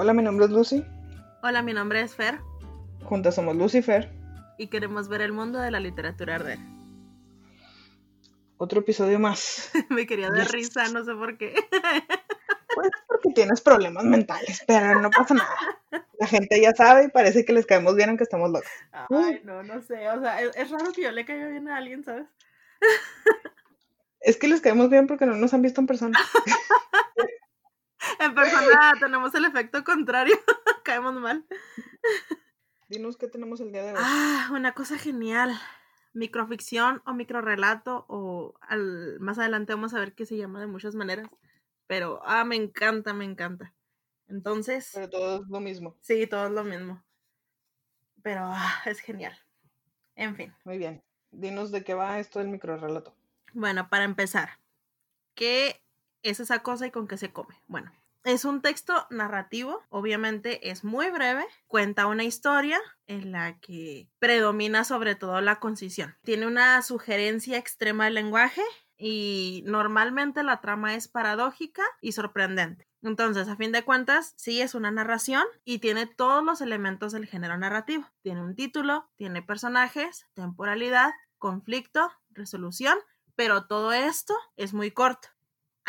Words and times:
Hola, 0.00 0.14
mi 0.14 0.22
nombre 0.22 0.44
es 0.44 0.52
Lucy. 0.52 0.84
Hola, 1.42 1.60
mi 1.60 1.72
nombre 1.72 2.00
es 2.00 2.14
Fer. 2.14 2.38
Juntas 3.02 3.34
somos 3.34 3.56
Lucifer. 3.56 4.08
Y 4.56 4.68
queremos 4.68 5.08
ver 5.08 5.22
el 5.22 5.32
mundo 5.32 5.58
de 5.58 5.72
la 5.72 5.80
literatura 5.80 6.36
arder. 6.36 6.60
Otro 8.58 8.78
episodio 8.78 9.18
más. 9.18 9.72
Me 9.90 10.06
quería 10.06 10.30
dar 10.30 10.48
risa, 10.52 10.86
no 10.92 11.04
sé 11.04 11.14
por 11.14 11.36
qué. 11.36 11.52
Pues 12.74 12.90
porque 13.08 13.30
tienes 13.30 13.60
problemas 13.60 14.04
mentales, 14.04 14.62
pero 14.64 15.00
no 15.00 15.10
pasa 15.10 15.34
nada. 15.34 15.56
La 16.20 16.28
gente 16.28 16.60
ya 16.60 16.72
sabe 16.76 17.06
y 17.06 17.08
parece 17.08 17.44
que 17.44 17.52
les 17.52 17.66
caemos 17.66 17.96
bien 17.96 18.10
aunque 18.10 18.22
estamos 18.22 18.50
locos. 18.50 18.70
Ay, 18.92 19.40
no, 19.42 19.64
no 19.64 19.82
sé. 19.82 20.08
O 20.10 20.20
sea, 20.20 20.40
es, 20.40 20.70
raro 20.70 20.92
que 20.92 21.02
yo 21.02 21.10
le 21.10 21.24
caiga 21.24 21.48
bien 21.48 21.66
a 21.66 21.76
alguien, 21.76 22.04
¿sabes? 22.04 22.28
Es 24.20 24.36
que 24.36 24.46
les 24.46 24.60
caemos 24.60 24.90
bien 24.90 25.08
porque 25.08 25.26
no 25.26 25.34
nos 25.34 25.54
han 25.54 25.62
visto 25.62 25.80
en 25.80 25.88
persona. 25.88 26.16
En 28.18 28.34
persona 28.34 28.94
tenemos 29.00 29.34
el 29.34 29.44
efecto 29.44 29.84
contrario. 29.84 30.36
Caemos 30.84 31.14
mal. 31.14 31.46
Dinos 32.88 33.16
qué 33.16 33.28
tenemos 33.28 33.60
el 33.60 33.72
día 33.72 33.82
de 33.82 33.92
hoy. 33.92 33.98
Ah, 33.98 34.48
una 34.52 34.72
cosa 34.72 34.98
genial. 34.98 35.58
Microficción 36.14 37.02
o 37.06 37.12
microrelato 37.12 38.06
o 38.08 38.54
al, 38.62 39.20
más 39.20 39.38
adelante 39.38 39.74
vamos 39.74 39.94
a 39.94 40.00
ver 40.00 40.14
qué 40.14 40.26
se 40.26 40.36
llama 40.36 40.60
de 40.60 40.66
muchas 40.66 40.94
maneras. 40.94 41.28
Pero, 41.86 42.20
ah, 42.24 42.44
me 42.44 42.56
encanta, 42.56 43.12
me 43.12 43.24
encanta. 43.24 43.74
Entonces... 44.26 44.90
Pero 44.94 45.10
todo 45.10 45.42
es 45.42 45.48
lo 45.48 45.60
mismo. 45.60 45.96
Sí, 46.00 46.26
todo 46.26 46.46
es 46.46 46.52
lo 46.52 46.64
mismo. 46.64 47.02
Pero, 48.22 48.40
ah, 48.44 48.82
es 48.86 49.00
genial. 49.00 49.38
En 50.14 50.34
fin. 50.34 50.54
Muy 50.64 50.78
bien. 50.78 51.02
Dinos 51.30 51.70
de 51.70 51.84
qué 51.84 51.94
va 51.94 52.18
esto 52.18 52.38
del 52.38 52.48
microrelato. 52.48 53.14
Bueno, 53.52 53.88
para 53.88 54.04
empezar, 54.04 54.58
¿qué 55.34 55.82
es 56.22 56.40
esa 56.40 56.62
cosa 56.62 56.86
y 56.86 56.90
con 56.90 57.06
qué 57.06 57.16
se 57.16 57.32
come? 57.32 57.54
Bueno, 57.66 57.92
es 58.28 58.44
un 58.44 58.60
texto 58.60 59.06
narrativo, 59.10 59.82
obviamente 59.88 60.70
es 60.70 60.84
muy 60.84 61.10
breve, 61.10 61.46
cuenta 61.66 62.06
una 62.06 62.24
historia 62.24 62.78
en 63.06 63.32
la 63.32 63.58
que 63.58 64.08
predomina 64.18 64.84
sobre 64.84 65.14
todo 65.14 65.40
la 65.40 65.60
concisión. 65.60 66.14
Tiene 66.22 66.46
una 66.46 66.82
sugerencia 66.82 67.56
extrema 67.56 68.04
del 68.04 68.14
lenguaje 68.14 68.62
y 68.98 69.62
normalmente 69.66 70.42
la 70.42 70.60
trama 70.60 70.94
es 70.94 71.08
paradójica 71.08 71.82
y 72.02 72.12
sorprendente. 72.12 72.86
Entonces, 73.00 73.48
a 73.48 73.56
fin 73.56 73.72
de 73.72 73.84
cuentas, 73.84 74.34
sí 74.36 74.60
es 74.60 74.74
una 74.74 74.90
narración 74.90 75.44
y 75.64 75.78
tiene 75.78 76.06
todos 76.06 76.44
los 76.44 76.60
elementos 76.60 77.12
del 77.12 77.26
género 77.26 77.56
narrativo. 77.56 78.04
Tiene 78.22 78.42
un 78.42 78.54
título, 78.54 79.08
tiene 79.16 79.40
personajes, 79.40 80.26
temporalidad, 80.34 81.12
conflicto, 81.38 82.10
resolución, 82.30 82.98
pero 83.36 83.66
todo 83.66 83.92
esto 83.92 84.34
es 84.56 84.74
muy 84.74 84.90
corto. 84.90 85.28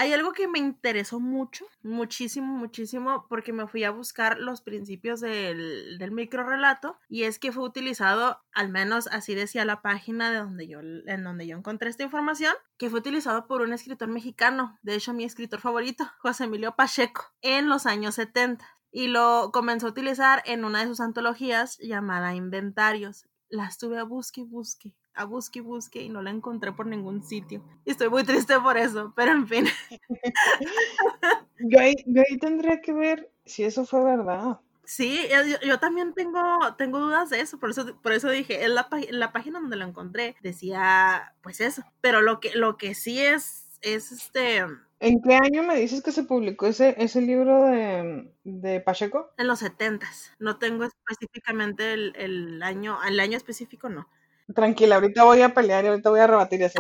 Hay 0.01 0.13
algo 0.13 0.31
que 0.31 0.47
me 0.47 0.59
interesó 0.59 1.19
mucho, 1.19 1.65
muchísimo, 1.83 2.55
muchísimo, 2.55 3.25
porque 3.27 3.51
me 3.51 3.67
fui 3.67 3.83
a 3.83 3.91
buscar 3.91 4.39
los 4.39 4.61
principios 4.61 5.19
del, 5.19 5.97
del 5.97 6.11
micro 6.11 6.47
relato 6.47 6.97
y 7.09 7.23
es 7.23 7.37
que 7.37 7.51
fue 7.51 7.65
utilizado, 7.65 8.39
al 8.53 8.69
menos 8.69 9.07
así 9.07 9.35
decía 9.35 9.65
la 9.65 9.81
página 9.81 10.31
de 10.31 10.37
donde 10.37 10.69
yo, 10.69 10.79
en 10.79 11.23
donde 11.25 11.47
yo 11.47 11.57
encontré 11.57 11.89
esta 11.89 12.03
información, 12.03 12.53
que 12.77 12.89
fue 12.89 12.99
utilizado 12.99 13.45
por 13.45 13.61
un 13.61 13.73
escritor 13.73 14.07
mexicano, 14.07 14.79
de 14.83 14.95
hecho 14.95 15.13
mi 15.13 15.25
escritor 15.25 15.59
favorito, 15.59 16.09
José 16.19 16.45
Emilio 16.45 16.77
Pacheco, 16.77 17.33
en 17.41 17.67
los 17.67 17.85
años 17.85 18.15
70 18.15 18.65
y 18.93 19.09
lo 19.09 19.51
comenzó 19.51 19.87
a 19.87 19.89
utilizar 19.89 20.41
en 20.45 20.63
una 20.63 20.79
de 20.79 20.87
sus 20.87 21.01
antologías 21.01 21.77
llamada 21.77 22.35
Inventarios. 22.35 23.25
La 23.49 23.65
estuve 23.65 23.99
a 23.99 24.03
busque 24.03 24.39
y 24.39 24.45
busque 24.45 24.95
a 25.19 25.25
busque 25.25 25.59
y 25.59 25.61
busque 25.61 26.01
y 26.01 26.09
no 26.09 26.21
la 26.21 26.31
encontré 26.31 26.71
por 26.71 26.87
ningún 26.87 27.21
sitio. 27.23 27.61
Y 27.85 27.91
estoy 27.91 28.09
muy 28.09 28.23
triste 28.23 28.57
por 28.59 28.77
eso, 28.77 29.13
pero 29.15 29.31
en 29.33 29.47
fin. 29.47 29.65
yo, 31.59 31.79
ahí, 31.79 31.95
tendría 32.39 32.81
que 32.81 32.93
ver 32.93 33.29
si 33.45 33.65
eso 33.65 33.85
fue 33.85 34.03
verdad. 34.03 34.61
Sí, 34.85 35.27
yo, 35.63 35.79
también 35.79 36.13
tengo, 36.13 36.41
tengo 36.77 36.99
dudas 36.99 37.29
de 37.29 37.41
eso, 37.41 37.59
por 37.59 37.69
eso, 37.69 37.99
por 38.01 38.13
eso 38.13 38.29
dije, 38.29 38.63
en 38.63 38.73
la, 38.73 38.89
la 39.11 39.31
página 39.31 39.59
donde 39.59 39.75
lo 39.75 39.85
encontré 39.85 40.35
decía 40.41 41.35
pues 41.43 41.61
eso, 41.61 41.83
pero 42.01 42.21
lo 42.21 42.39
que, 42.39 42.55
lo 42.55 42.77
que 42.77 42.95
sí 42.95 43.19
es, 43.19 43.67
es 43.81 44.11
este... 44.11 44.63
¿En 45.01 45.21
qué 45.21 45.35
año 45.35 45.63
me 45.63 45.75
dices 45.75 46.01
que 46.01 46.11
se 46.11 46.23
publicó 46.23 46.65
ese, 46.65 46.95
ese 46.97 47.21
libro 47.21 47.65
de, 47.65 48.33
de 48.43 48.79
Pacheco? 48.79 49.29
En 49.37 49.47
los 49.47 49.59
setentas, 49.59 50.31
no 50.39 50.57
tengo 50.57 50.85
específicamente 50.85 51.93
el, 51.93 52.13
el 52.15 52.63
año, 52.63 52.97
el 53.07 53.19
año 53.19 53.37
específico 53.37 53.89
no, 53.89 54.09
Tranquila, 54.53 54.95
ahorita 54.95 55.23
voy 55.23 55.41
a 55.41 55.53
pelear 55.53 55.85
y 55.85 55.87
ahorita 55.89 56.09
voy 56.09 56.19
a 56.19 56.27
rebatir 56.27 56.61
eso. 56.63 56.79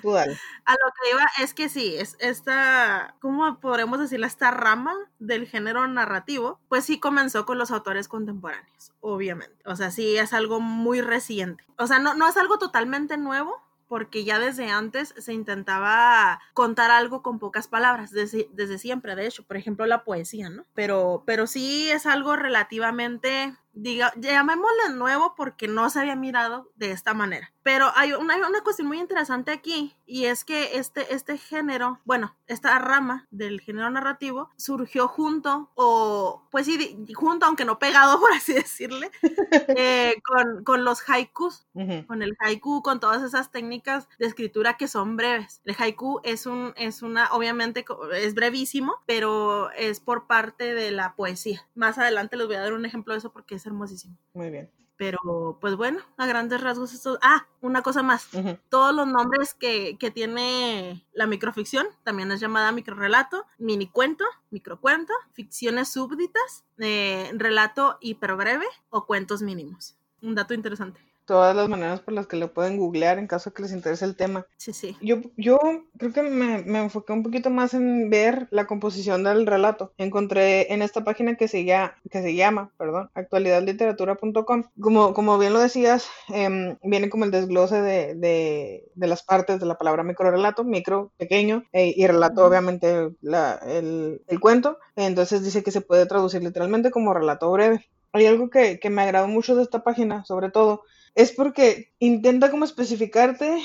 Tú, 0.00 0.10
dale. 0.12 0.36
a 0.64 0.72
lo 0.72 0.92
que 1.00 1.10
iba 1.10 1.26
es 1.42 1.54
que 1.54 1.68
sí, 1.68 1.94
es 1.96 2.16
esta, 2.18 3.14
¿cómo 3.20 3.60
podremos 3.60 4.00
decirla? 4.00 4.26
Esta 4.26 4.50
rama 4.50 4.94
del 5.18 5.46
género 5.46 5.86
narrativo, 5.86 6.60
pues 6.68 6.84
sí 6.84 6.98
comenzó 6.98 7.44
con 7.44 7.58
los 7.58 7.70
autores 7.70 8.08
contemporáneos, 8.08 8.92
obviamente. 9.00 9.56
O 9.66 9.76
sea, 9.76 9.90
sí 9.90 10.16
es 10.16 10.32
algo 10.32 10.60
muy 10.60 11.00
reciente. 11.00 11.64
O 11.76 11.86
sea, 11.86 11.98
no, 11.98 12.14
no 12.14 12.28
es 12.28 12.36
algo 12.36 12.58
totalmente 12.58 13.16
nuevo, 13.16 13.62
porque 13.90 14.22
ya 14.22 14.38
desde 14.38 14.70
antes 14.70 15.12
se 15.18 15.32
intentaba 15.32 16.40
contar 16.54 16.92
algo 16.92 17.22
con 17.22 17.40
pocas 17.40 17.66
palabras, 17.66 18.12
desde, 18.12 18.48
desde, 18.52 18.78
siempre, 18.78 19.16
de 19.16 19.26
hecho, 19.26 19.42
por 19.42 19.56
ejemplo, 19.56 19.84
la 19.84 20.04
poesía, 20.04 20.48
¿no? 20.48 20.64
Pero, 20.74 21.24
pero 21.26 21.48
sí 21.48 21.90
es 21.90 22.06
algo 22.06 22.36
relativamente 22.36 23.52
diga, 23.72 24.12
llamémosle 24.16 24.94
nuevo 24.94 25.34
porque 25.36 25.68
no 25.68 25.88
se 25.90 26.00
había 26.00 26.16
mirado 26.16 26.70
de 26.76 26.90
esta 26.90 27.14
manera. 27.14 27.52
Pero 27.62 27.92
hay 27.94 28.12
una, 28.12 28.36
una 28.36 28.62
cuestión 28.62 28.88
muy 28.88 28.98
interesante 28.98 29.52
aquí 29.52 29.94
y 30.06 30.24
es 30.24 30.44
que 30.44 30.78
este, 30.78 31.14
este 31.14 31.38
género, 31.38 32.00
bueno, 32.04 32.34
esta 32.46 32.78
rama 32.78 33.28
del 33.30 33.60
género 33.60 33.90
narrativo 33.90 34.50
surgió 34.56 35.06
junto 35.06 35.70
o, 35.74 36.48
pues 36.50 36.66
sí, 36.66 37.06
junto, 37.14 37.46
aunque 37.46 37.64
no 37.64 37.78
pegado, 37.78 38.18
por 38.20 38.32
así 38.32 38.54
decirle, 38.54 39.10
eh, 39.76 40.14
con, 40.24 40.64
con, 40.64 40.84
los 40.84 41.08
haikus, 41.08 41.66
con 42.06 42.22
el 42.22 42.36
haiku, 42.40 42.82
con 42.82 42.98
todas 42.98 43.22
esas 43.22 43.50
técnicas 43.50 44.08
de 44.18 44.26
escritura 44.26 44.76
que 44.76 44.88
son 44.88 45.16
breves. 45.16 45.60
El 45.64 45.76
haiku 45.78 46.20
es 46.24 46.46
un, 46.46 46.72
es 46.76 47.02
una, 47.02 47.28
obviamente 47.32 47.84
es 48.14 48.34
brevísimo, 48.34 48.96
pero 49.06 49.70
es 49.72 50.00
por 50.00 50.26
parte 50.26 50.74
de 50.74 50.90
la 50.90 51.14
poesía. 51.14 51.66
Más 51.74 51.98
adelante 51.98 52.36
les 52.36 52.46
voy 52.46 52.56
a 52.56 52.62
dar 52.62 52.72
un 52.72 52.84
ejemplo 52.84 53.14
de 53.14 53.18
eso 53.18 53.32
porque 53.32 53.59
es 53.60 53.66
hermosísimo. 53.66 54.16
Muy 54.34 54.50
bien. 54.50 54.70
Pero, 54.96 55.58
pues 55.62 55.76
bueno, 55.76 56.00
a 56.18 56.26
grandes 56.26 56.60
rasgos 56.60 56.92
esto... 56.92 57.18
Ah, 57.22 57.46
una 57.62 57.82
cosa 57.82 58.02
más. 58.02 58.28
Todos 58.68 58.94
los 58.94 59.06
nombres 59.06 59.54
que, 59.54 59.96
que, 59.98 60.10
tiene 60.10 61.06
la 61.14 61.26
microficción, 61.26 61.86
también 62.02 62.30
es 62.32 62.40
llamada 62.40 62.70
microrelato, 62.70 63.46
minicuento, 63.58 64.24
microcuento, 64.50 65.14
ficciones 65.32 65.90
súbditas, 65.90 66.64
eh, 66.78 67.30
relato 67.32 67.96
hiperbreve 68.02 68.66
o 68.90 69.06
cuentos 69.06 69.40
mínimos. 69.40 69.96
Un 70.20 70.34
dato 70.34 70.52
interesante 70.52 71.09
todas 71.30 71.54
las 71.54 71.68
maneras 71.68 72.00
por 72.00 72.12
las 72.12 72.26
que 72.26 72.36
lo 72.36 72.52
pueden 72.52 72.76
googlear 72.76 73.20
en 73.20 73.28
caso 73.28 73.52
que 73.52 73.62
les 73.62 73.70
interese 73.70 74.04
el 74.04 74.16
tema. 74.16 74.46
Sí, 74.56 74.72
sí. 74.72 74.96
Yo, 75.00 75.18
yo 75.36 75.60
creo 75.96 76.12
que 76.12 76.22
me, 76.22 76.64
me 76.64 76.80
enfoqué 76.80 77.12
un 77.12 77.22
poquito 77.22 77.50
más 77.50 77.72
en 77.72 78.10
ver 78.10 78.48
la 78.50 78.66
composición 78.66 79.22
del 79.22 79.46
relato. 79.46 79.92
Encontré 79.96 80.72
en 80.74 80.82
esta 80.82 81.04
página 81.04 81.36
que 81.36 81.46
se, 81.46 81.64
llama, 81.64 81.94
que 82.10 82.20
se 82.20 82.34
llama 82.34 82.72
perdón, 82.76 83.10
actualidadliteratura.com. 83.14 84.64
Como, 84.80 85.14
como 85.14 85.38
bien 85.38 85.52
lo 85.52 85.60
decías, 85.60 86.08
em, 86.30 86.76
viene 86.82 87.08
como 87.08 87.26
el 87.26 87.30
desglose 87.30 87.80
de, 87.80 88.16
de, 88.16 88.88
de, 88.92 89.06
las 89.06 89.22
partes 89.22 89.60
de 89.60 89.66
la 89.66 89.78
palabra 89.78 90.02
micro 90.02 90.32
relato, 90.32 90.64
micro, 90.64 91.12
pequeño, 91.16 91.62
e, 91.72 91.94
y 91.96 92.08
relato, 92.08 92.44
obviamente, 92.44 93.10
la, 93.20 93.54
el, 93.68 94.20
el 94.26 94.40
cuento. 94.40 94.78
Entonces 94.96 95.44
dice 95.44 95.62
que 95.62 95.70
se 95.70 95.80
puede 95.80 96.06
traducir 96.06 96.42
literalmente 96.42 96.90
como 96.90 97.14
relato 97.14 97.52
breve. 97.52 97.88
Hay 98.12 98.26
algo 98.26 98.50
que, 98.50 98.80
que 98.80 98.90
me 98.90 99.02
agradó 99.02 99.28
mucho 99.28 99.54
de 99.54 99.62
esta 99.62 99.84
página, 99.84 100.24
sobre 100.24 100.50
todo, 100.50 100.82
es 101.14 101.32
porque 101.32 101.92
intenta 101.98 102.50
como 102.50 102.64
especificarte 102.64 103.62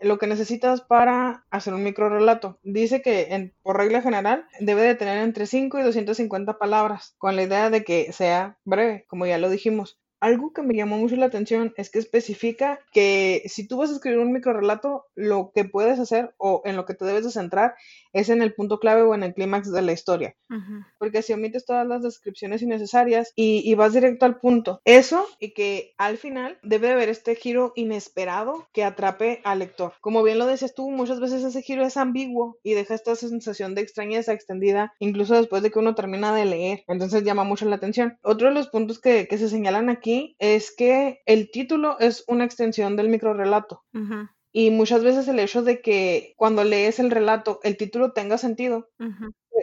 lo 0.00 0.18
que 0.18 0.26
necesitas 0.26 0.80
para 0.80 1.44
hacer 1.50 1.74
un 1.74 1.82
micro 1.82 2.08
relato. 2.08 2.58
Dice 2.62 3.02
que 3.02 3.34
en, 3.34 3.54
por 3.62 3.76
regla 3.76 4.02
general 4.02 4.46
debe 4.60 4.82
de 4.82 4.94
tener 4.94 5.18
entre 5.18 5.46
5 5.46 5.78
y 5.78 5.82
250 5.82 6.58
palabras, 6.58 7.14
con 7.18 7.36
la 7.36 7.42
idea 7.42 7.70
de 7.70 7.84
que 7.84 8.12
sea 8.12 8.58
breve, 8.64 9.04
como 9.08 9.26
ya 9.26 9.38
lo 9.38 9.50
dijimos 9.50 9.98
algo 10.20 10.52
que 10.52 10.62
me 10.62 10.74
llamó 10.74 10.98
mucho 10.98 11.16
la 11.16 11.26
atención 11.26 11.72
es 11.76 11.90
que 11.90 11.98
especifica 11.98 12.80
que 12.92 13.42
si 13.46 13.66
tú 13.66 13.78
vas 13.78 13.90
a 13.90 13.94
escribir 13.94 14.18
un 14.18 14.32
microrelato, 14.32 15.06
lo 15.14 15.52
que 15.54 15.64
puedes 15.64 15.98
hacer 15.98 16.34
o 16.38 16.62
en 16.64 16.76
lo 16.76 16.84
que 16.84 16.94
te 16.94 17.04
debes 17.04 17.24
de 17.24 17.30
centrar 17.30 17.74
es 18.12 18.28
en 18.28 18.42
el 18.42 18.54
punto 18.54 18.80
clave 18.80 19.02
o 19.02 19.14
en 19.14 19.22
el 19.22 19.34
clímax 19.34 19.70
de 19.70 19.82
la 19.82 19.92
historia. 19.92 20.34
Porque 20.98 21.22
si 21.22 21.32
omites 21.32 21.66
todas 21.66 21.86
las 21.86 22.02
descripciones 22.02 22.62
innecesarias 22.62 23.32
y, 23.36 23.74
vas 23.78 23.92
directo 23.92 24.26
al 24.26 24.40
punto, 24.40 24.80
eso 24.84 25.24
y 25.38 25.52
que 25.52 25.94
al 25.98 26.18
final 26.18 26.58
debe 26.62 26.88
de 26.88 26.94
haber 26.94 27.08
este 27.10 27.36
giro 27.36 27.72
inesperado 27.76 28.66
que 28.72 28.82
atrape 28.82 29.40
al 29.44 29.60
lector. 29.60 29.92
Como 30.00 30.24
bien 30.24 30.38
lo 30.38 30.46
decías 30.46 30.74
tú, 30.74 30.90
muchas 30.90 31.20
veces 31.20 31.44
ese 31.44 31.62
giro 31.62 31.84
es 31.84 31.96
ambiguo 31.96 32.58
y 32.64 32.74
deja 32.74 32.94
esta 32.94 33.14
sensación 33.14 33.76
de 33.76 33.82
extrañeza 33.82 34.32
extendida 34.32 34.94
incluso 34.98 35.34
después 35.34 35.62
de 35.62 35.70
que 35.70 35.78
uno 35.78 35.94
termina 35.94 36.34
de 36.34 36.44
leer. 36.44 36.82
Entonces 36.88 37.22
llama 37.22 37.44
mucho 37.44 37.66
la 37.66 37.76
atención. 37.76 38.18
Otro 38.22 38.48
de 38.48 38.54
los 38.54 38.68
puntos 38.68 39.00
que, 39.00 39.28
que 39.28 39.38
se 39.38 39.48
señalan 39.48 39.90
aquí 39.90 40.07
es 40.38 40.74
que 40.76 41.20
el 41.26 41.50
título 41.50 41.98
es 41.98 42.24
una 42.28 42.44
extensión 42.44 42.96
del 42.96 43.08
microrelato. 43.08 43.82
Y 44.52 44.70
muchas 44.70 45.04
veces 45.04 45.28
el 45.28 45.38
hecho 45.38 45.62
de 45.62 45.80
que 45.82 46.34
cuando 46.36 46.64
lees 46.64 46.98
el 46.98 47.10
relato 47.10 47.60
el 47.62 47.76
título 47.76 48.12
tenga 48.12 48.38
sentido, 48.38 48.88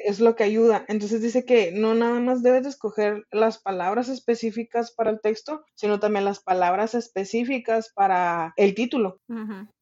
es 0.05 0.19
lo 0.19 0.35
que 0.35 0.43
ayuda. 0.43 0.85
Entonces 0.87 1.21
dice 1.21 1.45
que 1.45 1.71
no 1.71 1.95
nada 1.95 2.19
más 2.19 2.43
debes 2.43 2.63
de 2.63 2.69
escoger 2.69 3.25
las 3.31 3.59
palabras 3.59 4.09
específicas 4.09 4.91
para 4.91 5.09
el 5.09 5.19
texto, 5.21 5.63
sino 5.75 5.99
también 5.99 6.25
las 6.25 6.39
palabras 6.39 6.93
específicas 6.93 7.91
para 7.95 8.53
el 8.57 8.75
título. 8.75 9.19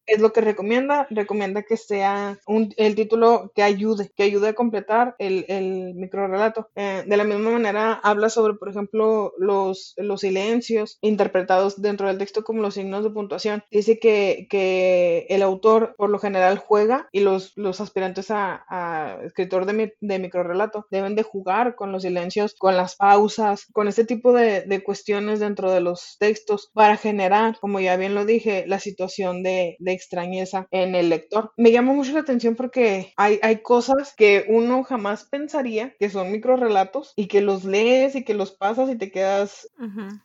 Es 0.06 0.20
lo 0.20 0.34
que 0.34 0.42
recomienda, 0.42 1.06
recomienda 1.08 1.62
que 1.62 1.78
sea 1.78 2.38
un, 2.46 2.74
el 2.76 2.94
título 2.94 3.50
que 3.54 3.62
ayude, 3.62 4.12
que 4.14 4.24
ayude 4.24 4.48
a 4.48 4.52
completar 4.54 5.16
el, 5.18 5.46
el 5.48 5.94
microrelato. 5.94 6.68
Eh, 6.76 7.04
de 7.06 7.16
la 7.16 7.24
misma 7.24 7.52
manera 7.52 7.94
habla 8.02 8.28
sobre, 8.28 8.52
por 8.52 8.68
ejemplo, 8.68 9.32
los, 9.38 9.94
los 9.96 10.20
silencios 10.20 10.98
interpretados 11.00 11.80
dentro 11.80 12.06
del 12.08 12.18
texto 12.18 12.44
como 12.44 12.60
los 12.60 12.74
signos 12.74 13.02
de 13.02 13.10
puntuación. 13.10 13.64
Dice 13.70 13.98
que, 13.98 14.46
que 14.50 15.26
el 15.30 15.42
autor 15.42 15.94
por 15.96 16.10
lo 16.10 16.18
general 16.18 16.58
juega 16.58 17.08
y 17.10 17.20
los, 17.20 17.52
los 17.56 17.80
aspirantes 17.80 18.30
a, 18.30 18.62
a 18.68 19.18
escritor 19.24 19.64
de, 19.64 19.96
de 19.98 20.18
microrelato 20.18 20.86
deben 20.90 21.14
de 21.14 21.22
jugar 21.22 21.76
con 21.76 21.92
los 21.92 22.02
silencios, 22.02 22.54
con 22.58 22.76
las 22.76 22.96
pausas, 22.96 23.64
con 23.72 23.88
este 23.88 24.04
tipo 24.04 24.34
de, 24.34 24.62
de 24.62 24.82
cuestiones 24.82 25.40
dentro 25.40 25.72
de 25.72 25.80
los 25.80 26.16
textos 26.18 26.70
para 26.74 26.98
generar, 26.98 27.58
como 27.58 27.80
ya 27.80 27.96
bien 27.96 28.14
lo 28.14 28.26
dije, 28.26 28.64
la 28.66 28.80
situación 28.80 29.42
de, 29.42 29.76
de 29.78 29.93
extrañeza 29.94 30.66
en 30.70 30.94
el 30.94 31.08
lector. 31.08 31.52
Me 31.56 31.72
llama 31.72 31.92
mucho 31.92 32.12
la 32.12 32.20
atención 32.20 32.56
porque 32.56 33.12
hay, 33.16 33.38
hay 33.42 33.62
cosas 33.62 34.14
que 34.16 34.44
uno 34.48 34.82
jamás 34.84 35.24
pensaría 35.24 35.94
que 35.98 36.10
son 36.10 36.32
microrelatos 36.32 37.12
y 37.16 37.28
que 37.28 37.40
los 37.40 37.64
lees 37.64 38.14
y 38.14 38.24
que 38.24 38.34
los 38.34 38.52
pasas 38.52 38.90
y 38.90 38.96
te 38.96 39.10
quedas, 39.10 39.68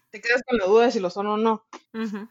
te 0.10 0.22
quedas 0.22 0.42
con 0.48 0.58
la 0.58 0.66
duda 0.66 0.86
de 0.86 0.92
si 0.92 1.00
lo 1.00 1.10
son 1.10 1.28
o 1.28 1.38
no. 1.38 1.66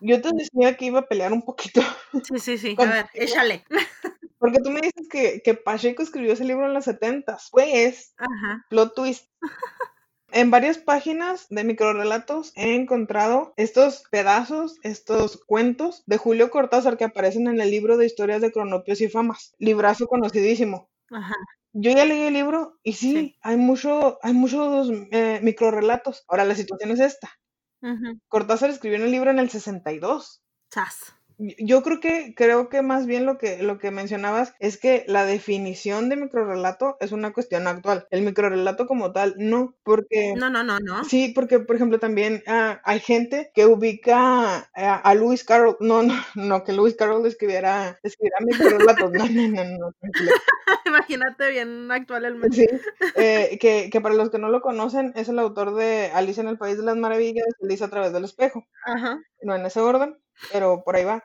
Yo 0.01 0.21
te 0.21 0.31
decía 0.35 0.77
que 0.77 0.87
iba 0.87 1.01
a 1.01 1.07
pelear 1.07 1.33
un 1.33 1.43
poquito. 1.43 1.81
Sí, 2.25 2.39
sí, 2.39 2.59
sí. 2.59 2.75
A 2.79 2.85
ver, 2.85 3.07
échale. 3.15 3.65
Porque 4.39 4.61
tú 4.63 4.71
me 4.71 4.81
dices 4.81 5.09
que, 5.09 5.43
que 5.43 5.55
Pacheco 5.55 6.03
escribió 6.03 6.33
ese 6.33 6.45
libro 6.45 6.67
en 6.67 6.75
los 6.75 6.85
70 6.85 7.39
Pues, 7.51 8.15
Ajá. 8.17 8.65
plot 8.71 8.95
twist. 8.95 9.29
En 10.31 10.51
varias 10.51 10.79
páginas 10.79 11.47
de 11.49 11.65
microrelatos 11.65 12.53
he 12.55 12.75
encontrado 12.75 13.55
estos 13.57 14.03
pedazos, 14.11 14.77
estos 14.83 15.39
cuentos 15.47 16.03
de 16.07 16.19
Julio 16.19 16.51
Cortázar 16.51 16.99
que 16.99 17.05
aparecen 17.05 17.49
en 17.49 17.61
el 17.61 17.71
libro 17.71 17.97
de 17.97 18.07
historias 18.07 18.43
de 18.43 18.53
cronopios 18.53 19.01
y 19.01 19.09
famas, 19.09 19.55
librazo 19.59 20.07
conocidísimo. 20.07 20.91
Ajá. 21.11 21.35
Yo 21.73 21.93
ya 21.93 22.05
leí 22.05 22.23
el 22.23 22.35
libro 22.35 22.79
y 22.83 22.95
sí, 22.95 23.13
Sí. 23.13 23.37
hay 23.43 23.57
mucho, 23.57 24.19
hay 24.23 24.33
muchos 24.35 24.91
eh, 25.13 25.41
microrelatos. 25.43 26.25
Ahora 26.29 26.45
la 26.45 26.55
situación 26.55 26.91
es 26.91 27.01
esta. 27.01 27.31
Cortázar 28.29 28.71
escribió 28.71 28.99
en 28.99 29.05
el 29.05 29.13
libro 29.13 29.31
en 29.31 29.39
el 29.39 29.49
62. 29.51 30.43
Chas. 30.71 31.15
Yo 31.39 31.83
creo 31.83 32.01
que, 32.01 32.35
creo 32.37 32.69
que 32.69 32.83
más 32.83 33.07
bien 33.07 33.25
lo 33.25 33.39
que, 33.39 33.63
lo 33.63 33.79
que 33.79 33.93
mencionabas 33.93 34.55
es 34.59 34.77
que 34.77 35.05
la 35.07 35.25
definición 35.25 36.09
de 36.09 36.17
microrelato 36.17 36.97
es 36.99 37.13
una 37.13 37.33
cuestión 37.33 37.69
actual. 37.69 38.09
El 38.11 38.23
microrelato 38.23 38.87
como 38.89 39.13
tal, 39.13 39.35
no, 39.39 39.77
porque... 39.85 40.35
No, 40.37 40.51
no, 40.51 40.65
no, 40.65 40.81
no. 40.81 41.05
Sí, 41.05 41.33
porque 41.35 41.61
por 41.61 41.77
ejemplo 41.77 42.01
también 42.01 42.43
ah, 42.49 42.81
hay 42.85 42.99
gente 42.99 43.53
que 43.55 43.67
ubica 43.67 44.69
a, 44.75 44.97
a 44.97 45.15
Lewis 45.15 45.45
Carroll, 45.45 45.77
no, 45.79 46.03
no, 46.03 46.15
no, 46.35 46.65
que 46.65 46.73
Lewis 46.73 46.97
Carroll 46.97 47.25
escribiera, 47.27 47.99
escribiera 48.03 48.39
microrelatos, 48.41 49.13
no, 49.13 49.27
no, 49.27 49.49
no, 49.49 49.65
no, 49.65 49.93
tranquilo. 50.01 50.33
Imagínate 50.87 51.51
bien 51.51 51.91
actual 51.93 52.25
el 52.25 52.35
mes. 52.35 52.55
Sí, 52.55 52.67
eh, 53.15 53.59
que, 53.61 53.91
que 53.91 54.01
para 54.01 54.15
los 54.15 54.31
que 54.31 54.39
no 54.39 54.49
lo 54.49 54.61
conocen 54.61 55.13
es 55.15 55.29
el 55.29 55.39
autor 55.39 55.75
de 55.75 56.11
Alicia 56.13 56.41
en 56.41 56.49
el 56.49 56.59
País 56.59 56.79
de 56.79 56.83
las 56.83 56.97
Maravillas, 56.97 57.47
Alicia 57.63 57.87
a 57.87 57.91
través 57.91 58.13
del 58.13 58.25
espejo, 58.25 58.67
Ajá. 58.85 59.21
no 59.43 59.55
en 59.55 59.67
ese 59.67 59.81
orden, 59.81 60.19
pero 60.53 60.83
por 60.85 60.97
ahí 60.97 61.05
va. 61.05 61.25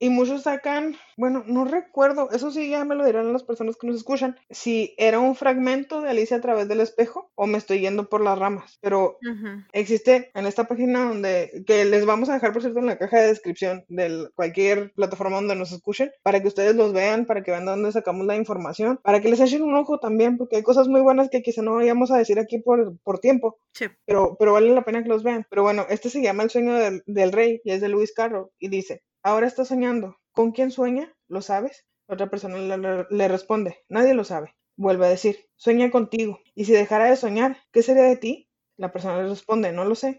Y 0.00 0.10
muchos 0.10 0.42
sacan, 0.42 0.96
bueno, 1.16 1.42
no 1.46 1.64
recuerdo, 1.64 2.30
eso 2.30 2.50
sí 2.52 2.70
ya 2.70 2.84
me 2.84 2.94
lo 2.94 3.04
dirán 3.04 3.32
las 3.32 3.42
personas 3.42 3.76
que 3.76 3.86
nos 3.88 3.96
escuchan, 3.96 4.36
si 4.48 4.94
era 4.96 5.18
un 5.18 5.34
fragmento 5.34 6.00
de 6.00 6.10
Alicia 6.10 6.36
a 6.36 6.40
través 6.40 6.68
del 6.68 6.80
espejo 6.80 7.32
o 7.34 7.46
me 7.48 7.58
estoy 7.58 7.80
yendo 7.80 8.08
por 8.08 8.20
las 8.22 8.38
ramas, 8.38 8.78
pero 8.80 9.18
existe 9.72 10.30
en 10.34 10.46
esta 10.46 10.64
página 10.68 11.08
donde, 11.08 11.64
que 11.66 11.84
les 11.84 12.06
vamos 12.06 12.28
a 12.28 12.34
dejar 12.34 12.52
por 12.52 12.62
cierto 12.62 12.78
en 12.78 12.86
la 12.86 12.98
caja 12.98 13.18
de 13.20 13.26
descripción 13.28 13.84
de 13.88 14.28
cualquier 14.34 14.92
plataforma 14.92 15.36
donde 15.36 15.56
nos 15.56 15.72
escuchen, 15.72 16.10
para 16.22 16.40
que 16.40 16.48
ustedes 16.48 16.76
los 16.76 16.92
vean, 16.92 17.26
para 17.26 17.42
que 17.42 17.50
vean 17.50 17.64
de 17.64 17.72
dónde 17.72 17.92
sacamos 17.92 18.26
la 18.26 18.36
información, 18.36 19.00
para 19.02 19.20
que 19.20 19.28
les 19.28 19.40
echen 19.40 19.62
un 19.62 19.74
ojo 19.74 19.98
también, 19.98 20.38
porque 20.38 20.56
hay 20.56 20.62
cosas 20.62 20.86
muy 20.88 21.00
buenas 21.00 21.28
que 21.28 21.42
quizá 21.42 21.62
no 21.62 21.74
vayamos 21.74 22.10
a 22.10 22.18
decir 22.18 22.38
aquí 22.38 22.58
por, 22.58 22.96
por 23.02 23.18
tiempo, 23.18 23.58
Sí. 23.72 23.86
pero, 24.06 24.36
pero 24.38 24.52
vale 24.52 24.72
la 24.74 24.84
pena 24.84 25.02
que 25.02 25.08
los 25.08 25.22
vean. 25.22 25.46
Pero 25.50 25.62
bueno, 25.62 25.86
este 25.88 26.10
se 26.10 26.22
llama 26.22 26.42
El 26.42 26.50
sueño 26.50 26.74
del, 26.74 27.02
del 27.06 27.32
rey 27.32 27.60
y 27.64 27.70
es 27.70 27.80
de 27.80 27.88
Lewis 27.88 28.12
Carroll 28.12 28.50
y 28.58 28.68
dice, 28.68 29.02
ahora 29.28 29.46
está 29.46 29.64
soñando. 29.64 30.16
¿Con 30.32 30.52
quién 30.52 30.70
sueña? 30.70 31.14
¿Lo 31.28 31.42
sabes? 31.42 31.86
La 32.06 32.14
otra 32.14 32.30
persona 32.30 32.56
le, 33.10 33.28
responde, 33.28 33.78
nadie 33.88 34.14
lo 34.14 34.24
sabe. 34.24 34.54
Vuelve 34.76 35.06
a 35.06 35.10
decir, 35.10 35.48
sueña 35.56 35.90
contigo. 35.90 36.40
Y 36.54 36.64
si 36.64 36.72
dejara 36.72 37.06
de 37.10 37.16
soñar, 37.16 37.58
¿qué 37.72 37.82
sería 37.82 38.04
de 38.04 38.16
ti? 38.16 38.48
La 38.76 38.92
persona 38.92 39.20
le 39.20 39.28
responde, 39.28 39.72
no 39.72 39.84
lo 39.84 39.94
sé. 39.94 40.18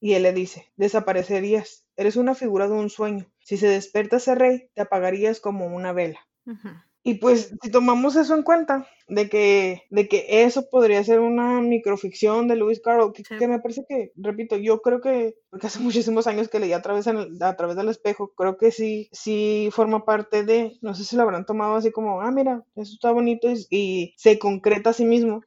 Y 0.00 0.14
él 0.14 0.24
le 0.24 0.32
dice, 0.32 0.72
desaparecerías. 0.76 1.86
Eres 1.96 2.16
una 2.16 2.34
figura 2.34 2.66
de 2.68 2.74
un 2.74 2.90
sueño. 2.90 3.26
Si 3.38 3.56
se 3.56 3.68
despierta 3.68 4.16
ese 4.16 4.34
rey, 4.34 4.68
te 4.74 4.82
apagarías 4.82 5.40
como 5.40 5.66
una 5.66 5.92
vela. 5.92 6.20
Ujú. 6.44 6.68
Y 7.06 7.14
pues 7.16 7.54
si 7.62 7.70
tomamos 7.70 8.16
eso 8.16 8.34
en 8.34 8.42
cuenta, 8.42 8.86
de 9.08 9.28
que, 9.28 9.82
de 9.90 10.08
que 10.08 10.24
eso 10.44 10.70
podría 10.70 11.04
ser 11.04 11.20
una 11.20 11.60
microficción 11.60 12.48
de 12.48 12.56
Lewis 12.56 12.80
Carroll, 12.80 13.12
que, 13.12 13.22
Sí. 13.24 13.36
que 13.38 13.46
me 13.46 13.60
parece 13.60 13.84
que, 13.86 14.10
repito, 14.16 14.56
yo 14.56 14.80
creo 14.80 15.02
que, 15.02 15.34
porque 15.50 15.66
hace 15.66 15.78
muchísimos 16.08 16.26
años 16.26 16.48
que 16.48 16.58
leí 16.60 16.72
a 16.72 16.80
través, 16.80 17.06
en 17.06 17.18
a 17.42 17.56
través 17.56 17.76
del 17.76 17.90
espejo, 17.90 18.32
creo 18.34 18.56
que 18.56 18.70
sí, 18.70 19.10
sí 19.12 19.68
forma 19.70 20.06
parte 20.06 20.44
de, 20.44 20.78
no 20.80 20.94
sé 20.94 21.04
si 21.04 21.14
lo 21.16 21.22
habrán 21.22 21.44
tomado 21.44 21.76
así 21.76 21.90
como, 21.92 22.22
ah, 22.22 22.30
mira, 22.30 22.64
eso 22.74 22.94
está 22.94 23.12
bonito 23.12 23.50
y, 23.50 23.66
y 23.70 24.14
se 24.16 24.38
concreta 24.38 24.90
a 24.90 24.94
sí 24.94 25.04
mismo. 25.04 25.42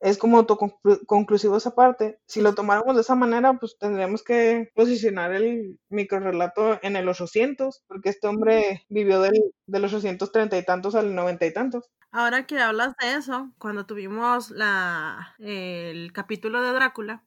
Es 0.00 0.18
como 0.18 0.38
autoconclusivo 0.38 1.56
esa 1.56 1.74
parte. 1.74 2.20
Si 2.26 2.40
lo 2.40 2.54
tomáramos 2.54 2.94
de 2.94 3.02
esa 3.02 3.14
manera, 3.14 3.54
pues 3.54 3.76
tendríamos 3.78 4.22
que 4.22 4.70
posicionar 4.74 5.32
el 5.32 5.78
microrelato 5.88 6.78
en 6.82 6.96
el 6.96 7.08
800, 7.08 7.82
porque 7.86 8.10
este 8.10 8.28
hombre 8.28 8.84
vivió 8.88 9.20
del, 9.20 9.42
del 9.66 9.84
830 9.84 10.56
y 10.56 10.64
tantos 10.64 10.94
al 10.94 11.14
90 11.14 11.46
y 11.46 11.52
tantos. 11.52 11.90
Ahora 12.10 12.46
que 12.46 12.58
hablas 12.58 12.94
de 13.00 13.14
eso, 13.14 13.52
cuando 13.58 13.86
tuvimos 13.86 14.50
la, 14.50 15.34
el 15.38 16.12
capítulo 16.12 16.62
de 16.62 16.72
Drácula, 16.72 17.24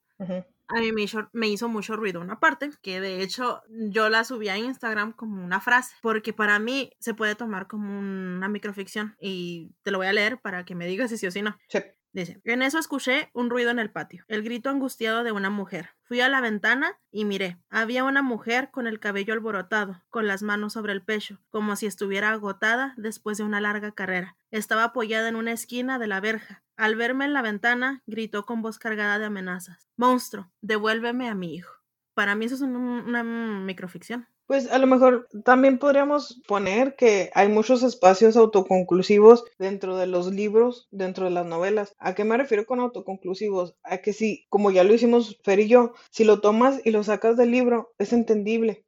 a 0.73 0.79
mí 0.79 0.91
me 0.91 1.01
hizo, 1.01 1.29
me 1.33 1.47
hizo 1.47 1.67
mucho 1.67 1.95
ruido 1.95 2.21
una 2.21 2.39
parte, 2.39 2.71
que 2.81 3.01
de 3.01 3.21
hecho 3.21 3.61
yo 3.69 4.09
la 4.09 4.23
subí 4.23 4.49
a 4.49 4.57
Instagram 4.57 5.11
como 5.11 5.43
una 5.43 5.59
frase, 5.59 5.95
porque 6.01 6.33
para 6.33 6.59
mí 6.59 6.91
se 6.99 7.13
puede 7.13 7.35
tomar 7.35 7.67
como 7.67 7.99
una 7.99 8.47
microficción 8.47 9.15
y 9.19 9.71
te 9.83 9.91
lo 9.91 9.97
voy 9.97 10.07
a 10.07 10.13
leer 10.13 10.39
para 10.39 10.63
que 10.63 10.75
me 10.75 10.87
digas 10.87 11.09
si 11.09 11.17
sí 11.17 11.27
o 11.27 11.31
si 11.31 11.41
no. 11.41 11.57
Sí. 11.67 11.79
Dice, 12.13 12.41
en 12.43 12.61
eso 12.61 12.77
escuché 12.77 13.29
un 13.33 13.49
ruido 13.49 13.71
en 13.71 13.79
el 13.79 13.89
patio, 13.89 14.25
el 14.27 14.43
grito 14.43 14.69
angustiado 14.69 15.23
de 15.23 15.31
una 15.31 15.49
mujer. 15.49 15.91
Fui 16.03 16.19
a 16.19 16.27
la 16.27 16.41
ventana 16.41 16.99
y 17.09 17.23
miré. 17.23 17.57
Había 17.69 18.03
una 18.03 18.21
mujer 18.21 18.69
con 18.69 18.85
el 18.85 18.99
cabello 18.99 19.33
alborotado, 19.33 20.03
con 20.09 20.27
las 20.27 20.43
manos 20.43 20.73
sobre 20.73 20.91
el 20.91 21.01
pecho, 21.03 21.39
como 21.51 21.75
si 21.77 21.85
estuviera 21.85 22.31
agotada 22.31 22.93
después 22.97 23.37
de 23.37 23.45
una 23.45 23.61
larga 23.61 23.93
carrera. 23.93 24.35
Estaba 24.51 24.83
apoyada 24.83 25.29
en 25.29 25.37
una 25.37 25.53
esquina 25.53 25.99
de 25.99 26.07
la 26.07 26.19
verja. 26.19 26.63
Al 26.75 26.95
verme 26.97 27.23
en 27.25 27.33
la 27.33 27.41
ventana, 27.41 28.03
gritó 28.07 28.45
con 28.45 28.61
voz 28.61 28.77
cargada 28.77 29.17
de 29.17 29.25
amenazas. 29.25 29.87
Monstruo, 29.95 30.51
devuélveme 30.61 31.29
a 31.29 31.35
mi 31.35 31.55
hijo. 31.55 31.75
Para 32.13 32.35
mí 32.35 32.43
eso 32.45 32.55
es 32.55 32.61
un- 32.61 32.75
una 32.75 33.23
microficción. 33.23 34.27
Pues 34.51 34.69
a 34.69 34.79
lo 34.79 34.85
mejor 34.85 35.29
también 35.45 35.77
podríamos 35.77 36.41
poner 36.45 36.97
que 36.97 37.31
hay 37.35 37.47
muchos 37.47 37.83
espacios 37.83 38.35
autoconclusivos 38.35 39.45
dentro 39.57 39.95
de 39.95 40.07
los 40.07 40.33
libros, 40.33 40.89
dentro 40.91 41.23
de 41.23 41.31
las 41.31 41.45
novelas. 41.45 41.95
¿A 41.99 42.15
qué 42.15 42.25
me 42.25 42.35
refiero 42.35 42.65
con 42.65 42.81
autoconclusivos? 42.81 43.77
A 43.81 43.99
que 43.99 44.11
si, 44.11 44.45
como 44.49 44.69
ya 44.69 44.83
lo 44.83 44.93
hicimos 44.93 45.39
Fer 45.45 45.61
y 45.61 45.69
yo, 45.69 45.93
si 46.09 46.25
lo 46.25 46.41
tomas 46.41 46.81
y 46.83 46.91
lo 46.91 47.01
sacas 47.01 47.37
del 47.37 47.49
libro, 47.49 47.93
es 47.97 48.11
entendible. 48.11 48.83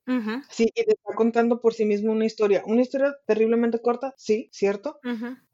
Sí, 0.50 0.66
y 0.76 0.84
te 0.84 0.92
está 0.92 1.16
contando 1.16 1.62
por 1.62 1.74
sí 1.74 1.86
mismo 1.86 2.12
una 2.12 2.26
historia. 2.26 2.62
Una 2.66 2.82
historia 2.82 3.16
terriblemente 3.26 3.80
corta, 3.80 4.14
sí, 4.18 4.50
cierto, 4.52 5.00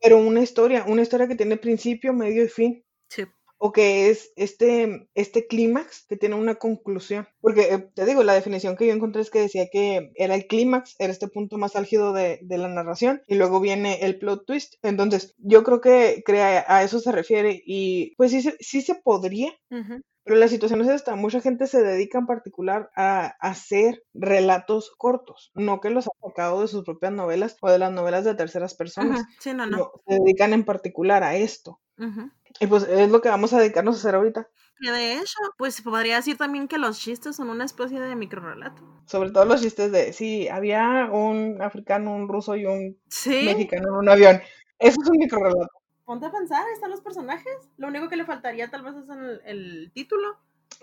pero 0.02 0.18
una 0.18 0.42
historia, 0.42 0.86
una 0.88 1.04
historia 1.04 1.28
que 1.28 1.36
tiene 1.36 1.56
principio, 1.58 2.14
medio 2.14 2.44
y 2.44 2.48
fin. 2.48 2.84
sí. 3.10 3.26
O 3.62 3.72
que 3.74 4.10
es 4.10 4.32
este, 4.38 5.10
este 5.16 5.46
clímax 5.46 6.06
que 6.08 6.16
tiene 6.16 6.36
una 6.36 6.56
conclusión. 6.56 7.28
Porque 7.42 7.62
eh, 7.74 7.90
te 7.94 8.06
digo, 8.06 8.24
la 8.24 8.34
definición 8.34 8.78
que 8.78 8.88
yo 8.88 8.94
encontré 8.94 9.22
es 9.22 9.30
que 9.30 9.42
decía 9.42 9.68
que 9.72 10.12
era 10.16 10.34
el 10.36 10.48
clímax, 10.48 10.96
era 10.98 11.12
este 11.12 11.28
punto 11.28 11.58
más 11.58 11.76
álgido 11.76 12.14
de, 12.14 12.40
de 12.42 12.58
la 12.58 12.70
narración, 12.70 13.22
y 13.28 13.36
luego 13.36 13.60
viene 13.60 14.00
el 14.06 14.18
plot 14.18 14.46
twist. 14.46 14.76
Entonces, 14.82 15.36
yo 15.38 15.64
creo 15.64 15.82
que, 15.82 16.24
que 16.26 16.42
a, 16.42 16.84
eso 16.84 17.00
se 17.00 17.12
refiere, 17.12 17.62
y 17.66 18.16
pues 18.16 18.32
sí, 18.32 18.42
se- 18.42 18.56
sí 18.62 18.82
se 18.82 18.96
podría, 18.96 19.52
ujú, 19.70 20.02
pero 20.24 20.38
la 20.38 20.48
situación 20.48 20.82
es 20.82 20.90
esta, 20.90 21.16
mucha 21.16 21.42
gente 21.42 21.66
se 21.68 21.82
dedica 21.82 22.20
en 22.20 22.28
particular 22.28 22.92
a 22.96 23.26
hacer 23.42 24.04
relatos 24.14 24.92
cortos, 24.98 25.52
no 25.56 25.80
que 25.82 25.90
los 25.90 26.08
ha 26.08 26.12
sacado 26.28 26.62
de 26.62 26.68
sus 26.68 26.86
propias 26.86 27.12
novelas 27.14 27.58
o 27.62 27.70
de 27.70 27.80
las 27.80 27.92
novelas 27.92 28.26
de 28.26 28.36
terceras 28.36 28.76
personas, 28.76 29.22
ujú. 29.22 29.30
Sí, 29.40 29.54
no, 29.54 29.66
no. 29.66 29.78
no, 29.78 29.92
se 30.08 30.16
dedican 30.20 30.54
en 30.54 30.66
particular 30.66 31.24
a 31.24 31.36
esto. 31.36 31.82
Ujú. 31.98 32.30
Y 32.60 32.68
pues 32.68 32.84
es 32.84 33.10
lo 33.10 33.22
que 33.22 33.30
vamos 33.30 33.54
a 33.54 33.60
dedicarnos 33.60 33.96
a 33.96 34.00
hacer 34.00 34.16
ahorita, 34.16 34.50
Que 34.82 34.92
de 34.92 35.14
hecho, 35.18 35.38
pues 35.58 35.82
podría 35.82 36.16
decir 36.18 36.38
también 36.38 36.68
que 36.68 36.78
los 36.78 37.00
chistes 37.00 37.36
son 37.36 37.50
una 37.50 37.66
especie 37.66 38.00
de 38.00 38.16
microrelato. 38.16 38.84
sobre 39.06 39.32
todo 39.32 39.46
los 39.46 39.62
chistes 39.62 39.92
de, 39.92 40.14
sí, 40.14 40.48
había 40.48 41.10
un 41.12 41.62
africano, 41.62 42.14
un 42.16 42.28
ruso 42.28 42.56
y 42.56 42.66
un 42.66 42.98
Sí, 43.10 43.44
mexicano 43.46 43.90
en 43.90 43.96
un 43.96 44.10
avión. 44.10 44.42
Eso 44.80 45.02
es 45.02 45.10
un 45.10 45.18
microrelato. 45.18 45.68
ponte 46.06 46.26
a 46.26 46.32
pensar, 46.32 46.68
están 46.74 46.92
los 46.92 47.02
personajes. 47.02 47.54
Lo 47.78 47.88
único 47.88 48.10
que 48.10 48.16
le 48.18 48.26
faltaría 48.26 48.70
tal 48.70 48.84
vez 48.84 48.96
es 48.96 49.10
el, 49.10 49.42
el 49.46 49.92
título. 49.94 50.38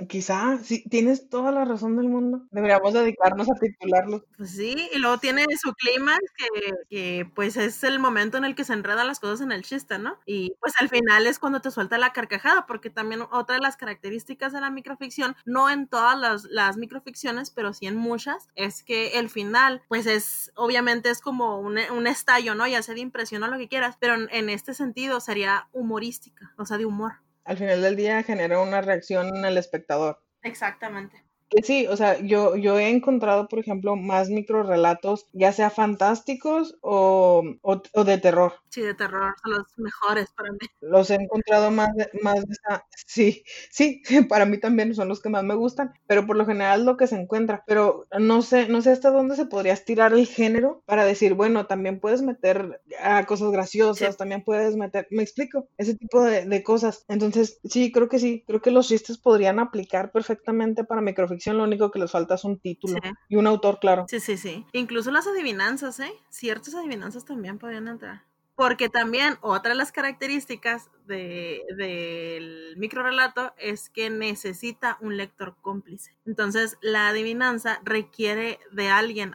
Quizá, 0.08 0.58
sí, 0.62 0.84
tienes 0.90 1.30
toda 1.30 1.50
la 1.52 1.64
razón 1.64 1.96
del 1.96 2.08
mundo. 2.08 2.42
Deberíamos 2.50 2.92
dedicarnos 2.92 3.48
a 3.48 3.54
titularlo. 3.54 4.24
Pues 4.36 4.50
sí, 4.50 4.90
y 4.92 4.98
luego 4.98 5.18
tiene 5.18 5.46
su 5.58 5.72
clima 5.72 6.18
que, 6.36 6.72
que, 6.90 7.32
pues 7.34 7.56
es 7.56 7.82
el 7.82 7.98
momento 7.98 8.36
en 8.36 8.44
el 8.44 8.54
que 8.54 8.64
se 8.64 8.74
enredan 8.74 9.06
las 9.06 9.20
cosas 9.20 9.40
en 9.40 9.52
el 9.52 9.62
chiste, 9.62 9.98
¿no? 9.98 10.18
Y 10.26 10.52
pues 10.60 10.74
al 10.80 10.90
final 10.90 11.26
es 11.26 11.38
cuando 11.38 11.60
te 11.60 11.70
suelta 11.70 11.96
la 11.96 12.12
carcajada, 12.12 12.66
porque 12.66 12.90
también 12.90 13.22
otra 13.30 13.56
de 13.56 13.62
las 13.62 13.78
características 13.78 14.52
de 14.52 14.60
la 14.60 14.68
microficción, 14.68 15.34
no 15.46 15.70
en 15.70 15.88
todas 15.88 16.18
las, 16.18 16.44
las 16.44 16.76
microficciones, 16.76 17.50
pero 17.50 17.72
sí 17.72 17.86
en 17.86 17.96
muchas, 17.96 18.48
es 18.54 18.82
que 18.82 19.18
el 19.18 19.30
final, 19.30 19.82
pues 19.88 20.06
es, 20.06 20.52
obviamente 20.56 21.08
es 21.08 21.22
como 21.22 21.58
un, 21.58 21.78
un 21.90 22.06
estallo, 22.06 22.54
¿no? 22.54 22.66
Ya 22.66 22.82
sea 22.82 22.94
de 22.94 23.00
impresión 23.00 23.42
o 23.44 23.48
lo 23.48 23.56
que 23.56 23.68
quieras, 23.68 23.96
pero 23.98 24.14
en, 24.14 24.28
en 24.30 24.50
este 24.50 24.74
sentido 24.74 25.20
sería 25.20 25.68
humorística, 25.72 26.52
o 26.58 26.66
sea, 26.66 26.76
de 26.76 26.84
humor 26.84 27.25
al 27.46 27.56
final 27.56 27.80
del 27.80 27.96
día 27.96 28.22
genera 28.22 28.60
una 28.60 28.80
reacción 28.80 29.34
en 29.36 29.44
el 29.44 29.56
espectador. 29.56 30.22
Exactamente. 30.42 31.25
Que 31.48 31.62
sí, 31.62 31.86
o 31.86 31.96
sea, 31.96 32.18
yo, 32.20 32.56
yo 32.56 32.76
he 32.76 32.88
encontrado, 32.88 33.46
por 33.46 33.60
ejemplo, 33.60 33.94
más 33.94 34.28
microrelatos, 34.30 35.26
ya 35.32 35.52
sea 35.52 35.70
fantásticos 35.70 36.76
o, 36.80 37.44
o, 37.62 37.82
o, 37.92 38.04
de 38.04 38.18
terror. 38.18 38.54
Sí, 38.68 38.80
de 38.80 38.94
terror, 38.94 39.32
son 39.40 39.52
los 39.52 39.66
mejores 39.76 40.28
para 40.32 40.50
mí. 40.50 40.58
Los 40.80 41.08
he 41.10 41.14
encontrado 41.14 41.70
más 41.70 41.90
más 42.20 42.44
de 42.44 42.52
esa, 42.52 42.84
sí, 43.06 43.44
sí, 43.70 44.02
para 44.28 44.44
mí 44.44 44.58
también 44.58 44.92
son 44.96 45.06
los 45.06 45.22
que 45.22 45.28
más 45.28 45.44
me 45.44 45.54
gustan, 45.54 45.94
pero 46.08 46.26
por 46.26 46.36
lo 46.36 46.46
general 46.46 46.84
lo 46.84 46.96
que 46.96 47.06
se 47.06 47.14
encuentra, 47.14 47.62
pero 47.64 48.08
no 48.18 48.42
sé, 48.42 48.66
no 48.68 48.82
sé 48.82 48.90
hasta 48.90 49.10
dónde 49.12 49.36
se 49.36 49.46
podría 49.46 49.72
estirar 49.72 50.14
el 50.14 50.26
género 50.26 50.82
para 50.84 51.04
decir, 51.04 51.34
bueno, 51.34 51.66
también 51.66 52.00
puedes 52.00 52.22
meter 52.22 52.80
a 53.00 53.24
cosas 53.24 53.52
graciosas, 53.52 54.14
sí. 54.14 54.18
también 54.18 54.42
puedes 54.42 54.74
meter, 54.76 55.06
me 55.12 55.22
explico, 55.22 55.68
ese 55.78 55.94
tipo 55.94 56.24
de, 56.24 56.44
de 56.44 56.62
cosas. 56.64 57.04
Entonces, 57.06 57.60
sí, 57.64 57.92
creo 57.92 58.08
que 58.08 58.18
sí, 58.18 58.42
creo 58.48 58.60
que 58.60 58.72
los 58.72 58.88
chistes 58.88 59.16
podrían 59.16 59.60
aplicar 59.60 60.10
perfectamente 60.10 60.82
para 60.82 61.00
microficción 61.00 61.35
lo 61.52 61.64
único 61.64 61.90
que 61.90 61.98
les 61.98 62.10
falta 62.10 62.34
es 62.34 62.44
un 62.44 62.58
título 62.58 62.98
sí. 63.02 63.10
y 63.28 63.36
un 63.36 63.46
autor, 63.46 63.78
claro. 63.78 64.06
Sí, 64.08 64.20
sí, 64.20 64.36
sí. 64.36 64.66
Incluso 64.72 65.10
las 65.10 65.26
adivinanzas, 65.26 66.00
¿eh? 66.00 66.12
Ciertas 66.30 66.74
adivinanzas 66.74 67.24
también 67.24 67.58
podrían 67.58 67.88
entrar. 67.88 68.22
Porque 68.56 68.88
también 68.88 69.36
otra 69.42 69.72
de 69.72 69.76
las 69.76 69.92
características 69.92 70.90
del 71.06 71.60
de, 71.76 72.74
microrelato 72.78 73.52
es 73.58 73.90
que 73.90 74.08
necesita 74.08 74.96
un 75.02 75.18
lector 75.18 75.56
cómplice. 75.60 76.16
Entonces, 76.24 76.78
la 76.80 77.08
adivinanza 77.08 77.80
requiere 77.84 78.58
de 78.72 78.88
alguien, 78.88 79.32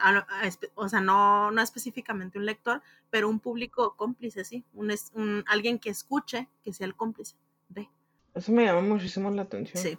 o 0.74 0.88
sea, 0.88 1.00
no, 1.00 1.52
no 1.52 1.62
específicamente 1.62 2.38
un 2.38 2.46
lector, 2.46 2.82
pero 3.10 3.28
un 3.28 3.38
público 3.38 3.94
cómplice, 3.96 4.44
sí. 4.44 4.64
Un, 4.74 4.92
un, 5.14 5.44
alguien 5.46 5.78
que 5.78 5.90
escuche, 5.90 6.48
que 6.64 6.72
sea 6.72 6.88
el 6.88 6.96
cómplice 6.96 7.36
de. 7.68 7.88
Eso 8.34 8.50
me 8.50 8.64
llama 8.64 8.80
muchísimo 8.80 9.30
la 9.30 9.42
atención. 9.42 9.80
Sí. 9.80 9.98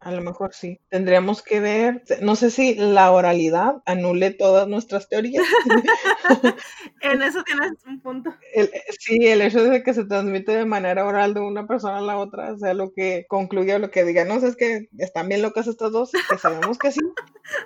A 0.00 0.12
lo 0.12 0.22
mejor 0.22 0.54
sí. 0.54 0.80
Tendríamos 0.88 1.42
que 1.42 1.60
ver, 1.60 2.02
no 2.22 2.34
sé 2.34 2.50
si 2.50 2.74
la 2.74 3.12
oralidad 3.12 3.82
anule 3.84 4.30
todas 4.30 4.66
nuestras 4.66 5.10
teorías. 5.10 5.44
en 7.02 7.20
eso 7.22 7.42
tienes 7.44 7.72
un 7.86 8.00
punto. 8.00 8.34
El, 8.54 8.70
sí, 8.98 9.26
el 9.26 9.42
hecho 9.42 9.62
de 9.62 9.82
que 9.82 9.92
se 9.92 10.06
transmite 10.06 10.52
de 10.52 10.64
manera 10.64 11.04
oral 11.04 11.34
de 11.34 11.40
una 11.40 11.66
persona 11.66 11.98
a 11.98 12.02
la 12.02 12.16
otra, 12.16 12.56
sea, 12.56 12.72
lo 12.72 12.92
que 12.94 13.26
concluye 13.28 13.74
o 13.74 13.78
lo 13.78 13.90
que 13.90 14.04
diga, 14.04 14.24
no, 14.24 14.36
es 14.36 14.56
que 14.56 14.88
están 14.96 15.28
bien 15.28 15.42
locas 15.42 15.66
estas 15.66 15.92
dos, 15.92 16.12
que 16.12 16.38
sabemos 16.38 16.78
que 16.78 16.92
sí, 16.92 17.00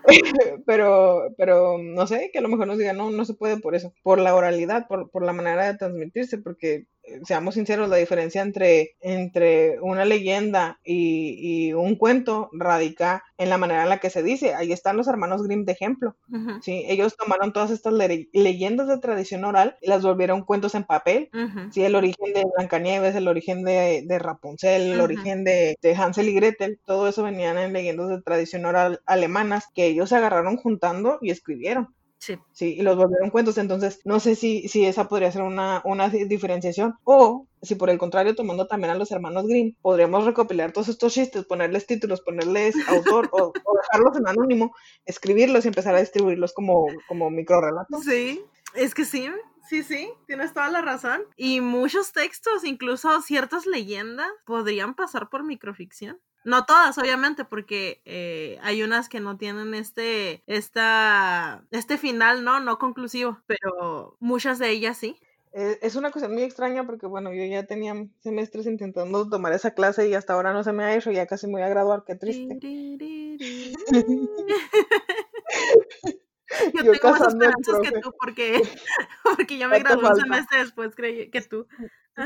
pero, 0.66 1.32
pero 1.36 1.78
no 1.78 2.06
sé, 2.08 2.30
que 2.32 2.40
a 2.40 2.42
lo 2.42 2.48
mejor 2.48 2.66
nos 2.66 2.78
digan, 2.78 2.96
no, 2.96 3.10
no 3.12 3.24
se 3.24 3.34
puede 3.34 3.58
por 3.58 3.76
eso, 3.76 3.94
por 4.02 4.18
la 4.18 4.34
oralidad, 4.34 4.88
por, 4.88 5.08
por 5.10 5.24
la 5.24 5.32
manera 5.32 5.66
de 5.66 5.78
transmitirse, 5.78 6.38
porque 6.38 6.86
seamos 7.24 7.54
sinceros, 7.54 7.88
la 7.88 7.96
diferencia 7.96 8.42
entre, 8.42 8.96
entre 9.00 9.80
una 9.80 10.04
leyenda 10.04 10.80
y, 10.84 11.68
y, 11.68 11.72
un 11.72 11.96
cuento 11.96 12.48
radica 12.52 13.24
en 13.38 13.50
la 13.50 13.58
manera 13.58 13.82
en 13.82 13.88
la 13.88 13.98
que 13.98 14.10
se 14.10 14.22
dice. 14.22 14.54
Ahí 14.54 14.72
están 14.72 14.96
los 14.96 15.08
hermanos 15.08 15.42
Grimm 15.42 15.64
de 15.64 15.72
ejemplo. 15.72 16.16
Uh 16.30 16.36
-huh. 16.36 16.62
¿sí? 16.62 16.84
Ellos 16.88 17.16
tomaron 17.16 17.52
todas 17.52 17.70
estas 17.70 17.92
le 17.92 18.28
leyendas 18.32 18.88
de 18.88 18.98
tradición 18.98 19.44
oral 19.44 19.76
y 19.80 19.88
las 19.88 20.02
volvieron 20.02 20.44
cuentos 20.44 20.74
en 20.74 20.84
papel. 20.84 21.30
Uh 21.32 21.38
-huh. 21.38 21.72
¿sí? 21.72 21.82
El 21.84 21.94
origen 21.94 22.32
de 22.32 22.44
Blancanieves, 22.56 23.14
el 23.14 23.28
origen 23.28 23.64
de, 23.64 24.02
de 24.06 24.18
Rapunzel, 24.18 24.82
el 24.82 24.92
uh 24.92 25.00
-huh. 25.00 25.04
origen 25.04 25.44
de, 25.44 25.76
de, 25.82 25.94
Hansel 25.94 26.28
y 26.28 26.34
Gretel, 26.34 26.80
todo 26.84 27.08
eso 27.08 27.22
venían 27.22 27.58
en 27.58 27.72
leyendas 27.72 28.08
de 28.08 28.22
tradición 28.22 28.64
oral 28.64 29.00
alemanas 29.06 29.68
que 29.74 29.86
ellos 29.86 30.08
se 30.08 30.16
agarraron 30.16 30.56
juntando 30.56 31.18
y 31.20 31.30
escribieron. 31.30 31.94
Sí. 32.24 32.38
sí, 32.52 32.74
y 32.78 32.82
los 32.82 32.96
volvieron 32.96 33.28
cuentos. 33.28 33.58
Entonces, 33.58 34.00
no 34.04 34.18
sé 34.18 34.34
si, 34.34 34.66
si 34.68 34.86
esa 34.86 35.08
podría 35.08 35.30
ser 35.30 35.42
una, 35.42 35.82
una 35.84 36.08
diferenciación. 36.08 36.94
O 37.04 37.46
si 37.60 37.74
por 37.74 37.90
el 37.90 37.98
contrario, 37.98 38.34
tomando 38.34 38.66
también 38.66 38.92
a 38.92 38.94
los 38.94 39.10
hermanos 39.10 39.46
Grimm, 39.46 39.74
podríamos 39.82 40.24
recopilar 40.24 40.72
todos 40.72 40.88
estos 40.88 41.12
chistes, 41.12 41.44
ponerles 41.44 41.86
títulos, 41.86 42.22
ponerles 42.22 42.74
autor 42.88 43.28
o, 43.32 43.52
o, 43.64 43.76
dejarlos 43.76 44.16
en 44.16 44.26
anónimo, 44.26 44.74
escribirlos 45.04 45.64
y 45.64 45.68
empezar 45.68 45.94
a 45.94 46.00
distribuirlos 46.00 46.54
como, 46.54 46.86
como 47.08 47.28
microrelatos. 47.30 48.04
Sí, 48.04 48.42
es 48.74 48.94
que 48.94 49.04
sí. 49.04 49.28
Sí, 49.68 49.82
sí, 49.82 50.10
tienes 50.26 50.52
toda 50.52 50.70
la 50.70 50.82
razón. 50.82 51.22
Y 51.36 51.60
muchos 51.60 52.12
textos, 52.12 52.64
incluso 52.64 53.20
ciertas 53.22 53.66
leyendas, 53.66 54.28
podrían 54.44 54.94
pasar 54.94 55.30
por 55.30 55.42
microficción. 55.42 56.20
No 56.44 56.66
todas, 56.66 56.98
obviamente, 56.98 57.44
porque 57.44 58.02
eh, 58.04 58.58
hay 58.62 58.82
unas 58.82 59.08
que 59.08 59.20
no 59.20 59.38
tienen 59.38 59.74
este, 59.74 60.42
esta, 60.46 61.64
este 61.70 61.96
final, 61.96 62.44
¿no? 62.44 62.60
No 62.60 62.78
conclusivo, 62.78 63.38
pero 63.46 64.16
muchas 64.20 64.58
de 64.58 64.70
ellas 64.70 64.98
sí. 64.98 65.18
Eh, 65.56 65.78
es 65.82 65.94
una 65.94 66.10
cosa 66.10 66.28
muy 66.28 66.42
extraña 66.42 66.84
porque, 66.84 67.06
bueno, 67.06 67.32
yo 67.32 67.44
ya 67.44 67.64
tenía 67.64 67.94
semestres 68.20 68.66
intentando 68.66 69.28
tomar 69.28 69.52
esa 69.52 69.72
clase 69.72 70.08
y 70.08 70.14
hasta 70.14 70.34
ahora 70.34 70.52
no 70.52 70.64
se 70.64 70.72
me 70.72 70.84
ha 70.84 70.96
hecho, 70.96 71.12
ya 71.12 71.26
casi 71.26 71.46
me 71.46 71.54
voy 71.54 71.62
a 71.62 71.68
graduar, 71.68 72.02
qué 72.04 72.16
triste. 72.16 72.58
Yo, 76.72 76.84
yo 76.84 76.92
tengo 76.92 77.10
más 77.10 77.28
esperanzas 77.28 77.80
que 77.82 78.00
tú 78.00 78.14
porque, 78.20 78.62
porque 79.24 79.58
yo 79.58 79.68
me 79.68 79.80
gradué 79.80 80.08
un 80.08 80.20
semestre 80.20 80.58
después 80.58 80.94
creí 80.94 81.30
que 81.30 81.40
tú. 81.42 81.66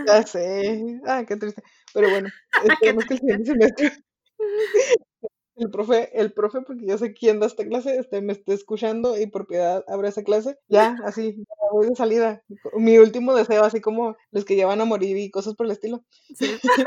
Ya 0.06 0.22
sé. 0.22 1.00
Ah, 1.06 1.24
qué 1.26 1.36
triste. 1.36 1.62
Pero 1.94 2.10
bueno, 2.10 2.28
esperemos 2.64 3.06
que 3.06 3.14
el 3.14 3.20
siguiente 3.20 3.52
semestre 3.52 3.92
el 5.56 5.70
profe, 5.70 6.18
el 6.18 6.32
profe, 6.32 6.60
porque 6.62 6.86
yo 6.86 6.96
sé 6.98 7.12
quién 7.12 7.40
da 7.40 7.46
esta 7.46 7.66
clase, 7.66 7.98
este, 7.98 8.20
me 8.20 8.32
esté 8.32 8.54
escuchando 8.54 9.18
y 9.18 9.26
por 9.26 9.46
piedad 9.46 9.84
abra 9.88 10.08
esa 10.08 10.22
clase, 10.22 10.58
ya, 10.68 10.96
así, 11.04 11.36
ya 11.36 11.44
voy 11.72 11.88
de 11.88 11.96
salida. 11.96 12.42
Mi 12.74 12.98
último 12.98 13.34
deseo, 13.34 13.64
así 13.64 13.80
como 13.80 14.16
los 14.30 14.44
que 14.44 14.56
llevan 14.56 14.80
a 14.80 14.84
morir 14.84 15.16
y 15.16 15.30
cosas 15.30 15.54
por 15.54 15.66
el 15.66 15.72
estilo. 15.72 16.04
Sí. 16.34 16.58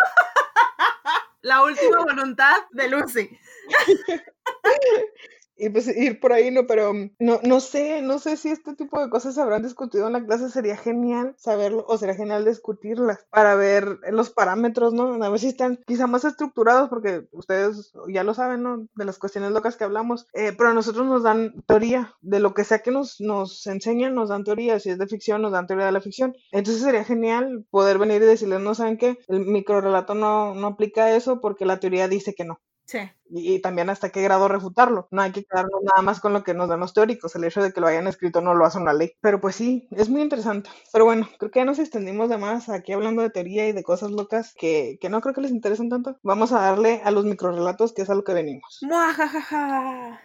La 1.42 1.64
última 1.64 2.04
voluntad 2.04 2.56
de 2.72 2.88
Lucy. 2.88 3.30
y 5.62 5.70
pues 5.70 5.88
ir 5.96 6.20
por 6.20 6.34
ahí, 6.34 6.50
no, 6.50 6.66
pero 6.66 6.92
mm, 6.94 7.12
no, 7.20 7.40
no 7.44 7.60
sé, 7.60 8.02
no 8.02 8.18
sé 8.18 8.36
si 8.36 8.50
este 8.50 8.76
tipo 8.76 9.00
de 9.00 9.12
cosas 9.12 9.36
se 9.36 9.42
habrán 9.42 9.62
discutido 9.62 10.08
en 10.08 10.14
la 10.14 10.26
clase, 10.26 10.50
sería 10.50 10.76
genial 10.76 11.36
saberlo, 11.38 11.86
o 11.88 11.98
sería 12.00 12.16
genial 12.16 12.46
discutirlas 12.46 13.20
para 13.30 13.54
ver 13.54 14.00
los 14.10 14.32
parámetros, 14.32 14.94
¿no? 14.94 15.24
A 15.24 15.30
ver 15.30 15.40
si 15.40 15.50
están 15.50 15.80
quizá 15.86 16.08
más 16.08 16.26
estructurados, 16.26 16.90
porque 16.90 17.28
ustedes 17.32 17.94
ya 18.08 18.24
lo 18.24 18.34
saben, 18.34 18.64
¿no? 18.64 18.88
De 18.96 19.06
las 19.06 19.20
cuestiones 19.20 19.52
locas 19.52 19.78
que 19.78 19.84
hablamos, 19.84 20.28
eh, 20.34 20.52
pero 20.58 20.72
a 20.72 20.74
nosotros 20.74 21.06
nos 21.06 21.22
dan 21.22 21.54
teoría, 21.68 22.16
de 22.22 22.40
lo 22.40 22.56
que 22.56 22.64
sea 22.64 22.80
que 22.80 22.90
nos, 22.90 23.22
nos 23.22 23.68
enseñan, 23.68 24.16
nos 24.16 24.30
dan 24.30 24.44
teoría, 24.44 24.80
si 24.80 24.90
es 24.90 24.98
de 24.98 25.08
ficción, 25.08 25.44
nos 25.44 25.52
dan 25.52 25.68
teoría 25.68 25.86
de 25.86 25.92
la 25.92 26.02
ficción. 26.02 26.36
Entonces 26.52 26.82
sería 26.82 27.04
genial 27.04 27.68
poder 27.70 28.00
venir 28.00 28.24
y 28.24 28.26
decirles, 28.26 28.62
no 28.62 28.74
saben 28.74 28.98
qué, 28.98 29.20
el 29.28 29.42
microrelato 29.42 30.16
no, 30.16 30.56
no 30.56 30.68
aplica 30.68 31.16
eso 31.16 31.40
porque 31.40 31.66
la 31.66 31.80
teoría 31.80 32.08
dice 32.08 32.34
que 32.34 32.46
no. 32.46 32.60
Sí. 32.86 33.00
Y, 33.32 33.56
y, 33.56 33.62
también 33.62 33.90
hasta 33.90 34.10
qué 34.10 34.22
grado 34.22 34.48
refutarlo. 34.48 35.08
No 35.12 35.22
hay 35.22 35.32
que 35.32 35.44
quedarnos 35.44 35.82
nada 35.84 36.02
más 36.02 36.20
con 36.20 36.34
lo 36.34 36.44
que 36.44 36.54
nos 36.54 36.70
dan 36.70 36.82
los 36.82 36.94
teóricos. 36.94 37.36
El 37.36 37.46
hecho 37.46 37.64
de 37.64 37.72
que 37.72 37.82
lo 37.82 37.88
hayan 37.88 38.08
escrito 38.08 38.42
no 38.42 38.54
lo 38.54 38.66
hace 38.66 38.78
una 38.78 38.94
ley. 38.94 39.14
Pero 39.22 39.40
pues 39.40 39.56
sí, 39.56 39.88
es 39.92 40.10
muy 40.10 40.22
interesante. 40.22 40.70
Pero 40.92 41.06
bueno, 41.06 41.28
creo 41.38 41.52
que 41.52 41.60
ya 41.60 41.66
nos 41.66 41.80
extendimos 41.80 42.30
de 42.30 42.38
más 42.38 42.70
aquí 42.70 42.92
hablando 42.92 43.22
de 43.22 43.30
teoría 43.30 43.68
y 43.68 43.72
de 43.72 43.84
cosas 43.84 44.12
locas 44.12 44.54
que, 44.58 44.98
que 45.00 45.10
no 45.10 45.22
creo 45.22 45.34
que 45.34 45.42
les 45.42 45.52
interesen 45.52 45.90
tanto. 45.90 46.18
Vamos 46.24 46.52
a 46.52 46.60
darle 46.62 47.02
a 47.04 47.12
los 47.12 47.26
microrelatos, 47.26 47.94
que 47.94 48.02
es 48.02 48.10
a 48.10 48.16
lo 48.16 48.24
que 48.24 48.34
venimos. 48.34 48.80
¡Muajajaja! 48.82 50.22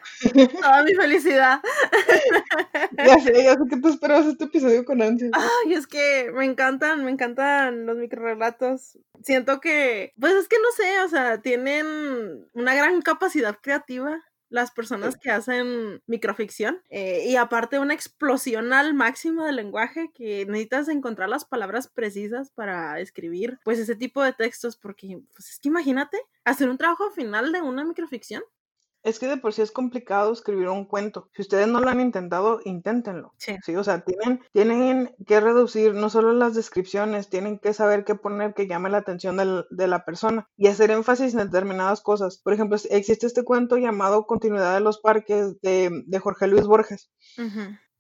Toda 0.61 0.83
mi 0.83 0.95
felicidad. 0.95 1.61
ya 2.97 3.19
sé, 3.21 3.45
ya 3.45 3.55
sé 3.55 3.61
que 3.69 3.77
tú 3.77 3.89
esperabas 3.89 4.27
este 4.27 4.45
episodio 4.45 4.85
con 4.85 5.03
ansias. 5.03 5.31
Ay, 5.35 5.75
es 5.75 5.87
que 5.87 6.31
me 6.35 6.45
encantan, 6.45 7.05
me 7.05 7.11
encantan 7.11 7.87
los 7.87 7.97
microrelatos. 7.97 8.99
Siento 9.23 9.61
que, 9.61 10.13
pues 10.21 10.35
es 10.35 10.49
que 10.49 10.57
no 10.59 10.71
sé, 10.77 11.01
o 11.01 11.09
sea, 11.09 11.41
tienen 11.41 12.47
una 12.55 12.75
gran 12.75 12.96
capacidad 13.03 13.59
creativa 13.61 14.23
las 14.49 14.71
personas 14.71 15.17
que 15.17 15.31
hacen 15.31 16.03
microficción 16.07 16.81
eh, 16.89 17.25
y 17.27 17.37
aparte 17.37 17.79
una 17.79 17.95
explosión 17.95 18.73
al 18.73 18.95
máximo 18.95 19.45
del 19.45 19.57
lenguaje 19.57 20.11
que 20.15 20.47
necesitas 20.47 20.89
encontrar 20.89 21.29
las 21.29 21.45
palabras 21.45 21.89
precisas 21.89 22.51
para 22.51 23.01
escribir 23.01 23.59
pues 23.65 23.79
ese 23.79 23.97
tipo 23.97 24.23
de 24.23 24.33
textos 24.33 24.77
porque 24.77 25.21
pues 25.35 25.51
es 25.51 25.59
que 25.59 25.69
imagínate 25.69 26.19
hacer 26.45 26.69
un 26.71 26.79
trabajo 26.79 27.11
final 27.11 27.51
de 27.53 27.61
una 27.61 27.85
microficción 27.85 28.43
Es 29.07 29.19
que 29.21 29.29
de 29.29 29.37
por 29.37 29.53
sí 29.53 29.63
es 29.63 29.71
complicado 29.71 30.33
escribir 30.33 30.69
un 30.69 30.85
cuento. 30.85 31.31
Si 31.35 31.43
ustedes 31.43 31.69
no 31.69 31.81
lo 31.81 31.89
han 31.89 32.01
intentado, 32.01 32.61
inténtenlo. 32.65 33.33
Sí. 33.39 33.57
Sí, 33.65 33.77
o 33.77 33.85
sea, 33.85 34.01
tienen, 34.05 34.43
tienen 34.53 35.15
que 35.27 35.39
reducir 35.41 35.95
no 35.95 36.11
solo 36.11 36.33
las 36.33 36.55
descripciones, 36.55 37.31
tienen 37.31 37.59
que 37.61 37.73
saber 37.73 38.05
qué 38.05 38.17
poner 38.17 38.53
que 38.53 38.67
llame 38.67 38.91
la 38.91 38.99
atención 38.99 39.37
del- 39.37 39.65
de 39.71 39.87
la 39.87 40.05
persona 40.05 40.49
y 40.57 40.67
hacer 40.67 40.91
énfasis 40.91 41.35
en 41.35 41.39
determinadas 41.51 42.01
cosas. 42.01 42.39
Por 42.39 42.53
ejemplo, 42.53 42.77
existe 42.91 43.27
este 43.27 43.45
cuento 43.45 43.77
llamado 43.77 44.27
Continuidad 44.27 44.75
de 44.75 44.81
los 44.81 44.99
Parques 44.99 45.61
de, 45.61 46.03
de 46.05 46.19
Jorge 46.19 46.49
Luis 46.49 46.67
Borges. 46.67 47.09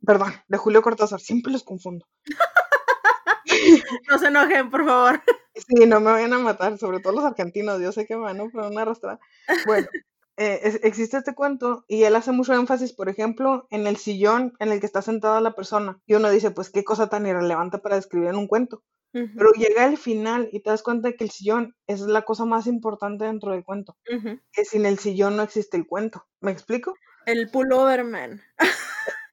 Perdón, 0.04 0.32
de 0.48 0.58
Julio 0.58 0.82
Cortázar, 0.82 1.20
siempre 1.20 1.52
los 1.52 1.62
confundo. 1.62 2.04
No 4.10 4.18
se 4.18 4.26
enojen, 4.26 4.70
por 4.70 4.84
favor. 4.84 5.22
Sí, 5.54 5.86
no 5.86 6.00
me 6.00 6.10
vayan 6.12 6.32
a 6.34 6.38
matar, 6.38 6.76
sobre 6.78 7.00
todo 7.00 7.14
los 7.14 7.24
argentinos, 7.24 7.80
yo 7.80 7.92
sé 7.92 8.06
que 8.06 8.16
me 8.16 8.22
van 8.22 8.40
a 8.40 8.44
poner 8.48 8.70
una 8.70 8.82
arrastrada. 8.82 9.18
Bueno, 9.66 9.86
eh, 10.36 10.60
es- 10.64 10.80
existe 10.82 11.16
este 11.16 11.34
cuento 11.34 11.84
y 11.88 12.02
él 12.04 12.14
hace 12.16 12.32
mucho 12.32 12.54
énfasis, 12.54 12.92
por 12.92 13.08
ejemplo, 13.08 13.66
en 13.70 13.86
el 13.86 13.96
sillón 13.96 14.54
en 14.58 14.70
el 14.72 14.80
que 14.80 14.86
está 14.86 15.02
sentada 15.02 15.40
la 15.40 15.54
persona. 15.54 15.98
Y 16.06 16.14
uno 16.14 16.30
dice, 16.30 16.50
pues 16.50 16.70
qué 16.70 16.84
cosa 16.84 17.08
tan 17.08 17.26
irrelevante 17.26 17.78
para 17.78 17.96
describir 17.96 18.28
en 18.28 18.36
un 18.36 18.46
cuento. 18.48 18.82
Pero 19.12 19.50
llega 19.52 19.84
al 19.84 19.96
final 19.96 20.50
y 20.52 20.60
te 20.60 20.68
das 20.68 20.82
cuenta 20.82 21.08
de 21.08 21.16
que 21.16 21.24
el 21.24 21.30
sillón 21.30 21.74
es 21.86 22.00
la 22.02 22.20
cosa 22.22 22.44
más 22.44 22.66
importante 22.66 23.24
dentro 23.24 23.52
del 23.52 23.64
cuento. 23.64 23.96
Que 24.52 24.64
sin 24.66 24.84
el 24.84 24.98
sillón 24.98 25.36
no 25.38 25.42
existe 25.42 25.78
el 25.78 25.86
cuento. 25.86 26.26
¿Me 26.42 26.50
explico? 26.50 26.94
El 27.24 27.50
pullover 27.50 28.04
man 28.04 28.42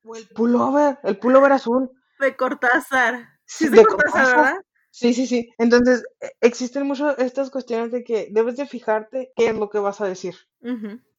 O 0.06 0.16
el 0.16 0.26
pullover, 0.30 1.00
el 1.04 1.18
pullover 1.18 1.52
azul. 1.52 1.92
de 2.20 2.34
Cortázar. 2.38 3.28
Sí, 3.46 3.66
es 3.66 3.72
de 3.72 3.78
de 3.80 3.84
Cortázar, 3.86 4.14
Cortázar. 4.24 4.38
¿verdad? 4.46 4.62
Sí, 4.94 5.14
sí, 5.16 5.26
sí. 5.26 5.50
Entonces, 5.58 6.04
e- 6.22 6.32
existen 6.42 6.86
mucho 6.86 7.18
estas 7.18 7.50
cuestiones 7.50 7.92
de 7.92 8.04
que 8.04 8.28
debes 8.32 8.58
de 8.58 8.68
fijarte 8.68 9.32
qué 9.36 9.48
es 9.48 9.56
lo 9.56 9.70
que 9.70 9.80
vas 9.80 10.02
a 10.02 10.06
decir 10.08 10.36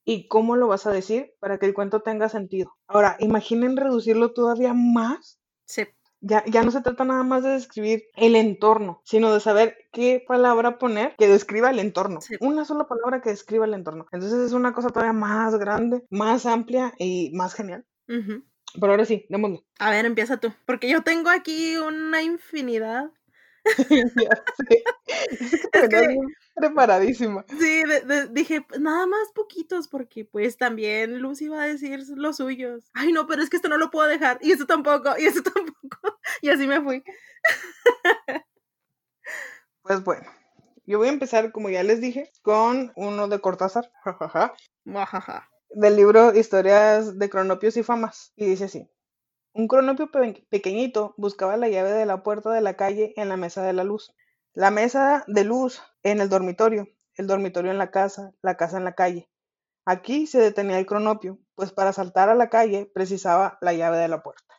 y 0.04 0.28
cómo 0.28 0.56
lo 0.56 0.68
vas 0.68 0.86
a 0.86 0.92
decir 0.92 1.34
para 1.40 1.58
que 1.58 1.66
el 1.66 1.74
cuento 1.74 2.00
tenga 2.00 2.28
sentido. 2.28 2.72
Ahora, 2.86 3.16
imaginen 3.18 3.76
reducirlo 3.76 4.32
todavía 4.32 4.74
más. 4.74 5.40
Sí. 5.64 5.84
Ya, 6.20 6.44
ya 6.46 6.62
no 6.62 6.70
se 6.70 6.80
trata 6.82 7.04
nada 7.04 7.22
más 7.24 7.42
de 7.42 7.50
describir 7.50 8.04
el 8.16 8.36
entorno, 8.36 9.02
sino 9.04 9.34
de 9.34 9.40
saber 9.40 9.76
qué 9.92 10.24
palabra 10.26 10.78
poner 10.78 11.14
que 11.18 11.28
describa 11.28 11.70
el 11.70 11.80
entorno. 11.80 12.20
Sí. 12.20 12.36
Una 12.40 12.64
sola 12.64 12.86
palabra 12.86 13.20
que 13.20 13.30
describa 13.30 13.66
el 13.66 13.74
entorno. 13.74 14.06
Entonces 14.12 14.38
es 14.38 14.52
una 14.52 14.72
cosa 14.72 14.88
todavía 14.88 15.12
más 15.12 15.56
grande, 15.58 16.04
más 16.10 16.46
amplia 16.46 16.94
y 16.98 17.30
más 17.34 17.54
genial. 17.54 17.84
Ujú. 18.08 18.44
Pero 18.80 18.92
ahora 18.92 19.04
sí, 19.04 19.26
démosle. 19.28 19.64
A 19.78 19.90
ver, 19.90 20.06
empieza 20.06 20.38
tú. 20.38 20.52
Porque 20.64 20.88
yo 20.88 21.02
tengo 21.02 21.28
aquí 21.30 21.76
una 21.76 22.22
infinidad. 22.22 23.10
Es 24.54 24.64
que 24.68 24.82
Es 25.72 25.88
que- 25.88 26.16
preparadísima. 26.54 27.44
Sí, 27.48 27.82
de- 27.84 28.00
de- 28.02 28.28
dije, 28.28 28.64
nada 28.78 29.06
más 29.06 29.28
poquitos, 29.34 29.88
porque 29.88 30.24
pues 30.24 30.56
también 30.56 31.18
Lucy 31.20 31.46
iba 31.46 31.62
a 31.62 31.66
decir 31.66 32.00
los 32.16 32.36
suyos. 32.36 32.84
Ay, 32.94 33.12
no, 33.12 33.26
pero 33.26 33.42
es 33.42 33.50
que 33.50 33.56
esto 33.56 33.68
no 33.68 33.76
lo 33.78 33.90
puedo 33.90 34.08
dejar. 34.08 34.38
Y 34.42 34.52
esto 34.52 34.66
tampoco, 34.66 35.14
y 35.18 35.24
esto 35.26 35.42
tampoco. 35.54 36.18
Y 36.42 36.48
así 36.50 36.66
me 36.66 36.80
fui. 36.82 37.02
Pues 39.82 40.02
bueno, 40.02 40.26
yo 40.86 40.98
voy 40.98 41.08
a 41.08 41.12
empezar, 41.12 41.52
como 41.52 41.70
ya 41.70 41.82
les 41.82 42.00
dije, 42.00 42.30
con 42.42 42.92
uno 42.96 43.28
de 43.28 43.40
Cortázar, 43.40 43.90
jajaja, 44.02 44.54
del 45.70 45.96
libro 45.96 46.34
Historias 46.34 47.18
de 47.18 47.30
Cronopios 47.30 47.76
y 47.76 47.82
Famas. 47.82 48.32
Y 48.36 48.46
dice 48.46 48.64
así. 48.64 48.88
Un 49.54 49.68
cronopio 49.68 50.10
pe- 50.10 50.46
pequeñito 50.50 51.14
buscaba 51.16 51.56
la 51.56 51.68
llave 51.68 51.92
de 51.92 52.06
la 52.06 52.22
puerta 52.22 52.50
de 52.50 52.60
la 52.60 52.74
calle 52.74 53.12
en 53.16 53.28
la 53.28 53.36
mesa 53.36 53.62
de 53.62 53.72
la 53.72 53.84
luz. 53.84 54.12
La 54.52 54.70
mesa 54.70 55.24
de 55.26 55.44
luz 55.44 55.80
en 56.02 56.20
el 56.20 56.28
dormitorio, 56.28 56.88
el 57.14 57.26
dormitorio 57.26 57.70
en 57.70 57.78
la 57.78 57.90
casa, 57.90 58.32
la 58.42 58.56
casa 58.56 58.78
en 58.78 58.84
la 58.84 58.94
calle. 58.94 59.28
Aquí 59.86 60.26
se 60.26 60.40
detenía 60.40 60.78
el 60.78 60.86
cronopio, 60.86 61.38
pues 61.54 61.72
para 61.72 61.92
saltar 61.92 62.28
a 62.30 62.34
la 62.34 62.48
calle 62.50 62.90
precisaba 62.92 63.58
la 63.60 63.72
llave 63.72 63.98
de 63.98 64.08
la 64.08 64.22
puerta. 64.22 64.54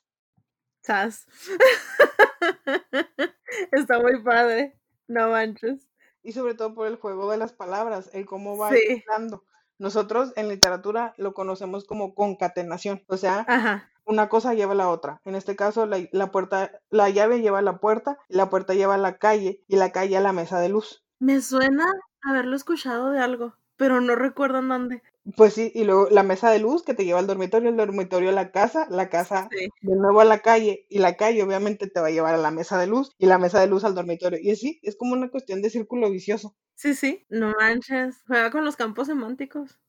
Sas. 0.82 1.26
Está 3.72 4.00
muy 4.00 4.22
padre. 4.24 4.80
No 5.08 5.30
manches. 5.30 5.90
Y 6.24 6.32
sobre 6.32 6.56
todo 6.56 6.74
por 6.74 6.88
el 6.88 6.96
juego 6.98 7.30
de 7.32 7.38
las 7.38 7.54
palabras, 7.54 8.10
el 8.14 8.26
cómo 8.26 8.58
va 8.58 8.72
Sí. 8.72 9.04
hilando. 9.06 9.44
Nosotros 9.78 10.32
en 10.36 10.48
literatura 10.48 11.14
lo 11.18 11.34
conocemos 11.34 11.86
como 11.86 12.16
concatenación, 12.16 13.04
o 13.08 13.18
sea, 13.18 13.46
Ajá. 13.48 13.92
Una 14.06 14.30
cosa 14.30 14.54
lleva 14.54 14.74
a 14.74 14.76
la 14.76 14.90
otra. 14.90 15.22
En 15.26 15.36
este 15.36 15.56
caso, 15.56 15.86
la, 15.86 16.00
la 16.12 16.32
puerta, 16.32 16.72
la 16.90 17.10
llave 17.10 17.42
lleva 17.42 17.60
a 17.60 17.62
la 17.62 17.80
puerta, 17.80 18.18
la 18.28 18.50
puerta 18.50 18.74
lleva 18.74 18.96
a 18.96 18.98
la 18.98 19.18
calle, 19.18 19.64
y 19.68 19.76
la 19.78 19.92
calle 19.92 20.18
a 20.18 20.22
la 20.22 20.34
mesa 20.34 20.60
de 20.60 20.70
luz. 20.70 21.04
Me 21.20 21.42
suena 21.42 21.86
haberlo 22.22 22.56
escuchado 22.56 23.10
de 23.12 23.20
algo, 23.20 23.56
pero 23.78 24.02
no 24.02 24.16
recuerdo 24.16 24.60
en 24.60 24.70
dónde. 24.70 25.04
Pues 25.36 25.54
sí, 25.54 25.72
y 25.74 25.86
luego 25.86 26.08
la 26.12 26.22
mesa 26.22 26.52
de 26.52 26.60
luz 26.60 26.84
que 26.84 26.94
te 26.94 27.04
lleva 27.04 27.18
al 27.20 27.26
dormitorio, 27.26 27.70
el 27.70 27.78
dormitorio 27.78 28.30
a 28.30 28.34
la 28.34 28.52
casa, 28.52 28.86
la 28.92 29.10
casa 29.10 29.48
Sí. 29.52 29.70
de 29.82 29.96
nuevo 29.96 30.22
a 30.22 30.26
la 30.26 30.40
calle, 30.40 30.86
y 30.90 31.00
la 31.00 31.16
calle 31.18 31.42
obviamente 31.42 31.88
te 31.88 32.00
va 32.00 32.08
a 32.08 32.12
llevar 32.12 32.36
a 32.36 32.38
la 32.38 32.52
mesa 32.52 32.78
de 32.80 32.88
luz, 32.88 33.12
y 33.18 33.26
la 33.26 33.40
mesa 33.40 33.60
de 33.60 33.68
luz 33.68 33.84
al 33.84 33.96
dormitorio. 33.96 34.40
Y 34.40 34.52
así, 34.52 34.80
es 34.84 34.96
como 34.96 35.14
una 35.14 35.30
cuestión 35.32 35.62
de 35.64 35.70
círculo 35.72 36.12
vicioso. 36.12 36.56
Sí, 36.76 36.94
sí. 36.94 37.26
No 37.30 37.54
manches. 37.60 38.22
Juega 38.28 38.52
con 38.52 38.66
los 38.66 38.76
campos 38.76 39.08
semánticos. 39.08 39.80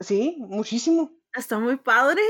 Sí, 0.00 0.36
muchísimo. 0.40 1.12
Está 1.34 1.58
muy 1.58 1.76
padre. 1.76 2.20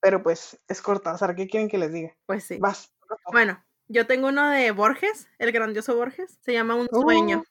Pero 0.00 0.22
pues 0.22 0.58
es 0.68 0.82
Cortázar, 0.82 1.34
¿qué 1.34 1.48
quieren 1.48 1.68
que 1.68 1.78
les 1.78 1.92
diga? 1.92 2.16
Pues 2.26 2.44
sí. 2.44 2.58
Vas. 2.58 2.94
Bueno, 3.32 3.64
yo 3.88 4.06
tengo 4.06 4.28
uno 4.28 4.48
de 4.48 4.70
Borges, 4.70 5.28
el 5.38 5.52
grandioso 5.52 5.96
Borges. 5.96 6.38
Se 6.40 6.52
llama 6.52 6.74
Un 6.74 6.88
sueño. 6.88 7.42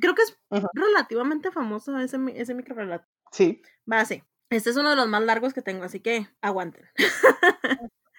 Creo 0.00 0.14
que 0.14 0.22
es 0.22 0.38
relativamente 0.72 1.50
famoso 1.50 1.98
ese, 1.98 2.18
ese 2.34 2.54
microrelato. 2.54 3.06
Sí. 3.30 3.62
Va 3.90 4.00
así. 4.00 4.22
Este 4.50 4.70
es 4.70 4.76
uno 4.76 4.90
de 4.90 4.96
los 4.96 5.08
más 5.08 5.22
largos 5.22 5.54
que 5.54 5.62
tengo, 5.62 5.84
así 5.84 6.00
que 6.00 6.28
aguanten. 6.40 6.88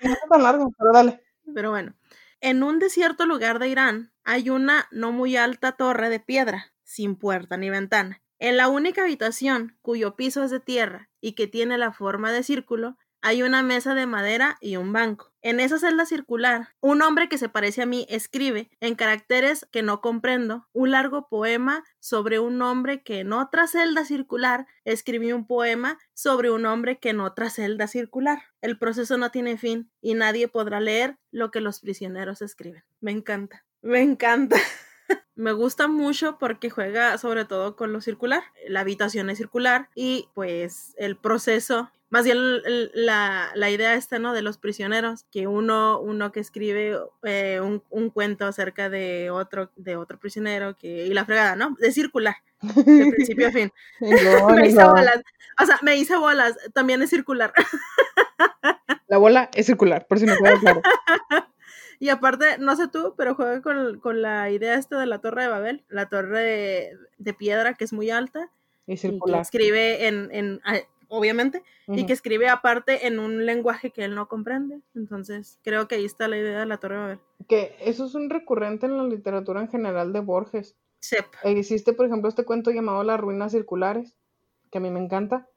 No 0.02 0.12
está 0.12 0.28
tan 0.28 0.43
largo, 0.43 0.72
pero 0.78 0.91
dale. 0.91 1.24
Pero 1.54 1.69
bueno, 1.69 1.96
en 2.41 2.63
un 2.63 2.80
desierto 2.80 3.26
lugar 3.26 3.60
de 3.60 3.69
Irán 3.69 4.12
hay 4.24 4.50
una 4.50 4.88
no 4.91 5.12
muy 5.12 5.38
alta 5.38 5.74
torre 5.74 6.10
de 6.10 6.19
piedra, 6.19 6.74
sin 6.84 7.15
puerta 7.15 7.56
ni 7.58 7.69
ventana. 7.69 8.22
En 8.39 8.58
la 8.58 8.67
única 8.67 9.04
habitación, 9.04 9.78
cuyo 9.82 10.15
piso 10.15 10.43
es 10.43 10.52
de 10.52 10.60
tierra 10.60 11.10
y 11.22 11.34
que 11.34 11.48
tiene 11.48 11.78
la 11.78 11.93
forma 11.93 12.32
de 12.32 12.43
círculo, 12.43 12.98
hay 13.24 13.42
una 13.42 13.64
mesa 13.64 13.96
de 13.96 14.06
madera 14.06 14.58
y 14.60 14.76
un 14.76 14.92
banco. 14.92 15.32
En 15.42 15.62
esa 15.62 15.80
celda 15.80 16.06
circular, 16.06 16.68
un 16.82 17.02
hombre 17.02 17.30
que 17.30 17.38
se 17.38 17.48
parece 17.48 17.82
a 17.82 17.86
mí 17.86 18.06
escribe, 18.10 18.70
en 18.82 18.96
caracteres 18.96 19.66
que 19.72 19.82
no 19.82 20.02
comprendo, 20.02 20.68
un 20.74 20.92
largo 20.92 21.30
poema 21.30 21.86
sobre 22.00 22.40
un 22.40 22.62
hombre 22.62 23.02
que 23.02 23.22
en 23.22 23.32
otra 23.32 23.66
celda 23.68 24.04
circular 24.04 24.68
escribió 24.84 25.38
un 25.38 25.48
poema 25.48 25.98
sobre 26.14 26.52
un 26.52 26.66
hombre 26.66 27.00
que 27.00 27.10
en 27.12 27.22
otra 27.22 27.50
celda 27.50 27.88
circular. 27.88 28.44
El 28.62 28.78
proceso 28.78 29.18
no 29.18 29.32
tiene 29.32 29.58
fin 29.58 29.90
y 30.02 30.16
nadie 30.16 30.50
podrá 30.50 30.82
leer 30.82 31.18
lo 31.32 31.50
que 31.50 31.62
los 31.62 31.80
prisioneros 31.80 32.42
escriben. 32.42 32.84
Me 33.00 33.12
encanta, 33.12 33.66
me 33.82 34.02
encanta. 34.02 34.58
Me 35.36 35.52
gusta 35.52 35.88
mucho 35.88 36.38
porque 36.38 36.70
juega 36.70 37.18
sobre 37.18 37.46
todo 37.46 37.76
con 37.76 37.92
lo 37.92 38.02
circular. 38.02 38.44
La 38.68 38.82
habitación 38.82 39.30
es 39.30 39.40
circular 39.40 39.90
y 39.96 40.30
pues 40.36 40.94
el 40.98 41.18
proceso, 41.18 41.92
más 42.13 42.26
bien 42.26 42.38
el- 42.38 42.91
la, 42.93 43.49
la 43.56 43.69
idea 43.71 43.95
esta, 43.95 44.19
¿no? 44.19 44.34
De 44.34 44.43
los 44.43 44.60
prisioneros, 44.60 45.26
que 45.32 45.47
uno, 45.47 45.99
uno 45.99 46.32
que 46.32 46.39
escribe 46.39 46.99
eh, 47.23 47.60
un, 47.60 47.82
un 47.89 48.12
cuento 48.12 48.45
acerca 48.45 48.88
de 48.89 49.32
otro, 49.32 49.71
de 49.76 49.95
otro 49.95 50.19
prisionero 50.19 50.78
que, 50.78 51.08
y 51.08 51.13
la 51.13 51.26
fregada, 51.26 51.56
¿no? 51.56 51.76
De 51.80 51.91
circular, 51.91 52.36
de 52.62 53.12
principio 53.12 53.47
a 53.47 53.52
fin. 53.52 53.71
No, 53.99 54.47
me 54.56 54.67
hice 54.67 54.84
bolas. 54.84 55.21
O 55.62 55.65
sea, 55.65 55.80
me 55.82 55.95
hice 55.97 56.15
bolas, 56.15 56.56
también 56.73 57.02
es 57.02 57.10
circular. 57.10 57.52
La 59.08 59.17
bola 59.17 59.49
es 59.54 59.65
circular, 59.65 60.06
por 60.08 60.19
si 60.19 60.26
no 60.26 60.36
queda 60.38 60.60
claro. 60.60 60.82
Y 61.99 62.10
aparte, 62.10 62.58
no 62.60 62.76
sé 62.76 62.88
tú, 62.88 63.13
pero 63.17 63.34
juega 63.36 63.62
con, 63.62 63.99
con 63.99 64.21
la 64.21 64.49
idea 64.49 64.76
esta 64.76 64.99
de 64.99 65.06
la 65.06 65.19
Torre 65.19 65.43
de 65.43 65.47
Babel, 65.49 65.84
la 65.89 66.10
torre 66.10 66.39
de, 66.41 66.97
de 67.17 67.34
piedra 67.34 67.73
que 67.76 67.86
es 67.86 67.93
muy 67.93 68.10
alta 68.10 68.49
Y 68.88 68.93
y 68.93 68.95
que 68.95 69.02
circular. 69.02 69.41
escribe 69.41 70.08
en, 70.08 70.30
en 70.32 70.62
obviamente, 71.15 71.63
y 71.88 71.99
Ujú. 71.99 72.08
que 72.08 72.13
escribe 72.13 72.49
aparte 72.49 73.08
en 73.08 73.19
un 73.19 73.45
lenguaje 73.45 73.91
que 73.91 74.04
él 74.04 74.15
no 74.15 74.28
comprende. 74.28 74.82
Entonces, 74.95 75.60
creo 75.63 75.88
que 75.88 75.95
ahí 75.95 76.06
está 76.06 76.28
la 76.28 76.38
idea 76.38 76.60
de 76.60 76.65
la 76.65 76.78
Torre 76.78 76.97
Babel. 76.97 77.19
Que 77.47 77.76
eso 77.80 78.06
es 78.06 78.15
un 78.15 78.30
recurrente 78.30 78.86
en 78.86 78.97
la 78.97 79.04
literatura 79.04 79.62
en 79.62 79.67
general 79.69 80.12
de 80.13 80.19
Borges. 80.21 80.76
Sep. 80.99 81.26
Existe, 81.43 81.93
por 81.93 82.06
ejemplo, 82.06 82.30
este 82.30 82.45
cuento 82.45 82.71
llamado 82.71 83.04
Las 83.04 83.19
ruinas 83.19 83.52
circulares, 83.52 84.15
que 84.71 84.78
a 84.78 84.82
mí 84.82 84.89
me 84.89 84.99
encanta. 84.99 85.47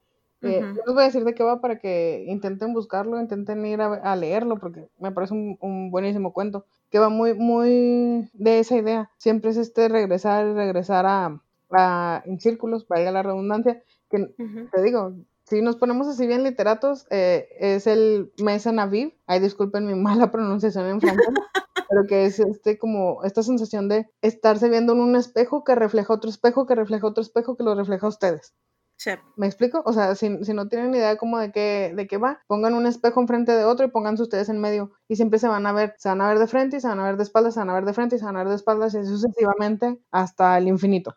Eh, 0.42 0.58
Ujú. 0.62 0.66
no 0.74 0.82
les 0.86 0.94
voy 0.94 1.02
a 1.02 1.06
decir 1.06 1.24
de 1.24 1.34
qué 1.34 1.42
va 1.42 1.60
para 1.62 1.78
que 1.78 2.24
intenten 2.28 2.74
buscarlo, 2.74 3.18
intenten 3.18 3.64
ir 3.64 3.80
a, 3.80 3.94
a 3.94 4.16
leerlo, 4.16 4.58
porque 4.58 4.88
me 4.98 5.10
parece 5.10 5.32
un, 5.32 5.56
un 5.62 5.90
buenísimo 5.90 6.32
cuento, 6.34 6.66
que 6.90 6.98
va 6.98 7.08
muy, 7.08 7.32
muy 7.32 8.28
de 8.34 8.58
esa 8.58 8.76
idea. 8.76 9.10
Siempre 9.16 9.50
es 9.50 9.56
este 9.56 9.88
regresar 9.88 10.46
y 10.46 10.52
regresar 10.52 11.06
a, 11.06 11.40
a- 11.70 12.22
en 12.26 12.38
círculos, 12.38 12.86
valga 12.86 13.10
la 13.12 13.22
redundancia, 13.22 13.82
que 14.10 14.18
Ujú. 14.38 14.68
te 14.70 14.82
digo, 14.82 15.14
si 15.48 15.62
nos 15.62 15.76
ponemos 15.76 16.08
así 16.08 16.26
bien 16.26 16.42
literatos, 16.42 17.06
eh, 17.10 17.48
es 17.60 17.86
el 17.86 18.32
Mes 18.38 18.66
en 18.66 18.78
Aviv, 18.80 19.14
ay 19.26 19.40
disculpen 19.40 19.86
mi 19.86 19.94
mala 20.26 20.30
pronunciación 20.30 20.86
en 20.86 21.00
francés, 21.00 21.26
pero 21.88 22.04
que 22.08 22.26
es 22.26 22.40
este 22.40 22.78
como 22.78 23.22
esta 23.24 23.42
sensación 23.42 23.88
de 23.88 24.10
estarse 24.22 24.68
viendo 24.68 24.92
en 24.92 25.00
un 25.00 25.16
espejo 25.16 25.64
que 25.64 25.74
refleja 25.74 26.12
otro 26.12 26.30
espejo, 26.30 26.66
que 26.66 26.74
refleja 26.74 27.06
otro 27.06 27.22
espejo, 27.22 27.56
que 27.56 27.62
lo 27.62 27.74
refleja 27.74 28.06
a 28.06 28.10
ustedes. 28.10 28.54
Sí. 28.98 29.10
¿Me 29.36 29.46
explico? 29.46 29.82
O 29.84 29.92
sea, 29.92 30.14
si, 30.14 30.42
si 30.42 30.54
no 30.54 30.68
tienen 30.68 30.94
idea 30.94 31.18
como 31.18 31.38
de 31.38 31.52
qué, 31.52 31.92
de 31.94 32.06
qué 32.06 32.16
va, 32.16 32.40
pongan 32.46 32.72
un 32.72 32.86
espejo 32.86 33.20
enfrente 33.20 33.52
de 33.52 33.64
otro 33.64 33.84
y 33.84 33.90
pónganse 33.90 34.22
ustedes 34.22 34.48
en 34.48 34.58
medio. 34.58 34.92
Y 35.06 35.16
siempre 35.16 35.38
se 35.38 35.48
van 35.48 35.66
a 35.66 35.72
ver, 35.72 35.94
se 35.98 36.08
van 36.08 36.22
a 36.22 36.28
ver 36.28 36.38
de 36.38 36.46
frente 36.46 36.78
y 36.78 36.80
se 36.80 36.88
van 36.88 37.00
a 37.00 37.04
ver 37.04 37.18
de 37.18 37.22
espaldas, 37.22 37.54
se 37.54 37.60
van 37.60 37.68
a 37.68 37.74
ver 37.74 37.84
de 37.84 37.92
frente 37.92 38.16
y 38.16 38.18
se 38.18 38.24
van 38.24 38.36
a 38.36 38.38
ver 38.40 38.48
de 38.48 38.54
espaldas 38.56 38.94
y 38.94 39.04
sucesivamente 39.04 40.00
hasta 40.10 40.56
el 40.56 40.66
infinito. 40.68 41.14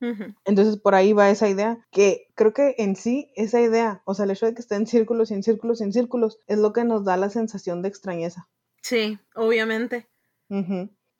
Entonces 0.00 0.76
por 0.76 0.94
ahí 0.94 1.12
va 1.12 1.30
esa 1.30 1.48
idea, 1.48 1.78
que 1.90 2.28
creo 2.34 2.52
que 2.52 2.74
en 2.78 2.96
sí 2.96 3.30
esa 3.34 3.60
idea, 3.60 4.02
o 4.04 4.14
sea, 4.14 4.24
el 4.24 4.30
hecho 4.30 4.46
de 4.46 4.54
que 4.54 4.60
esté 4.60 4.76
en 4.76 4.86
círculos 4.86 5.30
y 5.30 5.34
en 5.34 5.42
círculos 5.42 5.80
y 5.80 5.84
en 5.84 5.92
círculos, 5.92 6.38
es 6.46 6.58
lo 6.58 6.72
que 6.72 6.84
nos 6.84 7.04
da 7.04 7.16
la 7.16 7.30
sensación 7.30 7.82
de 7.82 7.88
extrañeza. 7.88 8.48
Sí, 8.82 9.18
obviamente. 9.34 10.08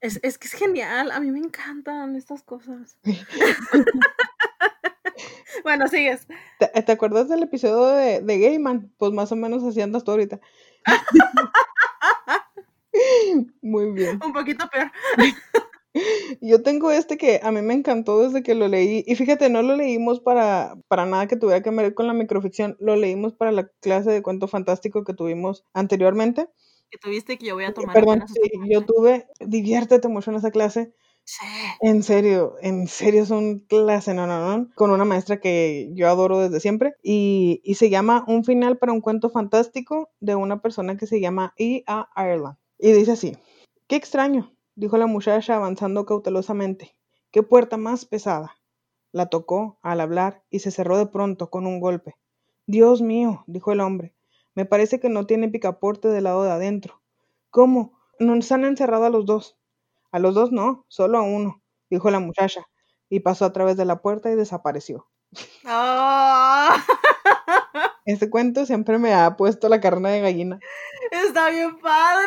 Es, 0.00 0.20
es 0.22 0.38
que 0.38 0.46
es 0.46 0.52
genial, 0.52 1.10
a 1.10 1.20
mí 1.20 1.30
me 1.30 1.40
encantan 1.40 2.16
estas 2.16 2.42
cosas. 2.42 2.98
bueno, 5.64 5.88
sigues. 5.88 6.26
¿Te, 6.58 6.82
te 6.82 6.92
acuerdas 6.92 7.28
del 7.28 7.42
episodio 7.42 7.88
de, 7.88 8.20
de 8.20 8.38
Gayman? 8.38 8.92
Pues 8.96 9.12
más 9.12 9.32
o 9.32 9.36
menos 9.36 9.64
así 9.64 9.80
andas 9.80 10.04
tú 10.04 10.12
ahorita. 10.12 10.40
Muy 13.62 13.92
bien. 13.92 14.20
Un 14.24 14.32
poquito 14.32 14.68
peor. 14.68 14.90
Yo 16.40 16.62
tengo 16.62 16.90
este 16.90 17.16
que 17.16 17.40
a 17.42 17.50
mí 17.52 17.62
me 17.62 17.74
encantó 17.74 18.22
desde 18.22 18.42
que 18.42 18.54
lo 18.54 18.68
leí. 18.68 19.04
Y 19.06 19.14
fíjate, 19.14 19.48
no 19.50 19.62
lo 19.62 19.76
leímos 19.76 20.20
para, 20.20 20.76
para 20.88 21.06
nada 21.06 21.26
que 21.26 21.36
tuviera 21.36 21.62
que 21.62 21.70
ver 21.70 21.94
con 21.94 22.06
la 22.06 22.12
microficción. 22.12 22.76
Lo 22.80 22.96
leímos 22.96 23.34
para 23.34 23.52
la 23.52 23.68
clase 23.80 24.10
de 24.10 24.22
cuento 24.22 24.48
fantástico 24.48 25.04
que 25.04 25.14
tuvimos 25.14 25.64
anteriormente. 25.72 26.48
Que 26.90 26.98
tuviste 26.98 27.36
que 27.36 27.46
yo 27.46 27.54
voy 27.54 27.64
a 27.64 27.74
tomar. 27.74 27.94
Perdón, 27.94 28.24
sí, 28.28 28.50
yo 28.70 28.84
tuve, 28.84 29.26
diviértete 29.40 30.08
mucho 30.08 30.30
en 30.30 30.38
esa 30.38 30.50
clase. 30.50 30.94
Sí. 31.24 31.44
En 31.82 32.02
serio, 32.02 32.56
en 32.62 32.88
serio 32.88 33.22
es 33.22 33.30
un 33.30 33.58
clase, 33.58 34.14
no, 34.14 34.26
no, 34.26 34.56
no, 34.56 34.70
con 34.74 34.90
una 34.90 35.04
maestra 35.04 35.40
que 35.40 35.90
yo 35.92 36.08
adoro 36.08 36.38
desde 36.38 36.58
siempre 36.58 36.94
y, 37.02 37.60
y 37.64 37.74
se 37.74 37.90
llama 37.90 38.24
Un 38.26 38.44
final 38.44 38.78
para 38.78 38.94
un 38.94 39.02
cuento 39.02 39.28
fantástico 39.28 40.08
de 40.20 40.36
una 40.36 40.62
persona 40.62 40.96
que 40.96 41.06
se 41.06 41.20
llama 41.20 41.52
E. 41.58 41.84
A. 41.86 42.08
Ireland. 42.16 42.56
Y 42.78 42.92
dice 42.92 43.12
así, 43.12 43.36
qué 43.88 43.96
extraño, 43.96 44.54
dijo 44.78 44.96
la 44.96 45.06
muchacha 45.06 45.56
avanzando 45.56 46.06
cautelosamente, 46.06 46.96
qué 47.32 47.42
puerta 47.42 47.76
más 47.76 48.04
pesada. 48.04 48.54
La 49.10 49.26
tocó 49.26 49.78
al 49.82 50.00
hablar 50.00 50.44
y 50.50 50.60
se 50.60 50.70
cerró 50.70 50.96
de 50.96 51.06
pronto 51.06 51.50
con 51.50 51.66
un 51.66 51.80
golpe. 51.80 52.14
Dios 52.66 53.02
mío, 53.02 53.42
dijo 53.48 53.72
el 53.72 53.80
hombre, 53.80 54.14
me 54.54 54.66
parece 54.66 55.00
que 55.00 55.08
no 55.08 55.26
tiene 55.26 55.48
picaporte 55.48 56.08
del 56.08 56.24
lado 56.24 56.44
de 56.44 56.52
adentro. 56.52 57.02
¿Cómo? 57.50 57.98
Nos 58.20 58.52
han 58.52 58.64
encerrado 58.64 59.04
a 59.04 59.10
los 59.10 59.26
dos. 59.26 59.58
A 60.12 60.20
los 60.20 60.34
dos 60.36 60.52
no, 60.52 60.84
solo 60.86 61.18
a 61.18 61.22
uno, 61.22 61.60
dijo 61.90 62.10
la 62.10 62.20
muchacha, 62.20 62.64
y 63.08 63.20
pasó 63.20 63.46
a 63.46 63.52
través 63.52 63.76
de 63.76 63.84
la 63.84 64.00
puerta 64.00 64.30
y 64.30 64.36
desapareció. 64.36 65.08
¡Ah! 65.64 66.84
Este 68.08 68.30
cuento 68.30 68.64
siempre 68.64 68.98
me 68.98 69.12
ha 69.12 69.36
puesto 69.36 69.68
la 69.68 69.80
carne 69.80 70.10
de 70.10 70.20
gallina. 70.22 70.58
Está 71.10 71.50
bien 71.50 71.78
padre. 71.78 72.26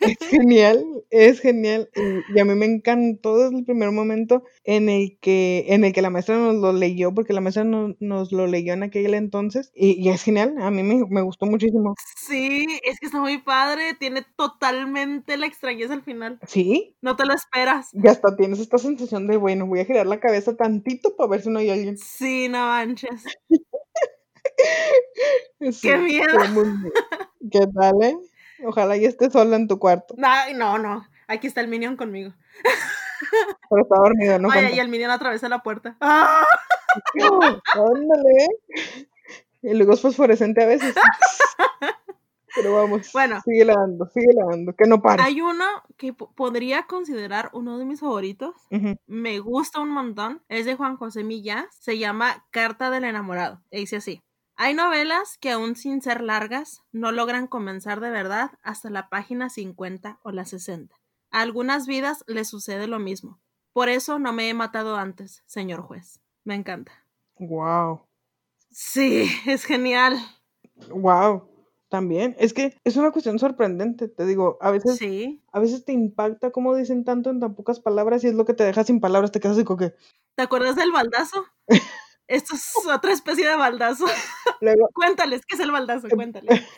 Es 0.00 0.16
genial, 0.28 0.84
es 1.10 1.40
genial. 1.40 1.90
Y, 1.96 2.36
y 2.36 2.40
a 2.40 2.44
mí 2.44 2.54
me 2.54 2.66
encantó 2.66 3.36
desde 3.38 3.58
el 3.58 3.64
primer 3.64 3.90
momento 3.90 4.44
en 4.64 4.88
el 4.88 5.18
que, 5.20 5.64
en 5.68 5.84
el 5.84 5.92
que 5.92 6.02
la 6.02 6.10
maestra 6.10 6.36
nos 6.38 6.54
lo 6.56 6.72
leyó, 6.72 7.12
porque 7.12 7.32
la 7.32 7.40
maestra 7.40 7.64
no- 7.64 7.94
nos 7.98 8.30
lo 8.32 8.46
leyó 8.46 8.72
en 8.72 8.84
aquel 8.84 9.14
entonces. 9.14 9.72
Y, 9.74 9.92
y 10.00 10.10
es 10.10 10.22
genial, 10.22 10.54
a 10.60 10.70
mí 10.70 10.82
me, 10.84 11.04
me 11.08 11.22
gustó 11.22 11.46
muchísimo. 11.46 11.94
Sí, 12.16 12.66
es 12.84 13.00
que 13.00 13.06
está 13.06 13.20
muy 13.20 13.38
padre. 13.38 13.94
Tiene 13.98 14.22
totalmente 14.36 15.36
la 15.36 15.46
extrañeza 15.46 15.92
al 15.94 16.02
final. 16.02 16.38
Sí, 16.46 16.96
No 17.02 17.16
te 17.16 17.26
lo 17.26 17.34
esperas. 17.34 17.88
y 17.92 18.06
hasta 18.06 18.36
tienes 18.36 18.60
esta 18.60 18.78
sensación 18.78 19.26
de, 19.26 19.36
bueno, 19.36 19.66
voy 19.66 19.80
a 19.80 19.84
girar 19.84 20.06
la 20.06 20.20
cabeza 20.20 20.56
tantito 20.56 21.16
para 21.16 21.30
ver 21.30 21.42
si 21.42 21.50
no 21.50 21.58
hay 21.58 21.70
alguien. 21.70 21.98
Sí, 21.98 22.48
no 22.48 22.58
manches. 22.66 23.24
Sí, 25.72 25.88
¡Qué 25.88 25.96
miedo! 25.98 26.38
¿Qué 27.50 27.66
tal, 27.74 28.02
eh? 28.02 28.16
Ojalá 28.64 28.96
y 28.96 29.04
estés 29.04 29.32
sola 29.32 29.56
en 29.56 29.68
tu 29.68 29.78
cuarto. 29.78 30.14
Ay, 30.22 30.54
no, 30.54 30.78
no. 30.78 31.06
Aquí 31.28 31.46
está 31.46 31.60
el 31.60 31.68
Minion 31.68 31.96
conmigo. 31.96 32.32
Pero 33.70 33.82
está 33.82 33.96
dormido, 33.96 34.38
¿no? 34.38 34.48
Cuenta. 34.48 34.70
y 34.74 34.78
el 34.78 34.88
Minion 34.88 35.10
atraviesa 35.10 35.48
la 35.50 35.62
puerta. 35.62 35.96
¡Ah! 36.00 36.44
Ándale. 37.74 38.48
Y 39.62 39.74
luego 39.74 39.92
es 39.92 40.00
fosforescente 40.00 40.62
a 40.62 40.66
veces. 40.66 40.94
Pero 42.56 42.74
vamos. 42.74 43.12
Bueno. 43.12 43.40
Sigue 43.44 43.64
dando, 43.64 44.06
sigue 44.08 44.30
dando. 44.34 44.74
Que 44.74 44.86
no 44.88 45.00
pare. 45.00 45.22
Hay 45.22 45.40
uno 45.40 45.64
que 45.96 46.12
po- 46.12 46.32
podría 46.34 46.86
considerar 46.86 47.50
uno 47.52 47.78
de 47.78 47.84
mis 47.84 48.00
favoritos. 48.00 48.54
Me 49.06 49.38
gusta 49.38 49.80
un 49.80 49.90
montón. 49.90 50.42
Es 50.48 50.64
de 50.64 50.74
Juan 50.74 50.96
José 50.96 51.22
Millás. 51.22 51.66
Se 51.78 51.96
llama 51.98 52.44
Carta 52.50 52.90
del 52.90 53.04
enamorado. 53.04 53.60
E 53.70 53.78
dice 53.80 53.96
así. 53.96 54.22
Hay 54.62 54.74
novelas 54.74 55.38
que 55.38 55.52
aún 55.52 55.74
sin 55.74 56.02
ser 56.02 56.20
largas 56.20 56.82
no 56.92 57.12
logran 57.12 57.46
comenzar 57.46 58.00
de 58.00 58.10
verdad 58.10 58.50
hasta 58.62 58.90
la 58.90 59.08
página 59.08 59.48
50 59.48 60.20
o 60.22 60.32
la 60.32 60.44
60. 60.44 60.94
A 61.30 61.40
algunas 61.40 61.86
vidas 61.86 62.24
les 62.26 62.48
sucede 62.48 62.86
lo 62.86 62.98
mismo. 62.98 63.40
Por 63.72 63.88
eso 63.88 64.18
no 64.18 64.34
me 64.34 64.50
he 64.50 64.52
matado 64.52 64.96
antes, 64.96 65.42
señor 65.46 65.80
juez. 65.80 66.20
Me 66.44 66.56
encanta. 66.56 66.92
Wow. 67.38 68.02
Sí, 68.70 69.30
es 69.46 69.64
genial. 69.64 70.18
Wow. 70.90 71.48
También. 71.88 72.36
Es 72.38 72.52
que 72.52 72.76
es 72.84 72.96
una 72.98 73.12
cuestión 73.12 73.38
sorprendente. 73.38 74.08
Te 74.08 74.26
digo, 74.26 74.58
a 74.60 74.70
veces, 74.70 74.98
Sí. 74.98 75.42
a 75.52 75.58
veces 75.58 75.86
te 75.86 75.92
impacta 75.92 76.50
cómo 76.50 76.76
dicen 76.76 77.04
tanto 77.04 77.30
en 77.30 77.40
tan 77.40 77.54
pocas 77.54 77.80
palabras 77.80 78.24
y 78.24 78.26
es 78.26 78.34
lo 78.34 78.44
que 78.44 78.52
te 78.52 78.64
deja 78.64 78.84
sin 78.84 79.00
palabras. 79.00 79.32
Te 79.32 79.40
quedas 79.40 79.56
así 79.56 79.64
como 79.64 79.78
que. 79.78 79.94
¿Te 80.36 80.42
acuerdas 80.42 80.76
del 80.76 80.92
baldazo? 80.92 81.46
Esto 82.30 82.54
es 82.54 82.72
otra 82.86 83.12
especie 83.12 83.46
de 83.46 83.56
baldazo. 83.56 84.06
Luego, 84.60 84.88
Cuéntales, 84.94 85.44
¿qué 85.44 85.56
es 85.56 85.60
el 85.60 85.72
baldazo? 85.72 86.08
Cuéntales. 86.08 86.62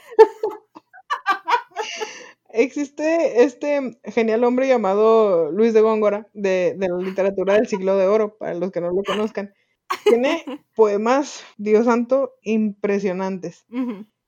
Existe 2.55 3.45
este 3.45 3.99
genial 4.05 4.45
hombre 4.45 4.67
llamado 4.67 5.51
Luis 5.53 5.75
de 5.75 5.83
Góngora, 5.83 6.27
de, 6.33 6.75
de 6.79 6.89
la 6.89 6.97
literatura 6.97 7.55
del 7.55 7.67
siglo 7.67 7.97
de 7.97 8.07
oro, 8.07 8.39
para 8.39 8.55
los 8.55 8.71
que 8.73 8.81
no 8.81 8.89
lo 8.89 9.03
conozcan. 9.07 9.53
Tiene 10.05 10.43
poemas, 10.75 11.45
Dios 11.59 11.85
santo, 11.85 12.33
impresionantes. 12.43 13.67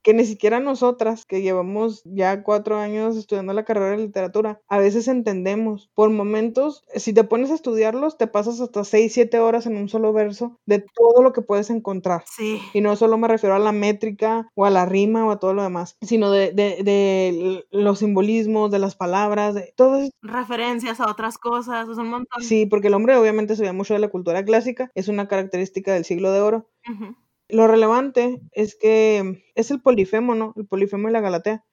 Que 0.04 0.14
ni 0.14 0.24
siquiera 0.24 0.60
nosotras, 0.60 1.24
que 1.26 1.42
llevamos 1.42 2.02
ya 2.04 2.42
cuatro 2.44 2.76
años 2.78 3.16
estudiando 3.16 3.52
la 3.54 3.64
carrera 3.64 3.90
de 3.96 3.96
literatura, 4.04 4.60
a 4.68 4.78
veces 4.78 5.08
entendemos. 5.08 5.90
Por 5.94 6.10
momentos, 6.10 6.84
si 6.94 7.12
te 7.12 7.24
pones 7.24 7.50
a 7.50 7.54
estudiarlos, 7.54 8.18
te 8.18 8.26
pasas 8.28 8.60
hasta 8.60 8.84
seis, 8.84 9.12
siete 9.14 9.40
horas 9.40 9.66
en 9.66 9.76
un 9.76 9.88
solo 9.88 10.12
verso 10.12 10.58
de 10.66 10.78
todo 10.94 11.22
lo 11.22 11.32
que 11.32 11.40
puedes 11.42 11.70
encontrar. 11.70 12.22
Sí. 12.26 12.60
Y 12.74 12.80
no 12.82 12.94
solo 12.96 13.18
me 13.18 13.26
refiero 13.28 13.56
a 13.56 13.58
la 13.58 13.72
métrica 13.72 14.48
o 14.54 14.66
a 14.66 14.70
la 14.70 14.84
rima 14.86 15.26
o 15.26 15.30
a 15.30 15.38
todo 15.40 15.54
lo 15.54 15.62
demás, 15.62 15.96
sino 16.02 16.30
de, 16.30 16.52
de- 16.52 16.82
de 16.84 17.64
los 17.70 17.98
simbolismos, 18.00 18.70
de 18.70 18.78
las 18.78 18.94
palabras, 18.96 19.54
de 19.54 19.72
todo 19.74 19.96
eso. 19.96 20.10
Referencias 20.20 21.00
a 21.00 21.10
otras 21.10 21.38
cosas, 21.38 21.88
es 21.88 21.96
un 21.96 22.08
montón. 22.10 22.42
Sí, 22.42 22.66
porque 22.66 22.88
el 22.88 22.94
hombre 22.94 23.16
obviamente 23.16 23.56
sabía 23.56 23.72
mucho 23.72 23.94
de 23.94 24.00
la 24.00 24.08
cultura 24.08 24.44
clásica, 24.44 24.90
es 24.94 25.08
una 25.08 25.28
característica 25.28 25.94
del 25.94 26.04
siglo 26.04 26.30
de 26.30 26.40
oro. 26.40 26.66
Ujú. 26.90 27.16
Lo 27.48 27.66
relevante 27.66 28.40
es 28.52 28.76
que 28.76 29.44
es 29.54 29.70
el 29.70 29.80
polifemo, 29.80 30.34
¿no? 30.34 30.54
El 30.56 30.66
polifemo 30.66 31.08
y 31.08 31.12
la 31.12 31.20
galatea. 31.20 31.64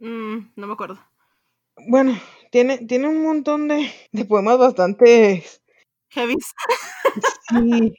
Mm, 0.00 0.52
no 0.56 0.66
me 0.66 0.72
acuerdo. 0.72 0.98
Bueno, 1.88 2.12
tiene, 2.50 2.78
tiene 2.78 3.08
un 3.08 3.22
montón 3.22 3.68
de, 3.68 3.90
de 4.12 4.24
poemas 4.24 4.58
bastante... 4.58 5.44
Heavis. 6.14 6.52
Sí. 7.48 7.94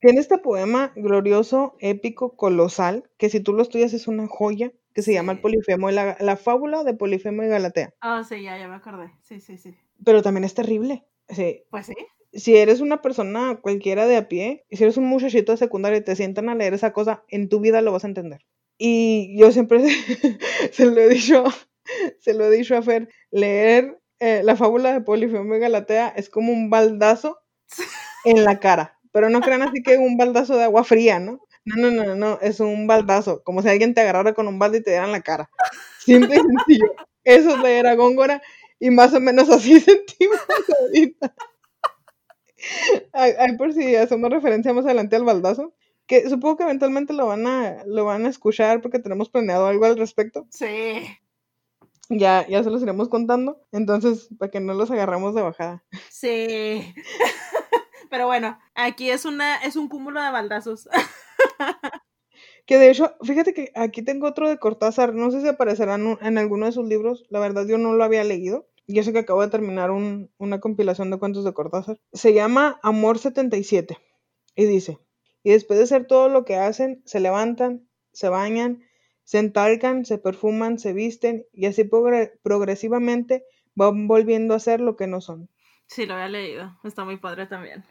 Tiene 0.00 0.20
este 0.20 0.38
poema 0.38 0.92
glorioso, 0.94 1.76
épico, 1.80 2.36
colosal, 2.36 3.10
que 3.16 3.30
si 3.30 3.40
tú 3.40 3.52
lo 3.52 3.62
estudias 3.62 3.92
es 3.92 4.08
una 4.08 4.26
joya, 4.26 4.72
que 4.94 5.02
se 5.02 5.12
llama 5.12 5.32
el. 5.32 5.40
Polifemo 5.40 5.90
y 5.90 5.94
la, 5.94 6.16
la 6.20 6.36
fábula 6.36 6.84
de 6.84 6.94
Polifemo 6.94 7.42
y 7.42 7.48
Galatea. 7.48 7.94
Ah, 8.00 8.22
sí, 8.24 8.42
ya, 8.42 8.58
ya 8.58 8.68
me 8.68 8.76
acordé. 8.76 9.12
Sí, 9.22 9.40
sí, 9.40 9.58
sí. 9.58 9.74
Pero 10.04 10.22
también 10.22 10.44
es 10.44 10.54
terrible. 10.54 11.04
Sí, 11.28 11.64
Pues 11.70 11.86
sí. 11.86 11.94
Si 12.36 12.56
eres 12.56 12.80
una 12.80 13.02
persona 13.02 13.58
cualquiera 13.60 14.06
de 14.06 14.16
a 14.16 14.28
pie, 14.28 14.64
si 14.70 14.82
eres 14.82 14.96
un 14.96 15.06
muchachito 15.06 15.52
de 15.52 15.58
secundaria 15.58 15.98
y 15.98 16.04
te 16.04 16.16
sientan 16.16 16.48
a 16.48 16.54
leer 16.54 16.74
esa 16.74 16.92
cosa, 16.92 17.24
en 17.28 17.48
tu 17.48 17.60
vida 17.60 17.82
lo 17.82 17.92
vas 17.92 18.04
a 18.04 18.08
entender. 18.08 18.44
Y 18.78 19.38
yo 19.38 19.52
siempre 19.52 19.80
se, 20.72 20.86
lo 20.86 21.00
he 21.00 21.08
dicho, 21.08 21.44
se 22.20 22.34
lo 22.34 22.44
he 22.44 22.50
dicho 22.50 22.76
a 22.76 22.82
Fer, 22.82 23.08
leer 23.30 23.98
eh, 24.20 24.42
la 24.44 24.56
fábula 24.56 24.92
de 24.92 25.00
Polifemo 25.00 25.54
y 25.54 25.58
Galatea 25.58 26.08
es 26.08 26.28
como 26.28 26.52
un 26.52 26.70
baldazo 26.70 27.38
en 28.24 28.44
la 28.44 28.60
cara. 28.60 28.98
Pero 29.12 29.30
no 29.30 29.40
crean 29.40 29.62
así 29.62 29.82
que 29.82 29.96
un 29.96 30.18
baldazo 30.18 30.56
de 30.56 30.64
agua 30.64 30.84
fría, 30.84 31.18
¿no? 31.18 31.40
No, 31.64 31.76
no, 31.76 31.90
no, 31.90 32.04
no, 32.04 32.14
no, 32.14 32.38
es 32.42 32.60
un 32.60 32.86
baldazo, 32.86 33.42
como 33.42 33.62
si 33.62 33.68
alguien 33.68 33.94
te 33.94 34.00
agarrara 34.00 34.34
con 34.34 34.46
un 34.46 34.58
balde 34.58 34.78
y 34.78 34.82
te 34.82 34.90
diera 34.90 35.06
en 35.06 35.12
la 35.12 35.22
cara. 35.22 35.50
Simple 35.98 36.36
y 36.36 36.38
sencillo. 36.38 36.94
Eso 37.24 37.56
es 37.56 37.62
leer 37.62 37.86
a 37.88 37.94
Góngora 37.94 38.40
y 38.78 38.90
más 38.90 39.14
o 39.14 39.20
menos 39.20 39.50
así 39.50 39.80
sentimos 39.80 40.38
ahorita. 40.80 41.34
Ay, 43.12 43.56
por 43.56 43.72
si 43.72 43.96
hacemos 43.96 44.30
referencia 44.30 44.72
más 44.72 44.84
adelante 44.84 45.16
al 45.16 45.24
baldazo, 45.24 45.74
que 46.06 46.28
supongo 46.28 46.56
que 46.56 46.62
eventualmente 46.64 47.12
lo 47.12 47.26
van 47.26 47.46
a, 47.46 47.84
lo 47.86 48.04
van 48.04 48.26
a 48.26 48.28
escuchar 48.28 48.80
porque 48.80 48.98
tenemos 48.98 49.28
planeado 49.28 49.66
algo 49.66 49.84
al 49.84 49.98
respecto. 49.98 50.46
Sí. 50.50 51.06
Ya, 52.08 52.46
ya 52.46 52.62
se 52.62 52.70
los 52.70 52.82
iremos 52.82 53.08
contando. 53.08 53.60
Entonces, 53.72 54.28
para 54.38 54.50
que 54.50 54.60
no 54.60 54.74
los 54.74 54.90
agarramos 54.90 55.34
de 55.34 55.42
bajada. 55.42 55.84
Sí. 56.10 56.94
Pero 58.10 58.26
bueno, 58.26 58.58
aquí 58.74 59.10
es 59.10 59.24
una, 59.24 59.56
es 59.56 59.74
un 59.76 59.88
cúmulo 59.88 60.22
de 60.22 60.30
baldazos. 60.30 60.88
Que 62.66 62.78
de 62.78 62.90
hecho, 62.90 63.14
fíjate 63.22 63.54
que 63.54 63.70
aquí 63.76 64.02
tengo 64.02 64.26
otro 64.26 64.48
de 64.48 64.58
Cortázar, 64.58 65.14
no 65.14 65.30
sé 65.30 65.40
si 65.40 65.46
aparecerá 65.46 65.94
en, 65.94 66.18
en 66.20 66.36
alguno 66.36 66.66
de 66.66 66.72
sus 66.72 66.86
libros, 66.86 67.24
la 67.30 67.38
verdad 67.38 67.64
yo 67.66 67.78
no 67.78 67.94
lo 67.94 68.02
había 68.02 68.24
leído, 68.24 68.66
yo 68.94 69.02
sé 69.02 69.12
que 69.12 69.20
acabo 69.20 69.42
de 69.42 69.48
terminar 69.50 69.90
un- 69.90 70.30
una 70.38 70.60
compilación 70.60 71.10
de 71.10 71.18
cuentos 71.18 71.44
de 71.44 71.52
Cortázar. 71.54 71.98
Se 72.12 72.32
llama 72.34 72.78
Amor 72.82 73.18
77 73.18 73.98
y 74.54 74.64
dice, 74.64 74.98
y 75.42 75.50
después 75.50 75.78
de 75.78 75.84
hacer 75.84 76.06
todo 76.06 76.28
lo 76.28 76.44
que 76.44 76.56
hacen, 76.56 77.02
se 77.04 77.20
levantan, 77.20 77.88
se 78.12 78.28
bañan, 78.28 78.82
se 79.24 79.38
entalcan, 79.38 80.04
se 80.04 80.18
perfuman, 80.18 80.78
se 80.78 80.92
visten 80.92 81.46
y 81.52 81.66
así 81.66 81.82
progre- 81.84 82.32
progresivamente 82.42 83.44
van 83.74 84.06
volviendo 84.08 84.54
a 84.54 84.60
ser 84.60 84.80
lo 84.80 84.96
que 84.96 85.06
no 85.06 85.20
son. 85.20 85.48
Sí, 85.88 86.06
lo 86.06 86.14
había 86.14 86.28
leído. 86.28 86.78
Está 86.84 87.04
muy 87.04 87.16
padre 87.18 87.46
también. 87.46 87.84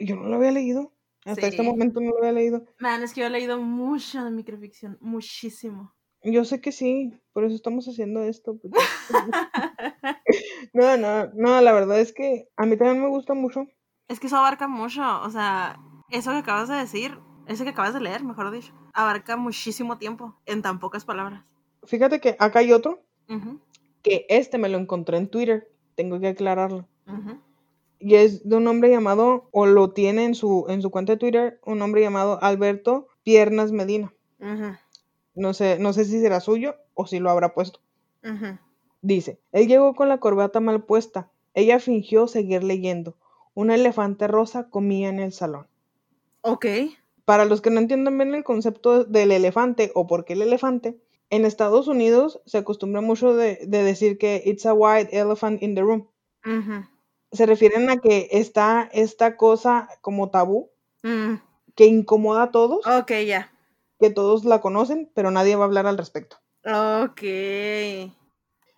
Yo 0.00 0.16
no 0.16 0.28
lo 0.28 0.36
había 0.36 0.50
leído, 0.52 0.92
hasta 1.24 1.46
este 1.46 1.62
momento 1.62 2.00
no 2.00 2.10
lo 2.10 2.18
había 2.18 2.32
leído. 2.32 2.64
Man, 2.78 3.02
es 3.02 3.12
que 3.12 3.20
yo 3.20 3.26
he 3.26 3.30
leído 3.30 3.58
mucho 3.60 4.24
de 4.24 4.30
microficción, 4.30 4.98
muchísimo. 5.00 5.94
Yo 6.24 6.44
sé 6.44 6.60
que 6.60 6.72
sí, 6.72 7.12
por 7.32 7.44
eso 7.44 7.54
estamos 7.54 7.86
haciendo 7.86 8.22
esto. 8.22 8.56
porque- 8.56 8.78
No, 10.72 10.96
no, 10.96 11.26
no, 11.34 11.60
la 11.60 11.72
verdad 11.72 12.00
es 12.00 12.12
que 12.12 12.48
a 12.56 12.66
mí 12.66 12.76
también 12.76 13.02
me 13.02 13.08
gusta 13.08 13.34
mucho. 13.34 13.66
es 14.08 14.18
que 14.20 14.26
eso 14.26 14.36
abarca 14.36 14.66
mucho, 14.68 15.02
o 15.22 15.30
sea, 15.30 15.78
eso 16.10 16.30
que 16.32 16.38
acabas 16.38 16.68
de 16.68 16.76
decir, 16.76 17.18
eso 17.46 17.64
que 17.64 17.70
acabas 17.70 17.94
de 17.94 18.00
leer, 18.00 18.24
mejor 18.24 18.50
dicho, 18.50 18.72
abarca 18.92 19.36
muchísimo 19.36 19.98
tiempo 19.98 20.36
en 20.46 20.62
tan 20.62 20.80
pocas 20.80 21.04
palabras. 21.04 21.44
Fíjate 21.84 22.20
que 22.20 22.36
acá 22.38 22.60
hay 22.60 22.72
otro, 22.72 23.02
que 24.02 24.26
este 24.28 24.58
me 24.58 24.68
lo 24.68 24.78
encontré 24.78 25.16
en 25.18 25.28
Twitter, 25.28 25.70
tengo 25.94 26.18
que 26.20 26.28
aclararlo. 26.28 26.88
Y 27.98 28.16
es 28.16 28.46
de 28.48 28.56
un 28.56 28.66
hombre 28.66 28.90
llamado, 28.90 29.48
o 29.52 29.66
lo 29.66 29.92
tiene 29.92 30.24
en 30.24 30.34
su, 30.34 30.66
en 30.68 30.82
su 30.82 30.90
cuenta 30.90 31.12
de 31.12 31.18
Twitter, 31.18 31.60
un 31.64 31.80
hombre 31.80 32.02
llamado 32.02 32.38
Alberto 32.42 33.06
Piernas 33.22 33.72
Medina. 33.72 34.12
No 35.34 35.54
sé, 35.54 35.78
no 35.78 35.92
sé 35.92 36.04
si 36.04 36.20
será 36.20 36.40
suyo 36.40 36.76
o 36.94 37.06
si 37.06 37.18
lo 37.18 37.30
habrá 37.30 37.54
puesto. 37.54 37.80
Dice, 39.02 39.40
él 39.52 39.68
llegó 39.68 39.94
con 39.94 40.08
la 40.08 40.18
corbata 40.18 40.60
mal 40.60 40.84
puesta. 40.84 41.30
Ella 41.52 41.78
fingió 41.78 42.26
seguir 42.26 42.64
leyendo. 42.64 43.16
Un 43.54 43.70
elefante 43.70 44.26
rosa 44.26 44.70
comía 44.70 45.08
en 45.08 45.20
el 45.20 45.32
salón. 45.32 45.66
Ok. 46.42 46.66
Para 47.24 47.44
los 47.44 47.60
que 47.60 47.70
no 47.70 47.80
entiendan 47.80 48.18
bien 48.18 48.34
el 48.34 48.44
concepto 48.44 49.04
del 49.04 49.32
elefante 49.32 49.92
o 49.94 50.06
por 50.06 50.24
qué 50.24 50.34
el 50.34 50.42
elefante, 50.42 50.98
en 51.30 51.44
Estados 51.44 51.88
Unidos 51.88 52.40
se 52.46 52.58
acostumbra 52.58 53.00
mucho 53.00 53.34
de, 53.34 53.58
de 53.66 53.82
decir 53.82 54.18
que 54.18 54.42
it's 54.44 54.66
a 54.66 54.74
white 54.74 55.16
elephant 55.16 55.62
in 55.62 55.74
the 55.74 55.82
room. 55.82 56.08
Se 57.32 57.46
refieren 57.46 57.90
a 57.90 57.96
que 57.96 58.28
está 58.30 58.88
esta 58.92 59.36
cosa 59.36 59.88
como 60.00 60.30
tabú 60.30 60.70
mm, 61.02 61.34
que 61.74 61.86
incomoda 61.86 62.44
a 62.44 62.50
todos, 62.50 62.86
Ok, 62.86 63.12
ya. 63.26 63.53
Que 64.00 64.10
todos 64.10 64.44
la 64.44 64.60
conocen, 64.60 65.10
pero 65.14 65.30
nadie 65.30 65.56
va 65.56 65.64
a 65.64 65.66
hablar 65.66 65.86
al 65.86 65.98
respecto. 65.98 66.36
Ok. 66.64 67.22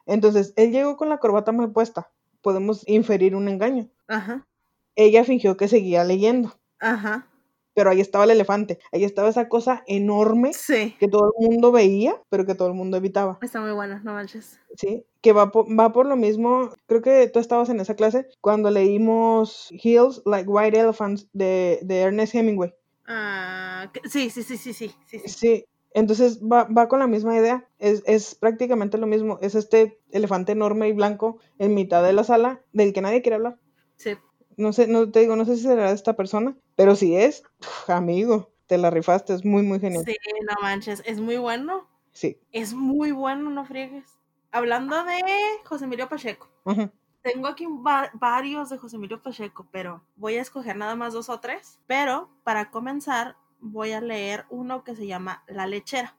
Entonces, 0.07 0.53
él 0.57 0.71
llegó 0.73 0.97
con 0.97 1.09
la 1.09 1.19
corbata 1.19 1.53
mal 1.53 1.73
puesta. 1.73 2.11
Podemos 2.43 2.89
inferir 2.89 3.35
un 3.35 3.49
engaño. 3.49 3.89
Ajá, 4.09 4.47
Ella 4.95 5.25
fingió 5.25 5.57
que 5.57 5.67
seguía 5.69 6.05
leyendo, 6.05 6.55
ajá. 6.79 7.27
pero 7.75 7.91
ahí 7.91 8.01
estaba 8.01 8.23
el 8.25 8.31
elefante. 8.31 8.79
Ahí 8.93 9.03
estaba 9.05 9.29
esa 9.29 9.49
cosa 9.49 9.83
enorme 9.89 10.53
Sí. 10.55 10.95
que 11.01 11.09
todo 11.09 11.33
el 11.39 11.47
mundo 11.49 11.73
veía, 11.73 12.23
pero 12.31 12.47
que 12.47 12.55
todo 12.55 12.69
el 12.69 12.75
mundo 12.75 12.97
evitaba. 12.97 13.39
Está 13.43 13.61
muy 13.61 13.73
bueno, 13.73 14.01
no 14.05 14.13
manches. 14.15 14.61
¿sí? 14.77 15.05
Que 15.23 15.33
va 15.33 15.51
por, 15.51 15.67
va 15.69 15.93
por 15.93 16.07
lo 16.07 16.15
mismo, 16.17 16.71
creo 16.87 17.03
que 17.03 17.29
tú 17.29 17.41
estabas 17.41 17.69
en 17.69 17.81
esa 17.81 17.97
clase 17.97 18.29
cuando 18.41 18.71
leímos 18.71 19.69
Hills 19.73 20.23
Like 20.25 20.49
White 20.49 20.79
Elephants 20.79 21.29
de, 21.33 21.81
de 21.83 22.01
Ernest 22.03 22.35
Hemingway. 22.37 22.73
Ah, 23.07 23.91
sí, 24.05 24.31
sí, 24.31 24.43
sí, 24.43 24.57
sí, 24.57 24.73
sí, 24.73 24.95
sí, 25.27 25.65
entonces 25.95 26.41
va, 26.41 26.65
va 26.65 26.89
con 26.89 26.99
la 26.99 27.07
misma 27.07 27.37
idea, 27.37 27.69
es, 27.79 28.03
es 28.07 28.35
prácticamente 28.35 28.99
lo 28.99 29.07
mismo, 29.07 29.39
es 29.41 29.55
este 29.55 29.99
elefante 30.11 30.53
enorme 30.53 30.89
y 30.89 30.93
blanco 30.93 31.39
en 31.59 31.75
mitad 31.75 32.03
de 32.03 32.13
la 32.13 32.25
sala 32.25 32.63
del 32.73 32.93
que 32.93 33.01
nadie 33.01 33.23
quiere 33.23 33.37
hablar. 33.37 33.59
Sí. 33.97 34.17
No 34.57 34.73
sé, 34.73 34.89
no 34.89 35.11
te 35.11 35.21
digo, 35.21 35.37
no 35.37 35.45
sé 35.45 35.57
si 35.57 35.63
será 35.63 35.89
de 35.89 35.95
esta 35.95 36.17
persona, 36.17 36.57
pero 36.75 36.97
si 36.97 37.17
es, 37.17 37.43
uf, 37.61 37.91
amigo, 37.91 38.53
te 38.67 38.77
la 38.79 38.91
rifaste, 38.91 39.35
es 39.35 39.45
muy, 39.45 39.63
muy 39.63 39.81
genial. 39.81 40.05
Sí, 40.07 40.17
no 40.43 40.55
manches, 40.61 41.03
es 41.07 41.21
muy 41.21 41.37
bueno. 41.37 41.89
Sí. 42.13 42.41
Es 42.53 42.75
muy 42.75 43.13
bueno, 43.13 43.51
no 43.51 43.65
friegues. 43.65 44.19
Hablando 44.51 45.05
de 45.05 45.21
José 45.65 45.85
Emilio 45.85 46.09
Pacheco. 46.09 46.49
Ujú. 46.65 46.91
Tengo 47.33 47.49
aquí 47.49 47.67
va- 47.67 48.11
varios 48.15 48.71
de 48.71 48.79
José 48.79 48.95
Emilio 48.97 49.21
Pacheco, 49.21 49.67
pero 49.73 50.01
voy 50.15 50.37
a 50.37 50.43
escoger 50.43 50.77
nada 50.77 50.95
más 50.95 51.13
dos 51.13 51.29
o 51.29 51.41
tres. 51.41 51.81
Pero 51.89 52.31
para 52.45 52.71
comenzar, 52.71 53.37
voy 53.59 53.91
a 53.91 54.01
leer 54.01 54.47
uno 54.49 54.85
que 54.85 54.95
se 54.95 55.09
llama 55.09 55.43
La 55.49 55.67
lechera. 55.67 56.17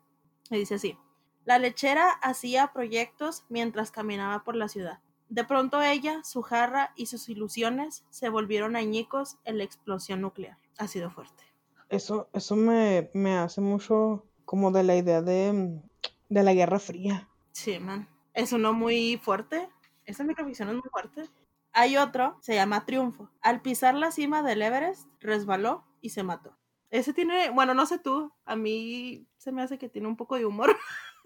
Y 0.50 0.58
dice 0.58 0.76
así: 0.76 0.98
La 1.46 1.60
lechera 1.60 2.10
hacía 2.10 2.74
proyectos 2.74 3.46
mientras 3.48 3.89
caminaba 3.89 4.43
por 4.43 4.58
la 4.58 4.67
ciudad. 4.67 5.00
De 5.30 5.46
pronto 5.46 5.82
ella, 5.82 6.22
su 6.26 6.41
jarra 6.41 6.91
y 6.98 7.06
sus 7.06 7.30
ilusiones 7.30 8.06
se 8.10 8.28
volvieron 8.28 8.76
añicos 8.76 9.38
en 9.46 9.60
la 9.60 9.63
explosión 9.63 10.20
nuclear. 10.20 10.58
Ha 10.78 10.88
sido 10.88 11.10
fuerte. 11.10 11.43
Eso, 11.88 12.28
eso 12.34 12.58
me, 12.58 13.10
me 13.13 13.38
hace 13.38 13.62
mucho 13.62 14.26
como 14.43 14.72
de 14.72 14.84
la 14.84 14.98
idea 14.98 15.22
de, 15.22 15.80
de 16.28 16.43
la 16.43 16.54
Guerra 16.54 16.80
Fría. 16.80 17.30
Sí, 17.54 17.80
man. 17.80 18.10
Es 18.34 18.52
uno 18.52 18.74
muy 18.74 19.17
fuerte. 19.17 19.70
Esa 20.08 20.24
microficción 20.24 20.70
es 20.70 20.76
muy 20.76 20.89
fuerte. 20.89 21.26
Hay 21.74 21.98
otro, 21.98 22.38
se 22.41 22.56
llama 22.56 22.86
Triunfo. 22.86 23.30
Al 23.41 23.62
pisar 23.62 23.93
la 23.93 24.12
cima 24.12 24.41
del 24.41 24.62
Everest, 24.62 25.08
resbaló 25.20 25.86
y 26.02 26.10
se 26.10 26.24
mató. 26.24 26.58
Ese 26.89 27.13
tiene, 27.13 27.50
bueno, 27.50 27.74
no 27.74 27.86
sé 27.86 28.00
tú, 28.00 28.32
a 28.46 28.56
mí 28.56 29.28
se 29.38 29.52
me 29.52 29.62
hace 29.62 29.78
que 29.78 29.89
tiene 29.89 30.08
un 30.08 30.15
poco 30.15 30.38
de 30.38 30.46
humor. 30.46 30.76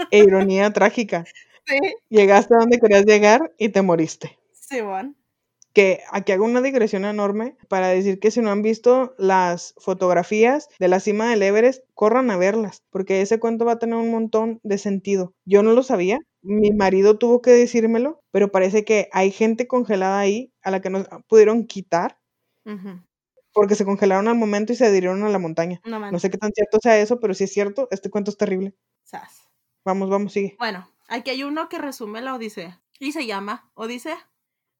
E 0.09 0.17
ironía 0.17 0.73
trágica. 0.73 1.25
Sí. 1.67 1.77
Llegaste 2.09 2.55
a 2.55 2.57
donde 2.57 2.79
querías 2.79 3.05
llegar 3.05 3.53
y 3.59 3.69
te 3.69 3.83
moriste. 3.83 4.39
Sí, 4.51 4.81
man. 4.81 5.15
Que 5.73 6.01
aquí 6.11 6.31
hago 6.31 6.43
una 6.43 6.61
digresión 6.61 7.05
enorme 7.05 7.55
para 7.69 7.89
decir 7.89 8.19
que 8.19 8.31
si 8.31 8.41
no 8.41 8.51
han 8.51 8.63
visto 8.63 9.13
las 9.19 9.75
fotografías 9.77 10.69
de 10.79 10.87
la 10.87 10.99
cima 10.99 11.29
del 11.29 11.43
Everest, 11.43 11.83
corran 11.93 12.31
a 12.31 12.35
verlas, 12.35 12.81
porque 12.89 13.21
ese 13.21 13.39
cuento 13.39 13.63
va 13.63 13.73
a 13.73 13.79
tener 13.79 13.95
un 13.95 14.09
montón 14.09 14.59
de 14.63 14.79
sentido. 14.79 15.33
Yo 15.45 15.61
no 15.61 15.71
lo 15.73 15.83
sabía, 15.83 16.19
mi 16.41 16.71
marido 16.71 17.17
tuvo 17.17 17.41
que 17.41 17.51
decírmelo, 17.51 18.21
pero 18.31 18.51
parece 18.51 18.83
que 18.83 19.09
hay 19.11 19.31
gente 19.31 19.67
congelada 19.67 20.19
ahí 20.19 20.53
a 20.63 20.71
la 20.71 20.81
que 20.81 20.89
no 20.89 21.05
pudieron 21.27 21.65
quitar 21.65 22.19
porque 23.53 23.75
se 23.75 23.85
congelaron 23.85 24.27
al 24.27 24.37
momento 24.37 24.73
y 24.73 24.75
se 24.75 24.85
adhirieron 24.85 25.23
a 25.23 25.29
la 25.29 25.39
montaña. 25.39 25.81
No 25.85 26.19
sé 26.19 26.29
qué 26.29 26.37
tan 26.37 26.51
cierto 26.51 26.79
sea 26.81 26.99
eso, 26.99 27.19
pero 27.19 27.33
si 27.33 27.43
es 27.43 27.53
cierto, 27.53 27.87
este 27.91 28.09
cuento 28.09 28.31
es 28.31 28.37
terrible. 28.37 28.75
Sas. 29.03 29.49
Vamos, 29.83 30.09
vamos, 30.09 30.33
sigue. 30.33 30.55
Bueno, 30.59 30.87
aquí 31.07 31.31
hay 31.31 31.43
uno 31.43 31.67
que 31.69 31.77
resume 31.77 32.21
la 32.21 32.35
Odisea. 32.35 32.81
Y 32.99 33.13
se 33.13 33.25
llama 33.25 33.71
Odisea. 33.73 34.29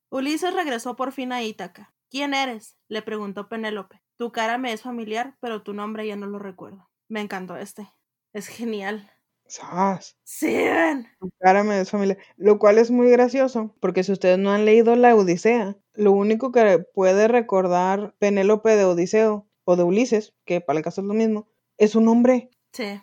Ulises 0.10 0.54
regresó 0.54 0.95
por 0.95 1.12
fin 1.12 1.32
a 1.32 1.43
Ítaca. 1.43 1.93
¿Quién 2.10 2.34
eres? 2.34 2.78
le 2.88 3.02
preguntó 3.02 3.47
Penélope. 3.47 4.04
Tu 4.17 4.32
cara 4.32 4.58
me 4.58 4.74
es 4.74 4.82
familiar, 4.82 5.38
pero 5.39 5.63
tu 5.63 5.74
nombre 5.74 6.06
ya 6.06 6.15
no 6.15 6.28
lo 6.28 6.38
recuerdo. 6.38 6.89
Me 7.08 7.21
encantó 7.21 7.56
este. 7.56 7.89
Es 8.34 8.47
genial. 8.47 9.10
¡Sas! 9.52 10.16
Sí, 10.24 10.48
ven. 10.48 11.10
Tu 11.20 11.30
cara 11.38 11.66
me 11.66 11.82
es 11.82 11.90
familiar. 11.92 12.18
Lo 12.38 12.58
cual 12.58 12.78
es 12.78 12.90
muy 12.90 13.10
gracioso, 13.10 13.76
porque 13.82 14.02
si 14.06 14.14
ustedes 14.14 14.40
no 14.40 14.52
han 14.52 14.64
leído 14.64 14.96
la 14.96 15.14
Odisea, 15.14 15.76
lo 15.94 16.14
único 16.14 16.54
que 16.54 16.80
puede 16.94 17.28
recordar 17.28 18.16
Penélope 18.18 18.78
de 18.78 18.86
Odiseo 18.86 19.50
o 19.66 19.76
de 19.76 19.84
Ulises, 19.84 20.34
que 20.46 20.62
para 20.62 20.80
el 20.80 20.86
caso 20.86 21.02
es 21.02 21.08
lo 21.08 21.14
mismo, 21.14 21.50
es 21.78 21.96
un 21.96 22.06
nombre. 22.06 22.50
Sí. 22.72 23.02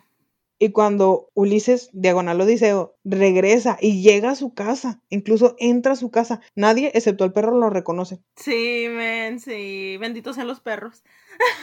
Y 0.57 0.71
cuando 0.71 1.29
Ulises, 1.35 1.91
diagonal 1.93 2.41
Odiseo, 2.41 2.95
regresa 3.03 3.77
y 3.79 4.01
llega 4.01 4.31
a 4.31 4.35
su 4.35 4.55
casa, 4.55 5.03
incluso 5.09 5.55
entra 5.59 5.91
a 5.91 5.97
su 5.97 6.09
casa, 6.09 6.41
nadie, 6.55 6.91
excepto 6.95 7.25
el 7.25 7.31
perro, 7.31 7.59
lo 7.59 7.69
reconoce. 7.69 8.23
Sí, 8.35 8.87
men, 8.89 9.39
sí. 9.39 9.97
Benditos 9.99 10.35
sean 10.35 10.47
los 10.47 10.61
perros. 10.61 11.03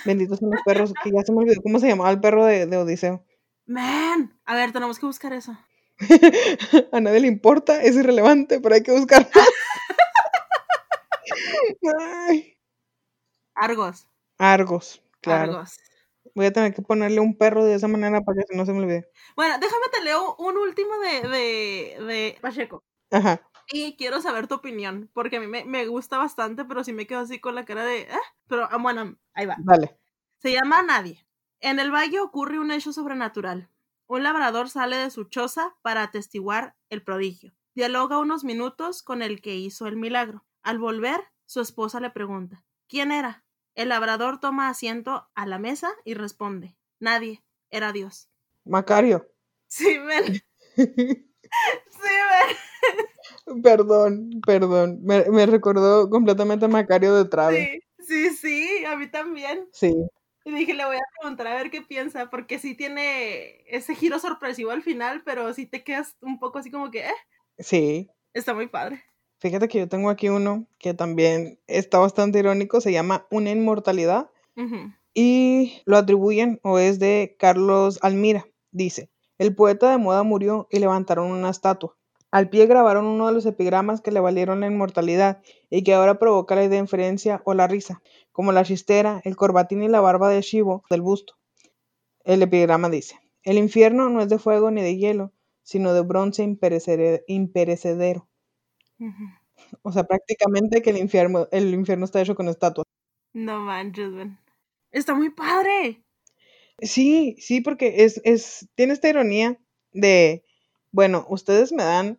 Benditos 0.04 0.38
son 0.38 0.50
los 0.52 0.62
perros, 0.64 0.94
que 1.02 1.10
ya 1.10 1.22
se 1.22 1.32
me 1.32 1.38
olvidó 1.38 1.60
cómo 1.60 1.80
se 1.80 1.88
llamaba 1.88 2.12
el 2.12 2.20
perro 2.20 2.44
de, 2.44 2.66
de 2.66 2.76
Odiseo. 2.76 3.24
Men. 3.66 4.38
A 4.44 4.54
ver, 4.54 4.72
tenemos 4.72 4.98
que 4.98 5.06
buscar 5.06 5.32
eso. 5.32 5.56
a 6.92 7.00
nadie 7.00 7.20
le 7.20 7.26
importa, 7.28 7.82
es 7.82 7.96
irrelevante, 7.96 8.60
pero 8.60 8.74
hay 8.74 8.82
que 8.82 8.92
buscarlo. 8.92 9.28
Ay. 12.28 12.56
Argos. 13.54 14.06
Argos, 14.38 15.02
claro. 15.20 15.52
Argos. 15.54 15.78
Voy 16.34 16.46
a 16.46 16.52
tener 16.52 16.74
que 16.74 16.82
ponerle 16.82 17.20
un 17.20 17.36
perro 17.38 17.64
de 17.64 17.74
esa 17.74 17.88
manera 17.88 18.20
para 18.20 18.42
que 18.46 18.56
no 18.56 18.66
se 18.66 18.72
me 18.72 18.80
olvide. 18.80 19.08
Bueno, 19.36 19.56
déjame 19.58 19.84
te 19.92 20.04
leo 20.04 20.36
un 20.36 20.56
último 20.58 20.98
de, 20.98 21.28
de, 21.28 22.04
de 22.04 22.38
Pacheco. 22.42 22.84
Ajá. 23.10 23.40
Y 23.68 23.96
quiero 23.96 24.20
saber 24.20 24.46
tu 24.46 24.54
opinión, 24.56 25.10
porque 25.14 25.36
a 25.36 25.40
mí 25.40 25.46
me, 25.46 25.64
me 25.64 25.86
gusta 25.86 26.18
bastante, 26.18 26.64
pero 26.64 26.84
sí 26.84 26.92
me 26.92 27.06
quedo 27.06 27.20
así 27.20 27.40
con 27.40 27.54
la 27.54 27.64
cara 27.64 27.84
de... 27.84 28.06
"Ah", 28.10 28.18
Pero 28.48 28.68
ah, 28.70 28.76
bueno, 28.78 29.16
ahí 29.34 29.46
va. 29.46 29.56
Dale. 29.58 29.98
Se 30.38 30.52
llama 30.52 30.82
Nadie. 30.82 31.25
En 31.60 31.78
el 31.78 31.90
valle 31.90 32.20
ocurre 32.20 32.58
un 32.58 32.70
hecho 32.70 32.92
sobrenatural. 32.92 33.70
Un 34.06 34.22
labrador 34.22 34.68
sale 34.70 34.96
de 34.96 35.10
su 35.10 35.24
choza 35.24 35.76
para 35.82 36.02
atestiguar 36.02 36.76
el 36.90 37.02
prodigio. 37.02 37.52
Dialoga 37.74 38.18
unos 38.18 38.44
minutos 38.44 39.02
con 39.02 39.22
el 39.22 39.40
que 39.40 39.56
hizo 39.56 39.86
el 39.86 39.96
milagro. 39.96 40.44
Al 40.62 40.78
volver, 40.78 41.20
su 41.46 41.60
esposa 41.60 42.00
le 42.00 42.10
pregunta, 42.10 42.64
¿quién 42.88 43.12
era? 43.12 43.44
El 43.74 43.90
labrador 43.90 44.38
toma 44.40 44.68
asiento 44.68 45.28
a 45.34 45.46
la 45.46 45.58
mesa 45.58 45.90
y 46.04 46.14
responde, 46.14 46.76
nadie, 46.98 47.44
era 47.70 47.92
Dios. 47.92 48.30
Macario. 48.64 49.28
Sí, 49.68 49.98
men. 49.98 50.40
sí, 50.76 51.26
men. 53.46 53.62
Perdón, 53.62 54.30
perdón. 54.46 54.98
Me, 55.02 55.24
me 55.30 55.46
recordó 55.46 56.08
completamente 56.08 56.64
a 56.64 56.68
Macario 56.68 57.14
de 57.14 57.24
Trave. 57.26 57.82
Sí, 57.98 58.30
sí, 58.30 58.36
sí, 58.36 58.84
a 58.84 58.96
mí 58.96 59.10
también. 59.10 59.68
Sí. 59.72 59.94
Y 60.46 60.52
dije, 60.52 60.74
le 60.74 60.84
voy 60.84 60.94
a 60.94 61.02
preguntar 61.18 61.48
a 61.48 61.56
ver 61.56 61.72
qué 61.72 61.82
piensa, 61.82 62.30
porque 62.30 62.60
sí 62.60 62.76
tiene 62.76 63.64
ese 63.66 63.96
giro 63.96 64.20
sorpresivo 64.20 64.70
al 64.70 64.80
final, 64.80 65.22
pero 65.24 65.52
sí 65.52 65.66
te 65.66 65.82
quedas 65.82 66.16
un 66.20 66.38
poco 66.38 66.60
así 66.60 66.70
como 66.70 66.88
que, 66.92 67.00
eh. 67.00 67.14
Sí. 67.58 68.08
Está 68.32 68.54
muy 68.54 68.68
padre. 68.68 69.02
Fíjate 69.40 69.66
que 69.66 69.78
yo 69.80 69.88
tengo 69.88 70.08
aquí 70.08 70.28
uno 70.28 70.68
que 70.78 70.94
también 70.94 71.58
está 71.66 71.98
bastante 71.98 72.38
irónico, 72.38 72.80
se 72.80 72.92
llama 72.92 73.26
Una 73.28 73.50
inmortalidad 73.50 74.30
y 75.12 75.82
lo 75.84 75.96
atribuyen 75.96 76.60
o 76.62 76.78
es 76.78 77.00
de 77.00 77.34
Carlos 77.40 77.98
Almira. 78.02 78.46
Dice, 78.70 79.10
el 79.38 79.52
poeta 79.52 79.90
de 79.90 79.98
moda 79.98 80.22
murió 80.22 80.68
y 80.70 80.78
levantaron 80.78 81.32
una 81.32 81.50
estatua. 81.50 81.98
Al 82.30 82.50
pie 82.50 82.66
grabaron 82.66 83.06
uno 83.06 83.26
de 83.26 83.32
los 83.32 83.46
epigramas 83.46 84.00
que 84.00 84.10
le 84.10 84.20
valieron 84.20 84.60
la 84.60 84.66
inmortalidad 84.66 85.42
y 85.70 85.82
que 85.82 85.94
ahora 85.94 86.18
provoca 86.18 86.54
la 86.54 86.64
inferencia 86.64 87.40
o 87.44 87.54
la 87.54 87.66
risa, 87.66 88.02
como 88.32 88.52
la 88.52 88.64
chistera, 88.64 89.20
el 89.24 89.36
corbatín 89.36 89.82
y 89.82 89.88
la 89.88 90.00
barba 90.00 90.28
de 90.28 90.42
Shivo 90.42 90.84
del 90.90 91.02
busto. 91.02 91.36
El 92.24 92.42
epigrama 92.42 92.90
dice, 92.90 93.20
el 93.44 93.58
infierno 93.58 94.08
no 94.08 94.20
es 94.20 94.28
de 94.28 94.38
fuego 94.38 94.70
ni 94.70 94.82
de 94.82 94.96
hielo, 94.96 95.32
sino 95.62 95.92
de 95.92 96.02
bronce 96.02 96.42
imperecedero. 96.42 98.28
O 99.82 99.92
sea, 99.92 100.04
prácticamente 100.04 100.82
que 100.82 100.90
el 100.90 100.98
infierno, 100.98 101.48
el 101.50 101.72
infierno 101.74 102.04
está 102.04 102.20
hecho 102.20 102.34
con 102.34 102.48
estatuas. 102.48 102.86
No 103.32 103.60
manches, 103.60 104.10
men. 104.10 104.38
Está 104.90 105.14
muy 105.14 105.30
padre. 105.30 106.02
Sí, 106.80 107.36
sí, 107.38 107.60
porque 107.60 108.04
es, 108.04 108.20
es, 108.24 108.68
tiene 108.74 108.92
esta 108.92 109.08
ironía 109.08 109.58
de, 109.92 110.45
bueno, 110.96 111.26
ustedes 111.28 111.72
me 111.72 111.84
dan, 111.84 112.18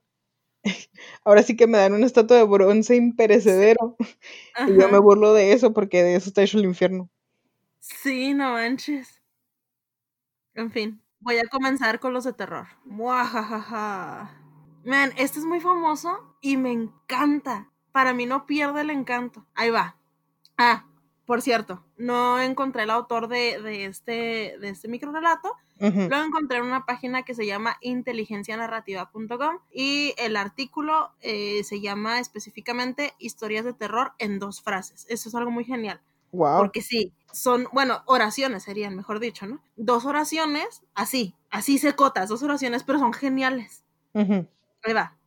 ahora 1.26 1.42
sí 1.42 1.58
que 1.58 1.66
me 1.66 1.80
dan 1.80 1.94
una 1.94 2.06
estatua 2.06 2.38
de 2.38 2.44
bronce 2.44 2.96
imperecedero 2.96 3.98
y 4.68 4.80
yo 4.80 4.88
me 4.90 5.00
burlo 5.00 5.34
de 5.34 5.54
eso 5.54 5.74
porque 5.74 6.04
de 6.04 6.16
eso 6.16 6.30
está 6.30 6.44
hecho 6.44 6.60
el 6.60 6.66
infierno. 6.66 7.10
Sí, 7.80 8.36
no 8.36 8.52
manches. 8.52 9.24
En 10.54 10.72
fin, 10.72 11.02
voy 11.20 11.40
a 11.40 11.48
comenzar 11.50 12.00
con 12.00 12.14
los 12.14 12.24
de 12.24 12.34
terror. 12.34 12.68
Muajajaja. 12.86 14.40
Man, 14.86 15.12
este 15.18 15.40
es 15.40 15.46
muy 15.46 15.60
famoso 15.60 16.38
y 16.40 16.58
me 16.58 16.72
encanta. 16.72 17.72
Para 17.92 18.14
mí 18.14 18.28
no 18.28 18.46
pierde 18.46 18.82
el 18.82 18.92
encanto. 18.92 19.48
Ahí 19.56 19.72
va. 19.72 19.98
Ah, 20.56 20.86
por 21.28 21.42
cierto, 21.42 21.84
no 21.98 22.40
encontré 22.40 22.84
el 22.84 22.90
autor 22.90 23.28
de, 23.28 23.62
de 23.62 23.84
este, 23.84 24.56
de 24.62 24.70
este 24.70 24.88
microrelato. 24.88 25.52
Lo 25.78 26.24
encontré 26.24 26.58
en 26.58 26.64
una 26.64 26.86
página 26.86 27.24
que 27.24 27.36
se 27.36 27.46
llama 27.46 27.76
inteligencianarrativa.com 27.82 29.60
y 29.72 30.16
el 30.18 30.38
artículo 30.38 31.12
eh, 31.20 31.66
se 31.66 31.82
llama 31.82 32.20
específicamente 32.20 33.14
Historias 33.20 33.66
de 33.66 33.74
terror 33.74 34.14
en 34.20 34.40
dos 34.40 34.62
frases. 34.62 35.06
Eso 35.10 35.28
es 35.28 35.36
algo 35.36 35.52
muy 35.52 35.66
genial. 35.66 36.02
Wow. 36.32 36.60
Porque 36.60 36.82
sí, 36.82 37.12
son, 37.34 37.68
bueno, 37.74 38.04
oraciones 38.06 38.64
serían, 38.64 38.96
mejor 38.96 39.20
dicho, 39.20 39.46
¿no? 39.48 39.62
Dos 39.76 40.06
oraciones, 40.06 40.82
así, 40.96 41.36
así 41.50 41.78
secotas, 41.78 42.30
dos 42.30 42.42
oraciones, 42.42 42.84
pero 42.84 43.00
son 43.00 43.12
geniales. 43.12 43.84
Ujú. 44.14 44.48
Ahí 44.82 44.94
va. 44.94 45.18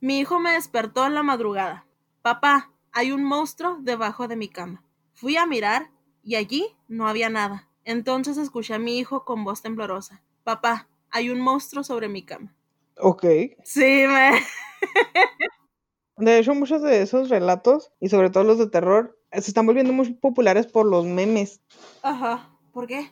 Mi 0.00 0.18
hijo 0.18 0.40
me 0.40 0.52
despertó 0.52 1.04
en 1.04 1.14
la 1.14 1.22
madrugada. 1.22 1.86
Papá, 2.22 2.70
hay 2.90 3.12
un 3.12 3.22
monstruo 3.22 3.76
debajo 3.82 4.28
de 4.28 4.36
mi 4.36 4.48
cama. 4.48 4.82
Fui 5.16 5.36
a 5.38 5.46
mirar 5.46 5.90
y 6.22 6.34
allí 6.34 6.66
no 6.88 7.08
había 7.08 7.30
nada. 7.30 7.68
Entonces 7.84 8.36
escuché 8.36 8.74
a 8.74 8.78
mi 8.78 8.98
hijo 8.98 9.24
con 9.24 9.44
voz 9.44 9.62
temblorosa. 9.62 10.22
Papá, 10.44 10.88
hay 11.10 11.30
un 11.30 11.40
monstruo 11.40 11.82
sobre 11.82 12.08
mi 12.08 12.22
cama. 12.22 12.54
Ok. 12.98 13.24
Sí, 13.64 14.04
me... 14.06 14.30
De 16.18 16.38
hecho, 16.38 16.54
muchos 16.54 16.82
de 16.82 17.02
esos 17.02 17.28
relatos, 17.28 17.92
y 18.00 18.08
sobre 18.10 18.30
todo 18.30 18.44
los 18.44 18.58
de 18.58 18.68
terror, 18.68 19.18
se 19.32 19.40
están 19.50 19.66
volviendo 19.66 19.92
muy 19.92 20.14
populares 20.14 20.66
por 20.66 20.86
los 20.86 21.04
memes. 21.06 21.60
Ajá. 22.02 22.50
¿Por 22.72 22.86
qué? 22.86 23.10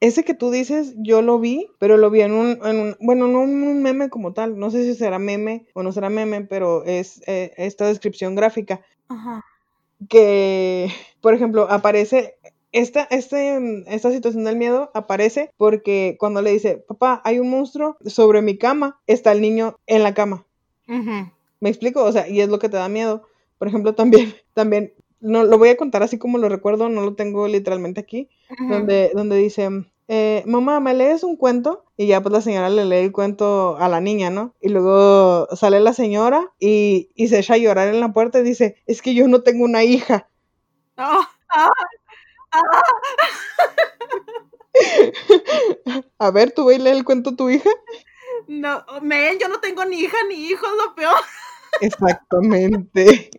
Ese 0.00 0.24
que 0.24 0.34
tú 0.34 0.50
dices, 0.50 0.94
yo 0.96 1.22
lo 1.22 1.38
vi, 1.38 1.68
pero 1.78 1.96
lo 1.96 2.10
vi 2.10 2.22
en 2.22 2.32
un, 2.32 2.58
en 2.64 2.78
un- 2.80 2.96
bueno, 3.00 3.28
no 3.28 3.42
en 3.44 3.62
un 3.62 3.82
meme 3.82 4.10
como 4.10 4.32
tal, 4.32 4.58
no 4.58 4.70
sé 4.72 4.82
si 4.84 4.94
será 4.96 5.18
meme 5.20 5.66
o 5.74 5.82
no 5.84 5.92
será 5.92 6.08
meme, 6.08 6.40
pero 6.44 6.84
es 6.84 7.22
eh, 7.28 7.52
esta 7.56 7.86
descripción 7.86 8.34
gráfica 8.34 8.80
Ajá. 9.08 9.44
que, 10.08 10.90
por 11.22 11.32
ejemplo, 11.32 11.68
aparece, 11.70 12.34
esta, 12.72 13.04
este, 13.04 13.84
esta 13.86 14.10
situación 14.10 14.44
del 14.44 14.56
miedo 14.56 14.90
aparece 14.92 15.50
porque 15.56 16.16
cuando 16.18 16.42
le 16.42 16.50
dice, 16.50 16.76
papá, 16.76 17.22
hay 17.24 17.38
un 17.38 17.48
monstruo 17.48 17.96
sobre 18.04 18.42
mi 18.42 18.58
cama, 18.58 19.00
está 19.06 19.32
el 19.32 19.40
niño 19.40 19.76
en 19.86 20.02
la 20.02 20.12
cama. 20.12 20.44
¿Me 21.60 21.70
explico? 21.70 22.04
O 22.04 22.12
sea, 22.12 22.28
y 22.28 22.40
es 22.40 22.48
lo 22.48 22.58
que 22.58 22.68
te 22.68 22.76
da 22.76 22.88
miedo. 22.88 23.22
Por 23.56 23.68
ejemplo, 23.68 23.94
también, 23.94 24.34
también, 24.54 24.92
no, 25.20 25.44
lo 25.44 25.56
voy 25.56 25.68
a 25.68 25.76
contar 25.76 26.02
así 26.02 26.18
como 26.18 26.38
lo 26.38 26.48
recuerdo, 26.48 26.88
no 26.88 27.02
lo 27.02 27.14
tengo 27.14 27.46
literalmente 27.46 28.00
aquí, 28.00 28.28
donde, 28.68 29.12
donde 29.14 29.36
dice, 29.36 29.70
eh, 30.08 30.42
mamá, 30.44 30.80
¿me 30.80 30.92
lees 30.92 31.22
un 31.22 31.36
cuento? 31.36 31.84
Y 31.96 32.08
ya 32.08 32.20
pues 32.20 32.32
la 32.32 32.40
señora 32.40 32.68
le 32.68 32.84
lee 32.84 32.96
el 32.96 33.12
cuento 33.12 33.76
a 33.78 33.88
la 33.88 34.00
niña, 34.00 34.30
¿no? 34.30 34.54
Y 34.60 34.70
luego 34.70 35.46
sale 35.54 35.78
la 35.78 35.92
señora 35.92 36.50
y, 36.58 37.10
y 37.14 37.28
se 37.28 37.38
echa 37.38 37.54
a 37.54 37.58
llorar 37.58 37.88
en 37.88 38.00
la 38.00 38.12
puerta 38.12 38.40
y 38.40 38.42
dice, 38.42 38.74
es 38.86 39.00
que 39.00 39.14
yo 39.14 39.28
no 39.28 39.42
tengo 39.42 39.64
una 39.64 39.84
hija. 39.84 40.28
Ah, 40.96 41.28
ah, 41.54 41.70
ah. 42.52 42.82
A 46.18 46.30
ver, 46.30 46.52
¿tú 46.52 46.66
ve 46.66 46.76
y 46.76 46.78
lee 46.78 46.90
el 46.90 47.04
cuento 47.04 47.30
a 47.30 47.36
tu 47.36 47.50
hija? 47.50 47.70
No, 48.48 48.84
men, 49.02 49.38
yo 49.38 49.48
no 49.48 49.60
tengo 49.60 49.84
ni 49.84 50.00
hija 50.00 50.16
ni 50.28 50.46
hijo, 50.46 50.66
es 50.66 50.72
lo 50.86 50.94
peor. 50.94 51.16
Exactamente. 51.80 53.30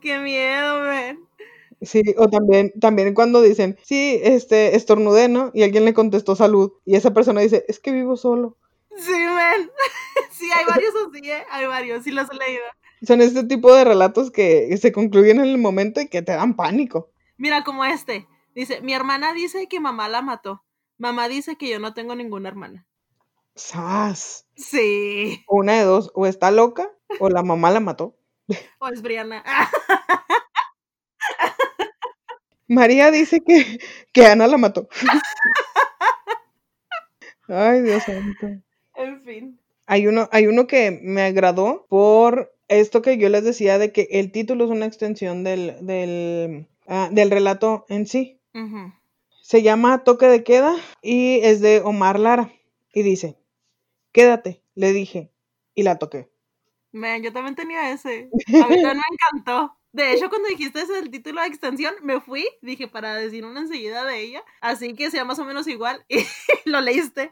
Qué 0.00 0.18
miedo, 0.18 0.80
men. 0.82 1.26
Sí, 1.82 2.02
o 2.18 2.28
también, 2.28 2.72
también 2.80 3.14
cuando 3.14 3.42
dicen, 3.42 3.78
sí, 3.84 4.20
este, 4.22 4.76
estornudé, 4.76 5.28
¿no? 5.28 5.50
Y 5.54 5.62
alguien 5.64 5.84
le 5.84 5.94
contestó 5.94 6.36
salud. 6.36 6.72
Y 6.86 6.96
esa 6.96 7.12
persona 7.14 7.40
dice, 7.42 7.64
es 7.68 7.80
que 7.80 7.92
vivo 7.92 8.16
solo. 8.16 8.56
Sí, 8.96 9.12
men. 9.12 9.70
Sí, 10.30 10.50
hay 10.52 10.64
varios 10.66 10.94
así, 10.96 11.30
¿eh? 11.30 11.44
Hay 11.50 11.66
varios, 11.66 12.04
sí 12.04 12.10
los 12.10 12.30
he 12.30 12.34
leído. 12.34 12.62
Son 13.02 13.20
este 13.20 13.44
tipo 13.44 13.74
de 13.74 13.84
relatos 13.84 14.30
que 14.30 14.74
se 14.78 14.92
concluyen 14.92 15.38
en 15.38 15.46
el 15.46 15.58
momento 15.58 16.00
y 16.00 16.08
que 16.08 16.22
te 16.22 16.32
dan 16.32 16.56
pánico. 16.56 17.10
Mira, 17.36 17.64
como 17.64 17.84
este. 17.84 18.26
Dice, 18.54 18.80
mi 18.80 18.94
hermana 18.94 19.34
dice 19.34 19.68
que 19.68 19.80
mamá 19.80 20.08
la 20.08 20.22
mató. 20.22 20.62
Mamá 20.98 21.28
dice 21.28 21.56
que 21.56 21.68
yo 21.68 21.78
no 21.78 21.92
tengo 21.92 22.14
ninguna 22.14 22.48
hermana. 22.48 22.86
¡Sas! 23.54 24.46
Sí. 24.54 25.44
Una 25.48 25.74
de 25.74 25.84
dos, 25.84 26.10
o 26.14 26.26
está 26.26 26.50
loca 26.50 26.90
o 27.20 27.28
la 27.28 27.42
mamá 27.42 27.70
la 27.70 27.80
mató. 27.80 28.16
O 28.78 28.88
es 28.88 29.02
Briana. 29.02 29.44
María 32.68 33.10
dice 33.10 33.42
que, 33.44 33.78
que 34.12 34.26
Ana 34.26 34.46
la 34.46 34.56
mató. 34.56 34.88
Ay, 37.48 37.82
Dios 37.82 38.02
santo. 38.02 38.46
en 38.94 39.22
fin. 39.22 39.60
Hay 39.86 40.08
uno, 40.08 40.28
hay 40.32 40.48
uno 40.48 40.66
que 40.66 40.98
me 41.02 41.22
agradó 41.22 41.86
por 41.88 42.55
esto 42.68 43.02
que 43.02 43.18
yo 43.18 43.28
les 43.28 43.44
decía 43.44 43.78
de 43.78 43.92
que 43.92 44.08
el 44.10 44.32
título 44.32 44.64
es 44.64 44.70
una 44.70 44.86
extensión 44.86 45.44
del, 45.44 45.76
del, 45.86 46.68
ah, 46.86 47.08
del 47.12 47.30
relato 47.30 47.84
en 47.88 48.06
sí. 48.06 48.40
Se 49.42 49.62
llama 49.62 50.02
Toque 50.02 50.26
de 50.26 50.42
Queda 50.42 50.74
y 51.02 51.40
es 51.42 51.60
de 51.60 51.80
Omar 51.80 52.18
Lara. 52.18 52.50
Y 52.92 53.02
dice, 53.02 53.38
quédate, 54.12 54.62
le 54.74 54.92
dije, 54.92 55.30
y 55.74 55.82
la 55.82 55.98
toqué. 55.98 56.30
Men, 56.92 57.22
yo 57.22 57.32
también 57.32 57.54
tenía 57.54 57.92
ese. 57.92 58.30
A 58.48 58.68
mí 58.68 58.80
también 58.82 58.96
me 58.96 59.02
encantó. 59.12 59.75
De 59.96 60.12
hecho, 60.12 60.28
cuando 60.28 60.48
dijiste 60.48 60.80
ese 60.80 60.92
del 60.92 61.10
título 61.10 61.40
de 61.40 61.46
extensión, 61.46 61.94
me 62.02 62.20
fui, 62.20 62.46
dije 62.60 62.86
para 62.86 63.14
decir 63.14 63.44
una 63.46 63.60
enseguida 63.60 64.04
de 64.04 64.20
ella, 64.20 64.42
así 64.60 64.92
que 64.94 65.10
sea 65.10 65.24
más 65.24 65.38
o 65.38 65.44
menos 65.44 65.66
igual, 65.66 66.04
y 66.08 66.18
lo 66.66 66.80
leíste. 66.82 67.30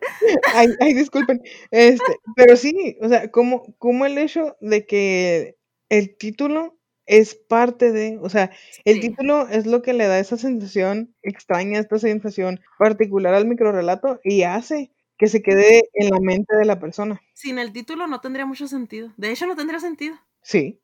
Ay, 0.55 0.69
ay, 0.81 0.95
disculpen. 0.95 1.43
Este, 1.71 2.17
pero 2.37 2.57
sí, 2.57 2.97
o 3.03 3.09
sea, 3.09 3.31
como, 3.31 3.75
como 3.79 4.07
el 4.07 4.17
hecho 4.17 4.57
de 4.61 4.87
que 4.87 5.57
el 5.91 6.17
título 6.17 6.79
es 7.07 7.35
parte 7.35 7.93
de, 7.93 8.19
o 8.23 8.31
sea, 8.31 8.51
el 8.87 8.95
Sí. 8.95 9.01
título 9.11 9.47
es 9.49 9.67
lo 9.67 9.83
que 9.83 9.93
le 9.93 10.07
da 10.07 10.19
esa 10.19 10.39
sensación 10.39 11.15
extraña, 11.23 11.79
esta 11.79 11.99
sensación 11.99 12.61
particular 12.79 13.35
al 13.35 13.47
microrelato 13.47 14.21
y 14.25 14.45
hace 14.45 14.91
que 15.19 15.27
se 15.27 15.43
quede 15.43 15.83
en 15.93 16.09
la 16.11 16.19
mente 16.19 16.57
de 16.57 16.65
la 16.65 16.81
persona. 16.81 17.21
Sin 17.35 17.59
el 17.59 17.73
título 17.73 18.07
no 18.07 18.21
tendría 18.23 18.47
mucho 18.47 18.67
sentido. 18.69 19.13
De 19.19 19.31
hecho, 19.31 19.47
no 19.47 19.55
tendría 19.55 19.81
sentido. 19.81 20.17
Sí, 20.43 20.81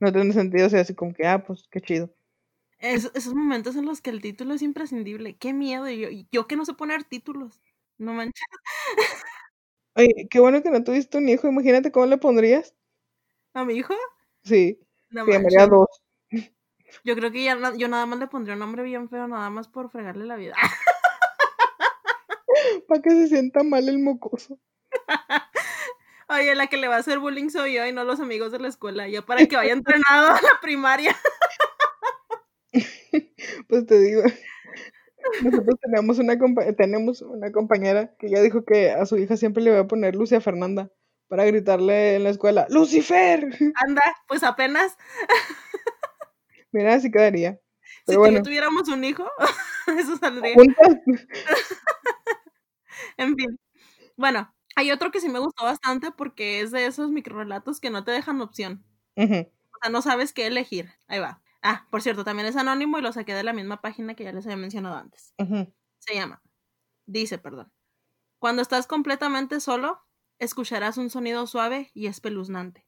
no 0.00 0.12
tiene 0.12 0.32
sentido, 0.32 0.66
o 0.66 0.70
sea, 0.70 0.80
así 0.80 0.94
como 0.94 1.14
que, 1.14 1.26
ah, 1.26 1.44
pues 1.44 1.64
qué 1.70 1.80
chido. 1.80 2.10
Es- 2.78 3.10
esos 3.14 3.34
momentos 3.34 3.76
en 3.76 3.86
los 3.86 4.00
que 4.00 4.10
el 4.10 4.20
título 4.20 4.54
es 4.54 4.62
imprescindible. 4.62 5.36
Qué 5.36 5.52
miedo. 5.52 5.88
Yo, 5.88 6.08
yo 6.30 6.46
que 6.46 6.56
no 6.56 6.64
sé 6.64 6.74
poner 6.74 7.04
títulos. 7.04 7.60
No 7.98 8.12
manches. 8.12 8.34
Oye, 9.96 10.26
qué 10.28 10.40
bueno 10.40 10.60
que 10.62 10.70
no 10.70 10.82
tuviste 10.82 11.18
un 11.18 11.28
hijo, 11.28 11.46
imagínate 11.48 11.92
cómo 11.92 12.06
le 12.06 12.18
pondrías. 12.18 12.74
¿A 13.54 13.64
mi 13.64 13.74
hijo? 13.74 13.94
Sí, 14.42 14.80
No 15.10 15.24
llamaría 15.26 15.66
dos. 15.68 15.86
Yo 17.04 17.14
creo 17.14 17.30
que 17.30 17.44
ya 17.44 17.54
na- 17.54 17.76
yo 17.76 17.86
nada 17.88 18.04
más 18.06 18.18
le 18.18 18.26
pondría 18.26 18.54
un 18.54 18.60
nombre 18.60 18.82
bien 18.82 19.08
feo, 19.08 19.28
nada 19.28 19.48
más 19.50 19.68
por 19.68 19.90
fregarle 19.90 20.24
la 20.26 20.36
vida. 20.36 20.56
Para 22.88 23.02
que 23.02 23.10
se 23.10 23.28
sienta 23.28 23.62
mal 23.62 23.88
el 23.88 23.98
mocoso. 23.98 24.58
Oye, 26.28 26.54
la 26.54 26.66
que 26.66 26.76
le 26.76 26.88
va 26.88 26.96
a 26.96 27.00
hacer 27.00 27.18
bullying 27.18 27.50
soy 27.50 27.74
yo 27.74 27.86
y 27.86 27.92
no 27.92 28.04
los 28.04 28.20
amigos 28.20 28.52
de 28.52 28.58
la 28.58 28.68
escuela. 28.68 29.08
Ya 29.08 29.22
para 29.22 29.46
que 29.46 29.56
vaya 29.56 29.72
entrenado 29.72 30.28
a 30.28 30.40
la 30.40 30.60
primaria. 30.60 31.16
Pues 33.68 33.86
te 33.86 34.00
digo. 34.00 34.22
Nosotros 35.42 35.76
tenemos 35.80 36.18
una, 36.18 36.36
tenemos 36.76 37.22
una 37.22 37.52
compañera 37.52 38.14
que 38.18 38.28
ya 38.28 38.42
dijo 38.42 38.64
que 38.64 38.90
a 38.90 39.06
su 39.06 39.16
hija 39.16 39.36
siempre 39.36 39.62
le 39.62 39.70
va 39.70 39.80
a 39.80 39.86
poner 39.86 40.16
Lucia 40.16 40.40
Fernanda 40.40 40.90
para 41.28 41.44
gritarle 41.44 42.16
en 42.16 42.24
la 42.24 42.30
escuela, 42.30 42.66
¡Lucifer! 42.70 43.48
Anda, 43.76 44.02
pues 44.28 44.42
apenas. 44.42 44.96
Mira, 46.72 46.94
así 46.94 47.10
quedaría. 47.10 47.60
Si 47.82 48.02
Pero 48.06 48.20
bueno, 48.20 48.42
tuviéramos 48.42 48.88
un 48.88 49.04
hijo, 49.04 49.28
eso 49.98 50.16
saldría. 50.16 50.54
En 53.16 53.36
fin. 53.36 53.58
Bueno, 54.16 54.53
hay 54.76 54.90
otro 54.90 55.10
que 55.10 55.20
sí 55.20 55.28
me 55.28 55.38
gustó 55.38 55.64
bastante 55.64 56.10
porque 56.10 56.60
es 56.60 56.70
de 56.70 56.86
esos 56.86 57.10
microrelatos 57.10 57.80
que 57.80 57.90
no 57.90 58.04
te 58.04 58.12
dejan 58.12 58.40
opción. 58.40 58.84
O 59.16 59.22
sea, 59.24 59.90
no 59.90 60.02
sabes 60.02 60.32
qué 60.32 60.46
elegir. 60.46 60.90
Ahí 61.06 61.20
va. 61.20 61.42
Ah, 61.62 61.86
por 61.90 62.02
cierto, 62.02 62.24
también 62.24 62.46
es 62.46 62.56
anónimo 62.56 62.98
y 62.98 63.02
lo 63.02 63.12
saqué 63.12 63.34
de 63.34 63.42
la 63.42 63.52
misma 63.52 63.80
página 63.80 64.14
que 64.14 64.24
ya 64.24 64.32
les 64.32 64.44
había 64.46 64.56
mencionado 64.56 64.96
antes. 64.96 65.34
Se 65.98 66.14
llama. 66.14 66.42
Dice, 67.06 67.38
perdón. 67.38 67.72
Cuando 68.38 68.60
estás 68.60 68.86
completamente 68.86 69.60
solo, 69.60 70.00
escucharás 70.38 70.98
un 70.98 71.08
sonido 71.08 71.46
suave 71.46 71.90
y 71.94 72.06
espeluznante. 72.06 72.86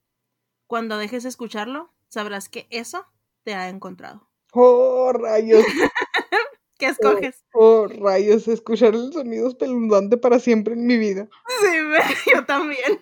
Cuando 0.67 0.99
dejes 0.99 1.23
de 1.23 1.31
escucharlo, 1.31 1.95
sabrás 2.09 2.49
que 2.49 2.67
eso 2.71 3.07
te 3.45 3.55
ha 3.55 3.69
encontrado. 3.69 4.29
Oh, 4.53 5.13
rayos, 5.13 5.65
¿Qué 6.79 6.87
escoges? 6.87 7.45
oh, 7.53 7.87
rayos, 7.89 8.49
escuchar 8.49 8.95
el 8.95 9.13
sonido 9.13 9.49
espeluznante 9.49 10.17
para 10.17 10.39
siempre 10.39 10.75
en 10.75 10.87
mi 10.87 10.97
vida. 10.99 11.29
Sí, 11.61 11.67
yo 12.35 12.45
también. 12.45 13.01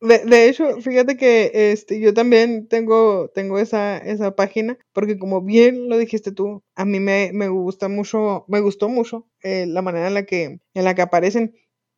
De, 0.00 0.18
de 0.24 0.48
hecho, 0.48 0.80
fíjate 0.82 1.16
que 1.16 1.50
este, 1.72 2.00
yo 2.00 2.12
también 2.12 2.68
tengo, 2.68 3.30
tengo 3.34 3.58
esa, 3.58 3.96
esa 3.98 4.36
página, 4.36 4.78
porque 4.92 5.18
como 5.18 5.40
bien 5.40 5.88
lo 5.88 5.96
dijiste 5.98 6.32
tú, 6.32 6.62
a 6.74 6.84
mí 6.84 7.00
me, 7.00 7.30
me 7.32 7.48
gusta 7.48 7.88
mucho, 7.88 8.44
me 8.48 8.60
gustó 8.60 8.88
mucho 8.88 9.26
eh, 9.42 9.66
la 9.66 9.80
manera 9.82 10.08
en 10.08 10.14
la 10.14 10.24
que, 10.26 10.60
en 10.74 10.84
la 10.84 10.94
que 10.94 11.02
aparecen. 11.02 11.54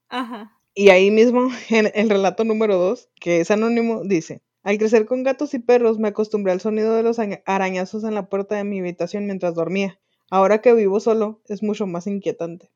Ajá. 0.08 0.60
Y 0.74 0.90
ahí 0.90 1.10
mismo, 1.10 1.48
en 1.70 1.90
el 1.94 2.08
relato 2.10 2.44
número 2.44 2.76
2, 2.76 3.08
que 3.20 3.40
es 3.40 3.50
anónimo, 3.50 4.02
dice, 4.04 4.42
al 4.62 4.78
crecer 4.78 5.04
con 5.06 5.24
gatos 5.24 5.52
y 5.54 5.58
perros 5.58 5.98
me 5.98 6.08
acostumbré 6.08 6.52
al 6.52 6.60
sonido 6.60 6.94
de 6.94 7.02
los 7.02 7.18
aña- 7.18 7.42
arañazos 7.46 8.04
en 8.04 8.14
la 8.14 8.28
puerta 8.28 8.54
de 8.56 8.64
mi 8.64 8.78
habitación 8.80 9.26
mientras 9.26 9.54
dormía. 9.54 9.98
Ahora 10.30 10.60
que 10.60 10.74
vivo 10.74 11.00
solo, 11.00 11.40
es 11.48 11.62
mucho 11.62 11.86
más 11.86 12.06
inquietante. 12.06 12.70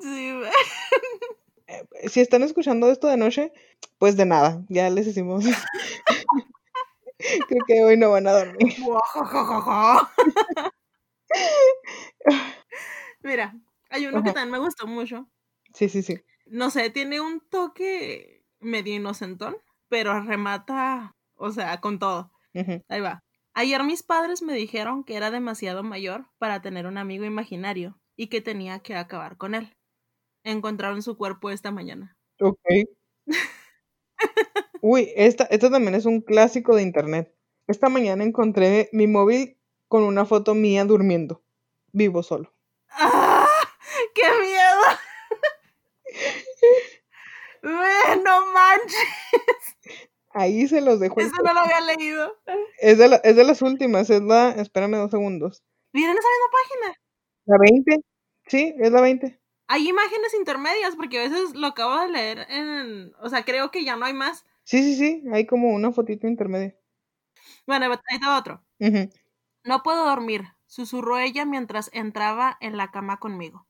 Sí. 0.00 0.40
Eh, 1.66 2.08
Si 2.08 2.20
están 2.20 2.42
escuchando 2.42 2.90
esto 2.90 3.06
de 3.08 3.16
noche, 3.16 3.52
pues 3.98 4.16
de 4.16 4.26
nada, 4.26 4.64
ya 4.68 4.90
les 4.90 5.06
hicimos. 5.06 5.44
Creo 7.48 7.64
que 7.66 7.84
hoy 7.84 7.96
no 7.96 8.10
van 8.10 8.26
a 8.26 8.32
dormir. 8.32 8.74
Mira, 13.22 13.54
hay 13.90 14.06
uno 14.06 14.22
que 14.22 14.32
también 14.32 14.50
me 14.50 14.58
gustó 14.58 14.86
mucho. 14.86 15.28
Sí, 15.74 15.88
sí, 15.88 16.02
sí. 16.02 16.18
No 16.46 16.70
sé, 16.70 16.90
tiene 16.90 17.20
un 17.20 17.40
toque 17.48 18.42
medio 18.58 18.94
inocentón, 18.94 19.56
pero 19.88 20.20
remata, 20.22 21.14
o 21.36 21.52
sea, 21.52 21.80
con 21.80 21.98
todo. 21.98 22.32
Ahí 22.88 23.00
va. 23.00 23.22
Ayer 23.54 23.82
mis 23.84 24.02
padres 24.02 24.42
me 24.42 24.54
dijeron 24.54 25.04
que 25.04 25.16
era 25.16 25.30
demasiado 25.30 25.82
mayor 25.82 26.26
para 26.38 26.62
tener 26.62 26.86
un 26.86 26.98
amigo 26.98 27.24
imaginario 27.24 27.98
y 28.16 28.28
que 28.28 28.40
tenía 28.40 28.80
que 28.80 28.94
acabar 28.94 29.36
con 29.36 29.54
él. 29.54 29.74
Encontraron 30.44 31.02
su 31.02 31.16
cuerpo 31.16 31.50
esta 31.50 31.70
mañana. 31.70 32.16
Ok. 32.40 32.60
Uy, 34.80 35.12
esta, 35.16 35.44
esta 35.44 35.70
también 35.70 35.94
es 35.94 36.06
un 36.06 36.20
clásico 36.20 36.74
de 36.76 36.82
internet. 36.82 37.34
Esta 37.66 37.88
mañana 37.88 38.24
encontré 38.24 38.88
mi 38.92 39.06
móvil 39.06 39.58
con 39.88 40.04
una 40.04 40.24
foto 40.24 40.54
mía 40.54 40.84
durmiendo. 40.84 41.42
Vivo 41.92 42.22
solo. 42.22 42.54
¡Ah! 42.90 43.46
¡Qué 44.14 44.22
miedo! 44.40 44.80
No 47.62 48.52
manches. 48.54 49.59
Ahí 50.32 50.68
se 50.68 50.80
los 50.80 51.00
dejo. 51.00 51.20
Eso 51.20 51.32
no 51.44 51.52
lo 51.52 51.60
había 51.60 51.80
leído. 51.80 52.36
Es 52.78 52.98
de, 52.98 53.08
la- 53.08 53.16
es 53.16 53.34
de 53.36 53.44
las 53.44 53.62
últimas, 53.62 54.08
es 54.10 54.22
la, 54.22 54.50
espérame 54.50 54.92
dos 54.96 55.10
segundos. 55.10 55.62
Miren 55.92 56.16
esa 56.16 56.28
misma 56.28 56.86
página. 56.86 57.00
¿La 57.46 57.56
20? 57.58 58.00
Sí, 58.46 58.74
es 58.78 58.92
la 58.92 59.00
20. 59.00 59.40
Hay 59.66 59.88
imágenes 59.88 60.34
intermedias 60.34 60.96
porque 60.96 61.18
a 61.20 61.28
veces 61.28 61.54
lo 61.54 61.68
acabo 61.68 62.00
de 62.00 62.08
leer 62.08 62.46
en... 62.48 63.12
O 63.20 63.28
sea, 63.28 63.44
creo 63.44 63.70
que 63.70 63.84
ya 63.84 63.96
no 63.96 64.04
hay 64.06 64.14
más. 64.14 64.44
Sí, 64.64 64.82
sí, 64.82 64.94
sí, 64.96 65.22
hay 65.32 65.46
como 65.46 65.70
una 65.74 65.92
fotito 65.92 66.26
intermedia. 66.26 66.76
Bueno, 67.66 67.86
ahí 67.86 67.92
está 68.10 68.38
otro. 68.38 68.64
No 69.64 69.82
puedo 69.82 70.04
dormir, 70.04 70.42
susurró 70.66 71.18
ella 71.18 71.44
mientras 71.44 71.90
entraba 71.92 72.56
en 72.60 72.76
la 72.76 72.90
cama 72.90 73.18
conmigo. 73.18 73.66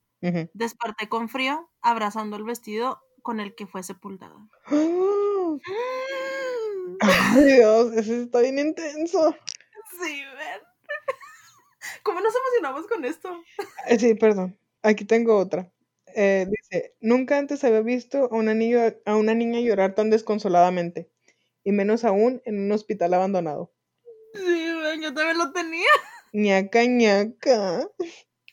Desperté 0.53 1.09
con 1.09 1.27
frío, 1.29 1.71
abrazando 1.81 2.35
el 2.37 2.43
vestido 2.43 3.01
con 3.23 3.39
el 3.39 3.55
que 3.55 3.65
fue 3.67 3.81
sepultada. 3.83 4.35
Ay, 7.35 7.43
Dios, 7.55 7.93
ese 7.93 8.23
está 8.23 8.41
bien 8.41 8.59
intenso. 8.59 9.35
Sí, 9.99 10.21
ven. 10.37 10.61
¿Cómo 12.03 12.21
nos 12.21 12.33
emocionamos 12.35 12.87
con 12.87 13.05
esto? 13.05 13.41
Eh, 13.87 13.99
Sí, 13.99 14.15
perdón. 14.15 14.57
Aquí 14.83 15.05
tengo 15.05 15.37
otra. 15.37 15.71
Eh, 16.15 16.47
dice, 16.49 16.95
nunca 16.99 17.37
antes 17.37 17.63
había 17.63 17.81
visto 17.81 18.25
a 18.31 18.35
una, 18.35 18.53
niña, 18.53 18.95
a 19.05 19.15
una 19.15 19.33
niña 19.33 19.59
llorar 19.61 19.95
tan 19.95 20.09
desconsoladamente, 20.09 21.09
y 21.63 21.71
menos 21.71 22.03
aún 22.03 22.41
en 22.45 22.59
un 22.59 22.71
hospital 22.71 23.13
abandonado. 23.13 23.71
Sí, 24.33 24.73
ven, 24.81 25.01
yo 25.01 25.13
también 25.13 25.37
lo 25.37 25.51
tenía. 25.51 25.87
ñaca, 26.33 26.85
ñaca. 26.85 27.87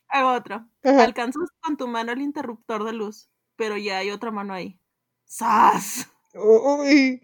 Hago 0.08 0.32
otro. 0.34 0.66
Ajá. 0.84 1.04
Alcanzas 1.04 1.50
con 1.60 1.76
tu 1.76 1.88
mano 1.88 2.12
el 2.12 2.20
interruptor 2.22 2.84
de 2.84 2.92
luz, 2.92 3.28
pero 3.56 3.76
ya 3.76 3.98
hay 3.98 4.10
otra 4.10 4.30
mano 4.30 4.54
ahí. 4.54 4.78
¡Sas! 5.24 6.08
Uy, 6.34 7.20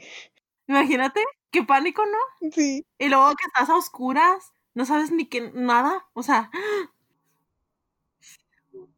Imagínate, 0.66 1.20
qué 1.50 1.62
pánico, 1.62 2.02
¿no? 2.06 2.50
sí. 2.52 2.84
Y 2.98 3.08
luego 3.08 3.30
que 3.36 3.44
estás 3.46 3.68
a 3.70 3.76
oscuras, 3.76 4.52
no 4.74 4.84
sabes 4.86 5.10
ni 5.10 5.26
qué, 5.28 5.50
nada, 5.54 6.06
o 6.14 6.22
sea... 6.22 6.50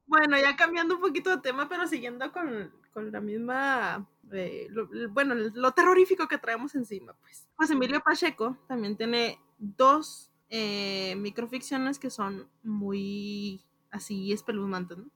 Bueno, 0.07 0.39
ya 0.39 0.57
cambiando 0.57 0.95
un 0.95 1.01
poquito 1.01 1.31
de 1.31 1.39
tema, 1.43 1.69
pero 1.69 1.87
siguiendo 1.89 2.31
con, 2.33 2.73
con 2.93 3.11
la 3.11 3.21
misma, 3.21 4.09
eh, 4.33 4.69
lo- 4.71 4.89
bueno, 5.11 5.35
lo 5.35 5.73
terrorífico 5.73 6.29
que 6.29 6.39
traemos 6.39 6.75
encima, 6.77 7.15
pues. 7.15 7.49
José 7.57 7.73
Emilio 7.73 8.01
Pacheco 8.01 8.57
también 8.69 8.97
tiene 8.97 9.41
dos 9.59 10.31
eh, 10.49 11.17
microficciones 11.17 11.99
que 11.99 12.11
son 12.11 12.49
muy 12.63 13.65
así 13.91 14.33
espeluznantes, 14.33 14.99
¿no? 14.99 15.11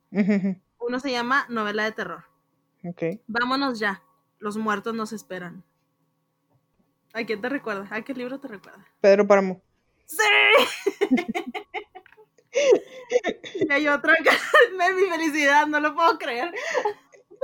Uno 0.80 0.98
se 0.98 1.12
llama 1.12 1.46
Novela 1.48 1.84
de 1.84 1.92
Terror. 1.92 2.24
Ok. 2.84 3.20
Vámonos 3.28 3.78
ya, 3.78 4.02
los 4.40 4.56
muertos 4.56 4.94
nos 4.94 5.12
esperan. 5.12 5.62
¿A 7.12 7.24
quién 7.24 7.40
te 7.40 7.48
recuerda? 7.48 7.88
¿A 7.90 8.02
qué 8.02 8.14
libro 8.14 8.38
te 8.38 8.48
recuerda? 8.48 8.86
Pedro 9.00 9.26
Páramo. 9.26 9.60
¡Sí! 10.06 10.18
y 13.60 13.72
hay 13.72 13.88
otra 13.88 14.16
que 14.16 14.30
me 14.76 14.92
mi 14.94 15.08
felicidad, 15.08 15.66
no 15.66 15.80
lo 15.80 15.94
puedo 15.94 16.18
creer. 16.18 16.52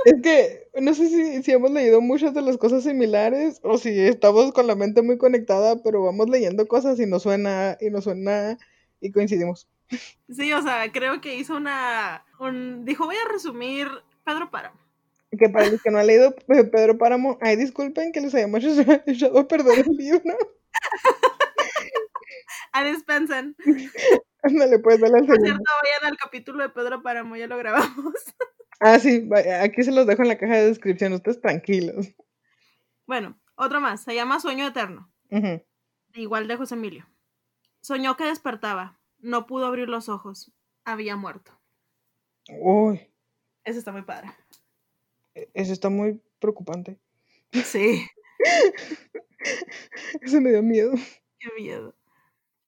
Es 0.05 0.21
que 0.21 0.69
no 0.79 0.93
sé 0.93 1.09
si, 1.09 1.43
si 1.43 1.51
hemos 1.51 1.71
leído 1.71 2.01
muchas 2.01 2.33
de 2.33 2.41
las 2.41 2.57
cosas 2.57 2.83
similares 2.83 3.59
o 3.63 3.77
si 3.77 3.99
estamos 3.99 4.51
con 4.51 4.67
la 4.67 4.75
mente 4.75 5.01
muy 5.01 5.17
conectada, 5.17 5.81
pero 5.83 6.03
vamos 6.03 6.29
leyendo 6.29 6.67
cosas 6.67 6.99
y 6.99 7.05
nos 7.05 7.23
suena 7.23 7.77
y 7.81 7.89
nos 7.89 8.03
suena 8.03 8.57
y 9.01 9.11
coincidimos. 9.11 9.67
Sí, 10.29 10.51
o 10.53 10.61
sea, 10.61 10.91
creo 10.91 11.21
que 11.21 11.35
hizo 11.35 11.55
una. 11.55 12.25
Un, 12.39 12.85
dijo, 12.85 13.05
voy 13.05 13.15
a 13.15 13.31
resumir 13.31 13.87
Pedro 14.23 14.51
Páramo. 14.51 14.79
Que 15.31 15.49
para 15.49 15.67
los 15.69 15.81
que 15.81 15.91
no 15.91 15.97
han 15.99 16.07
leído 16.07 16.33
Pe- 16.35 16.63
Pedro 16.63 16.97
Páramo, 16.97 17.37
ay, 17.41 17.55
disculpen 17.57 18.11
que 18.11 18.21
les 18.21 18.33
hayamos 18.33 18.63
echado 19.05 19.47
perder 19.47 19.79
el 19.79 19.95
libro. 19.97 20.37
A 22.71 22.83
dispensen. 22.83 23.55
Ándale, 24.43 24.79
pues, 24.79 24.99
dale 24.99 25.17
al 25.19 25.25
Por 25.25 25.41
cierto, 25.41 25.63
vayan 25.83 26.11
al 26.11 26.17
capítulo 26.17 26.63
de 26.63 26.69
Pedro 26.69 27.01
Páramo, 27.01 27.35
ya 27.35 27.47
lo 27.47 27.57
grabamos. 27.57 28.13
Ah, 28.79 28.99
sí, 28.99 29.27
aquí 29.59 29.81
se 29.81 29.91
los 29.91 30.05
dejo 30.05 30.21
en 30.21 30.27
la 30.27 30.37
caja 30.37 30.53
de 30.57 30.67
descripción, 30.67 31.11
ustedes 31.13 31.41
tranquilos. 31.41 32.13
Bueno, 33.07 33.35
otro 33.55 33.81
más. 33.81 34.03
Se 34.03 34.13
llama 34.13 34.39
Sueño 34.39 34.67
Eterno. 34.67 35.11
Igual 36.13 36.47
de 36.47 36.57
José 36.57 36.75
Emilio. 36.75 37.09
Soñó 37.81 38.15
que 38.15 38.25
despertaba. 38.25 38.99
No 39.17 39.47
pudo 39.47 39.65
abrir 39.65 39.89
los 39.89 40.09
ojos. 40.09 40.51
Había 40.85 41.15
muerto. 41.15 41.59
Uy, 42.51 43.01
Eso 43.63 43.79
está 43.79 43.91
muy 43.91 44.03
padre. 44.03 44.29
E- 45.37 45.49
eso 45.53 45.73
está 45.73 45.89
muy 45.89 46.21
preocupante. 46.39 46.99
Sí. 47.51 48.07
Eso 50.21 50.41
me 50.41 50.49
dio 50.49 50.61
miedo. 50.63 50.93
Qué 51.39 51.49
miedo. 51.57 51.95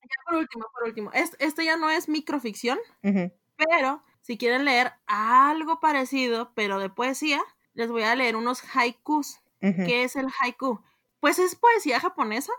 Ya 0.03 0.15
por 0.25 0.35
último, 0.35 0.65
por 0.73 0.83
último. 0.87 1.11
Esto 1.13 1.61
ya 1.61 1.77
no 1.77 1.89
es 1.89 2.07
microficción, 2.09 2.79
pero 3.01 4.03
si 4.21 4.37
quieren 4.37 4.65
leer 4.65 4.93
algo 5.05 5.79
parecido, 5.79 6.53
pero 6.55 6.79
de 6.79 6.89
poesía, 6.89 7.41
les 7.73 7.89
voy 7.91 8.03
a 8.03 8.15
leer 8.15 8.35
unos 8.35 8.63
haikus. 8.75 9.39
Ujú, 9.61 9.83
¿Qué 9.85 10.03
es 10.03 10.15
el 10.15 10.27
haiku? 10.39 10.79
Pues 11.19 11.37
es 11.37 11.55
poesía 11.55 11.99
japonesa, 11.99 12.53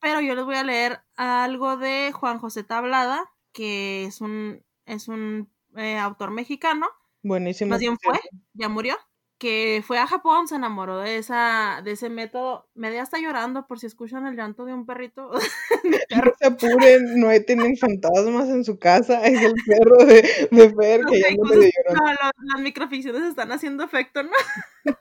pero 0.00 0.20
yo 0.20 0.34
les 0.34 0.44
voy 0.44 0.56
a 0.56 0.64
leer 0.64 1.02
algo 1.16 1.76
de 1.76 2.12
Juan 2.12 2.38
José 2.38 2.62
Tablada, 2.62 3.30
que 3.52 4.04
es 4.04 4.20
un, 4.20 4.64
es 4.86 5.08
un 5.08 5.50
eh, 5.76 5.98
autor 5.98 6.30
mexicano, 6.30 6.86
Buenísimo. 7.28 7.70
más 7.70 7.80
bien 7.80 7.96
fue, 8.02 8.18
ya 8.54 8.68
murió, 8.68 8.96
que 9.38 9.84
fue 9.86 9.98
a 9.98 10.06
Japón, 10.08 10.48
se 10.48 10.56
enamoró 10.56 10.98
de 10.98 11.18
esa, 11.18 11.80
de 11.84 11.92
ese 11.92 12.08
método. 12.10 12.68
Me 12.74 12.90
di 12.90 12.96
hasta 12.96 13.18
llorando 13.18 13.66
por 13.68 13.78
si 13.78 13.86
escuchan 13.86 14.26
el 14.26 14.34
llanto 14.34 14.64
de 14.64 14.74
un 14.74 14.84
perrito. 14.86 15.30
No 16.10 16.32
se 16.38 16.46
apuren, 16.46 17.20
no 17.20 17.28
tienen 17.46 17.76
fantasmas 17.76 18.48
en 18.48 18.64
su 18.64 18.78
casa, 18.78 19.22
es 19.24 19.40
el 19.40 19.54
perro 19.66 20.04
de, 20.04 20.22
de 20.50 20.74
Fer 20.74 21.02
que 21.06 21.20
ya 21.20 21.30
no 21.36 21.44
medio 21.44 21.70
llorando. 21.76 22.02
no, 22.04 22.12
lo- 22.12 22.30
las 22.54 22.60
microficciones 22.62 23.22
están 23.22 23.52
haciendo 23.52 23.84
efecto, 23.84 24.22
¿no? 24.22 24.30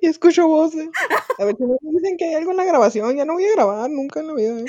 Y 0.00 0.06
escucho 0.06 0.46
voces. 0.48 0.88
A 1.38 1.44
ver 1.44 1.54
si 1.56 1.64
me 1.64 1.76
dicen 1.92 2.16
que 2.16 2.24
hay 2.26 2.34
algo 2.34 2.50
en 2.52 2.56
la 2.56 2.64
grabación, 2.64 3.14
ya 3.16 3.24
no 3.26 3.34
voy 3.34 3.44
a 3.44 3.52
grabar 3.54 3.90
nunca 3.90 4.20
en 4.20 4.28
la 4.28 4.34
vida. 4.34 4.58
¿eh? 4.60 4.64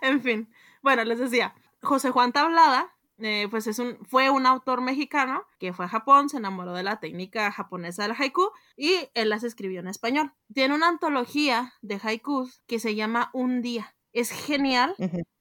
En 0.00 0.22
fin, 0.22 0.48
bueno, 0.82 1.04
les 1.04 1.18
decía, 1.20 1.54
José 1.82 2.10
Juan 2.10 2.32
Tablada, 2.32 2.95
eh, 3.18 3.48
pues 3.50 3.66
es 3.66 3.78
un, 3.78 3.98
fue 4.06 4.30
un 4.30 4.46
autor 4.46 4.80
mexicano 4.80 5.44
que 5.58 5.72
fue 5.72 5.84
a 5.86 5.88
Japón, 5.88 6.28
se 6.28 6.36
enamoró 6.36 6.72
de 6.74 6.82
la 6.82 7.00
técnica 7.00 7.50
japonesa 7.52 8.02
del 8.02 8.12
haiku 8.18 8.50
y 8.76 9.08
él 9.14 9.28
las 9.30 9.42
escribió 9.44 9.80
en 9.80 9.88
español. 9.88 10.32
Tiene 10.52 10.74
una 10.74 10.88
antología 10.88 11.72
de 11.82 11.98
haikus 12.02 12.62
que 12.66 12.78
se 12.78 12.94
llama 12.94 13.30
Un 13.32 13.62
Día. 13.62 13.94
Es 14.12 14.30
genial 14.30 14.94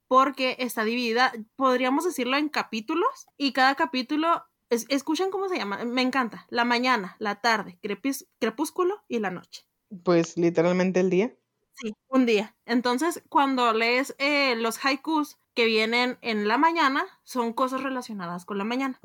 porque 0.07 0.55
está 0.59 0.83
dividida, 0.83 1.31
podríamos 1.55 2.05
decirlo 2.05 2.37
en 2.37 2.49
capítulos 2.49 3.25
y 3.37 3.53
cada 3.53 3.75
capítulo, 3.75 4.43
es- 4.69 4.85
escuchen 4.89 5.31
cómo 5.31 5.49
se 5.49 5.57
llama, 5.57 5.83
me 5.85 6.01
encanta, 6.01 6.45
la 6.49 6.65
mañana, 6.65 7.15
la 7.19 7.41
tarde, 7.41 7.79
crepis- 7.81 8.27
crepúsculo 8.39 9.03
y 9.07 9.19
la 9.19 9.31
noche. 9.31 9.63
Pues 10.03 10.37
literalmente 10.37 10.99
el 10.99 11.09
día. 11.09 11.35
Sí, 11.73 11.93
un 12.07 12.25
día. 12.25 12.55
Entonces, 12.65 13.21
cuando 13.29 13.73
lees 13.73 14.15
eh, 14.17 14.55
los 14.55 14.83
haikus 14.85 15.37
que 15.55 15.65
vienen 15.65 16.19
en 16.21 16.47
la 16.47 16.57
mañana, 16.57 17.05
son 17.23 17.53
cosas 17.53 17.81
relacionadas 17.83 18.45
con 18.45 18.57
la 18.59 18.65
mañana. 18.65 18.99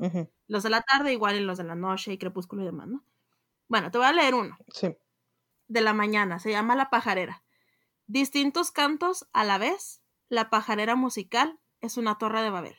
Los 0.47 0.63
de 0.63 0.69
la 0.69 0.81
tarde, 0.81 1.13
igual 1.13 1.35
en 1.35 1.47
los 1.47 1.57
de 1.57 1.63
la 1.65 1.75
noche 1.75 2.13
y 2.13 2.17
crepúsculo 2.19 2.63
y 2.63 2.65
demás, 2.65 2.87
¿no? 2.87 3.03
Bueno, 3.69 3.89
te 3.91 3.97
voy 3.97 4.07
a 4.07 4.13
leer 4.13 4.35
uno 4.35 4.57
Sí. 4.73 4.95
de 5.67 5.81
la 5.81 5.93
mañana. 5.93 6.39
Se 6.39 6.51
llama 6.51 6.75
La 6.75 6.89
pajarera. 6.89 7.43
Distintos 8.07 8.71
cantos 8.71 9.27
a 9.33 9.43
la 9.45 9.57
vez. 9.57 10.03
La 10.29 10.49
pajarera 10.49 10.95
musical 10.95 11.59
es 11.81 11.97
una 11.97 12.17
torre 12.17 12.41
de 12.41 12.49
Babel. 12.51 12.75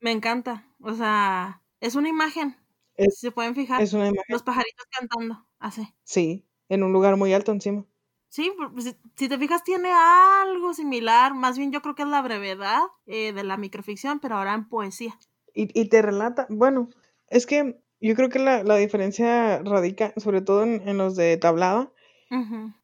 Me 0.00 0.12
encanta. 0.12 0.66
O 0.80 0.94
sea, 0.94 1.62
es 1.80 1.94
una 1.94 2.08
imagen. 2.08 2.56
Es- 2.96 3.16
si 3.16 3.26
se 3.28 3.32
pueden 3.32 3.54
fijar. 3.54 3.82
Es 3.82 3.92
una 3.92 4.06
imagen. 4.08 4.24
Los 4.28 4.42
pajaritos 4.42 4.86
cantando. 4.90 5.46
Así. 5.58 5.94
Sí, 6.04 6.48
en 6.68 6.82
un 6.82 6.92
lugar 6.92 7.16
muy 7.16 7.32
alto 7.34 7.52
encima. 7.52 7.84
Sí, 8.30 8.52
pues, 8.72 8.84
si, 8.84 8.96
si 9.16 9.28
te 9.28 9.38
fijas, 9.38 9.64
tiene 9.64 9.90
algo 9.92 10.72
similar. 10.72 11.34
Más 11.34 11.58
bien, 11.58 11.72
yo 11.72 11.82
creo 11.82 11.94
que 11.94 12.02
es 12.02 12.08
la 12.08 12.22
brevedad 12.22 12.80
eh, 13.06 13.32
de 13.32 13.44
la 13.44 13.56
microficción, 13.56 14.20
pero 14.20 14.36
ahora 14.36 14.54
en 14.54 14.68
poesía. 14.68 15.18
Y, 15.52 15.68
y 15.78 15.88
te 15.88 16.00
relata, 16.00 16.46
bueno, 16.48 16.88
es 17.28 17.44
que 17.46 17.82
yo 18.00 18.14
creo 18.14 18.28
que 18.28 18.38
la, 18.38 18.62
la 18.62 18.76
diferencia 18.76 19.58
radica 19.62 20.14
sobre 20.16 20.40
todo 20.42 20.62
en, 20.62 20.88
en 20.88 20.96
los 20.96 21.16
de 21.16 21.36
tablada, 21.36 21.92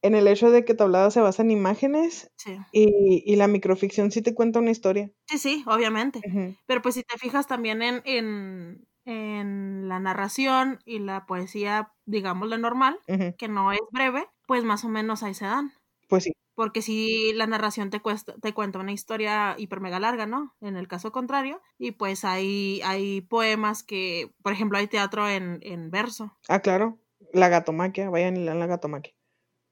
en 0.03 0.15
el 0.17 0.27
hecho 0.27 0.51
de 0.51 0.65
que 0.65 0.75
tablada 0.75 1.13
se 1.13 1.21
basa 1.21 1.43
en 1.43 1.53
imágenes 1.53 2.33
Sí. 2.37 2.59
y, 2.73 3.23
y 3.25 3.37
la 3.37 3.47
microficción 3.47 4.11
sí 4.11 4.21
te 4.21 4.35
cuenta 4.35 4.59
una 4.59 4.73
historia. 4.73 5.13
sí, 5.29 5.39
sí, 5.39 5.65
obviamente. 5.69 6.21
Pero 6.67 6.83
pues 6.83 6.97
si 6.97 7.05
te 7.05 7.17
fijas 7.19 7.47
también 7.47 7.81
en, 7.83 8.03
en, 8.05 8.89
en 9.05 9.89
la 9.89 10.01
narración 10.01 10.81
y 10.85 10.99
la 10.99 11.27
poesía, 11.27 11.93
digamos, 12.07 12.49
la 12.49 12.59
normal, 12.59 12.99
que 13.39 13.47
no 13.47 13.71
es 13.71 13.79
breve, 13.93 14.27
pues 14.47 14.65
más 14.65 14.85
o 14.85 14.89
menos 14.89 15.23
ahí 15.23 15.35
se 15.35 15.45
dan. 15.47 15.73
Pues 16.09 16.25
sí, 16.25 16.33
Porque 16.55 16.83
si 16.83 17.33
la 17.35 17.47
narración 17.47 17.91
te, 17.91 18.01
cuesta, 18.01 18.35
te 18.41 18.55
cuenta 18.55 18.79
una 18.79 18.93
historia 18.93 19.55
hiper 19.59 19.81
mega 19.81 20.01
larga, 20.01 20.27
¿no? 20.27 20.55
En 20.61 20.77
el 20.77 20.89
caso 20.89 21.13
contrario. 21.13 21.61
Y 21.79 21.93
pues 21.93 22.25
hay, 22.25 22.81
hay 22.85 23.21
poemas 23.23 23.83
que, 23.83 24.33
por 24.43 24.53
ejemplo, 24.53 24.79
hay 24.79 24.87
teatro 24.89 25.29
en, 25.29 25.59
en 25.63 25.91
verso. 25.91 26.37
ah, 26.49 26.61
claro, 26.61 26.99
la 27.33 27.49
gatomaquia, 27.49 28.11
vayan 28.11 28.37
y 28.37 28.45
lean 28.45 28.59
la 28.59 28.67
gatomaquia. 28.67 29.15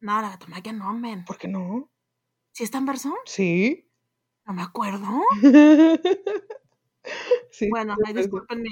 No, 0.01 0.21
la 0.21 0.31
gatomaquia 0.31 0.73
no, 0.73 0.93
men. 0.95 1.25
¿Por 1.25 1.39
qué 1.39 1.49
no? 1.49 1.91
¿Sí 2.53 2.65
está 2.65 2.79
en 2.79 2.87
verso? 2.87 3.15
Sí. 3.25 3.89
No 4.47 4.53
me 4.55 4.63
acuerdo. 4.63 5.23
sí, 7.51 7.69
Bueno, 7.69 7.97
sí, 8.07 8.13
discúlpenme. 8.13 8.69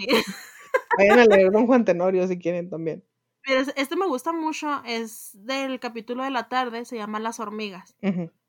Vayan 0.99 1.19
a 1.19 1.25
leer 1.27 1.51
Don 1.53 1.67
Juan 1.67 1.85
Tenorio 1.85 2.27
si 2.29 2.39
quieren 2.39 2.69
también. 2.71 3.05
Pero 3.45 3.61
este 3.77 3.97
me 3.97 4.07
gusta 4.07 4.33
mucho, 4.33 4.83
es 4.85 5.31
del 5.35 5.81
capítulo 5.81 6.23
de 6.25 6.31
la 6.31 6.49
tarde, 6.49 6.85
se 6.85 6.97
llama 6.97 7.19
Las 7.21 7.41
hormigas. 7.41 7.97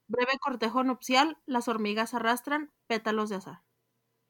Breve 0.07 0.37
cortejo 0.39 0.83
nupcial, 0.83 1.37
las 1.45 1.67
hormigas 1.67 2.13
arrastran 2.13 2.71
pétalos 2.87 3.29
de 3.29 3.37
azar. 3.37 3.63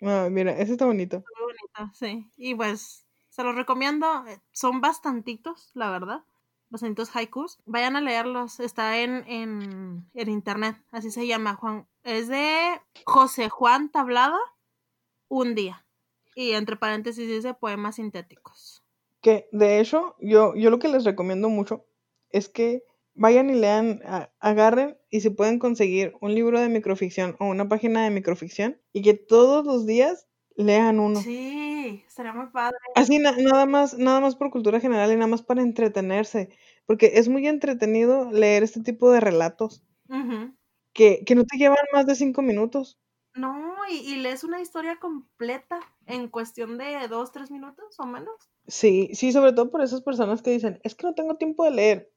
Ah, 0.01 0.27
mira, 0.31 0.51
ese 0.57 0.73
está 0.73 0.85
bonito. 0.85 1.17
Muy 1.17 1.53
bonito, 1.53 1.93
sí. 1.95 2.29
Y 2.37 2.55
pues, 2.55 3.05
se 3.29 3.43
los 3.43 3.55
recomiendo. 3.55 4.25
eh, 4.27 4.41
Son 4.51 4.81
bastantitos, 4.81 5.71
la 5.73 5.89
verdad. 5.91 6.23
Bastantitos 6.69 7.15
haikus. 7.15 7.59
Vayan 7.65 7.95
a 7.95 8.01
leerlos. 8.01 8.59
Está 8.59 8.99
en, 8.99 9.23
en, 9.27 10.09
en 10.13 10.29
internet. 10.29 10.77
Así 10.91 11.11
se 11.11 11.25
llama, 11.27 11.55
Juan. 11.55 11.87
Es 12.03 12.27
de 12.27 12.81
José 13.05 13.49
Juan 13.49 13.89
Tablada, 13.89 14.39
Un 15.29 15.55
día. 15.55 15.85
Y 16.35 16.51
entre 16.53 16.77
paréntesis 16.77 17.27
dice 17.27 17.53
poemas 17.53 17.95
sintéticos. 17.95 18.82
Que 19.23 19.47
de 19.51 19.79
hecho, 19.79 20.15
yo, 20.19 20.53
yo 20.55 20.69
lo 20.69 20.77
que 20.79 20.87
les 20.89 21.03
recomiendo 21.05 21.49
mucho 21.49 21.87
es 22.29 22.47
que 22.49 22.83
vayan 23.15 23.49
y 23.49 23.55
lean, 23.55 24.01
a- 24.05 24.31
agarren 24.39 24.97
y 25.09 25.21
si 25.21 25.31
pueden 25.31 25.57
conseguir 25.59 26.13
un 26.21 26.35
libro 26.35 26.59
de 26.59 26.69
microficción 26.69 27.35
o 27.39 27.45
una 27.47 27.67
página 27.67 28.03
de 28.03 28.11
microficción 28.11 28.79
y 28.91 29.01
que 29.01 29.15
todos 29.15 29.65
los 29.65 29.85
días 29.87 30.27
lean 30.55 30.99
uno. 30.99 31.19
Sí, 31.21 32.03
estaría 32.07 32.33
muy 32.33 32.47
padre. 32.51 32.77
Así 32.95 33.17
na- 33.19 33.35
nada 33.37 33.65
más, 33.65 33.97
nada 33.97 34.19
más 34.19 34.35
por 34.35 34.51
cultura 34.51 34.79
general 34.79 35.11
y 35.11 35.15
nada 35.15 35.27
más 35.27 35.41
para 35.41 35.61
entretenerse, 35.63 36.49
porque 36.85 37.13
es 37.15 37.29
muy 37.29 37.47
entretenido 37.47 38.29
leer 38.31 38.61
este 38.63 38.81
tipo 38.83 39.11
de 39.11 39.19
relatos 39.21 39.83
que, 40.93 41.23
que 41.25 41.35
no 41.35 41.43
te 41.45 41.57
llevan 41.57 41.77
más 41.93 42.05
de 42.05 42.15
cinco 42.15 42.41
minutos. 42.41 42.99
No, 43.35 43.73
y, 43.89 43.95
y 43.97 44.15
lees 44.17 44.43
una 44.43 44.61
historia 44.61 44.97
completa 44.99 45.79
en 46.05 46.27
cuestión 46.27 46.77
de 46.77 47.07
dos, 47.07 47.31
tres 47.31 47.49
minutos 47.51 47.99
o 47.99 48.05
menos. 48.05 48.33
Sí, 48.67 49.09
sí, 49.13 49.31
sobre 49.31 49.53
todo 49.53 49.71
por 49.71 49.81
esas 49.81 50.01
personas 50.01 50.41
que 50.41 50.51
dicen, 50.51 50.79
es 50.83 50.95
que 50.95 51.07
no 51.07 51.15
tengo 51.15 51.35
tiempo 51.35 51.65
de 51.65 51.71
leer. 51.71 52.11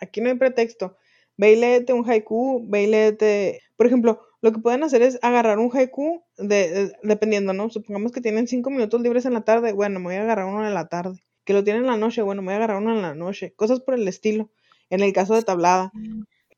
Aquí 0.00 0.20
no 0.20 0.28
hay 0.28 0.36
pretexto. 0.36 0.96
Ve 1.36 1.52
y 1.52 1.56
léete 1.56 1.92
un 1.92 2.08
haiku, 2.08 2.64
ve 2.68 2.84
y 2.84 2.86
léete. 2.86 3.60
Por 3.76 3.86
ejemplo, 3.86 4.20
lo 4.42 4.52
que 4.52 4.58
pueden 4.60 4.82
hacer 4.82 5.02
es 5.02 5.18
agarrar 5.22 5.58
un 5.58 5.70
haiku, 5.76 6.22
de, 6.36 6.70
de- 6.70 6.92
dependiendo, 7.02 7.52
¿no? 7.52 7.70
Supongamos 7.70 8.12
que 8.12 8.20
tienen 8.20 8.46
cinco 8.46 8.70
minutos 8.70 9.00
libres 9.00 9.24
en 9.24 9.34
la 9.34 9.42
tarde, 9.44 9.72
bueno, 9.72 10.00
me 10.00 10.06
voy 10.06 10.14
a 10.16 10.22
agarrar 10.22 10.46
uno 10.46 10.66
en 10.66 10.74
la 10.74 10.88
tarde. 10.88 11.22
Que 11.44 11.54
lo 11.54 11.64
tienen 11.64 11.82
en 11.84 11.90
la 11.90 11.96
noche, 11.96 12.22
bueno, 12.22 12.42
me 12.42 12.46
voy 12.46 12.54
a 12.54 12.56
agarrar 12.56 12.82
uno 12.82 12.94
en 12.94 13.02
la 13.02 13.14
noche. 13.14 13.54
Cosas 13.56 13.80
por 13.80 13.94
el 13.94 14.06
estilo. 14.06 14.50
En 14.90 15.00
el 15.00 15.12
caso 15.12 15.34
de 15.34 15.42
tablada. 15.42 15.92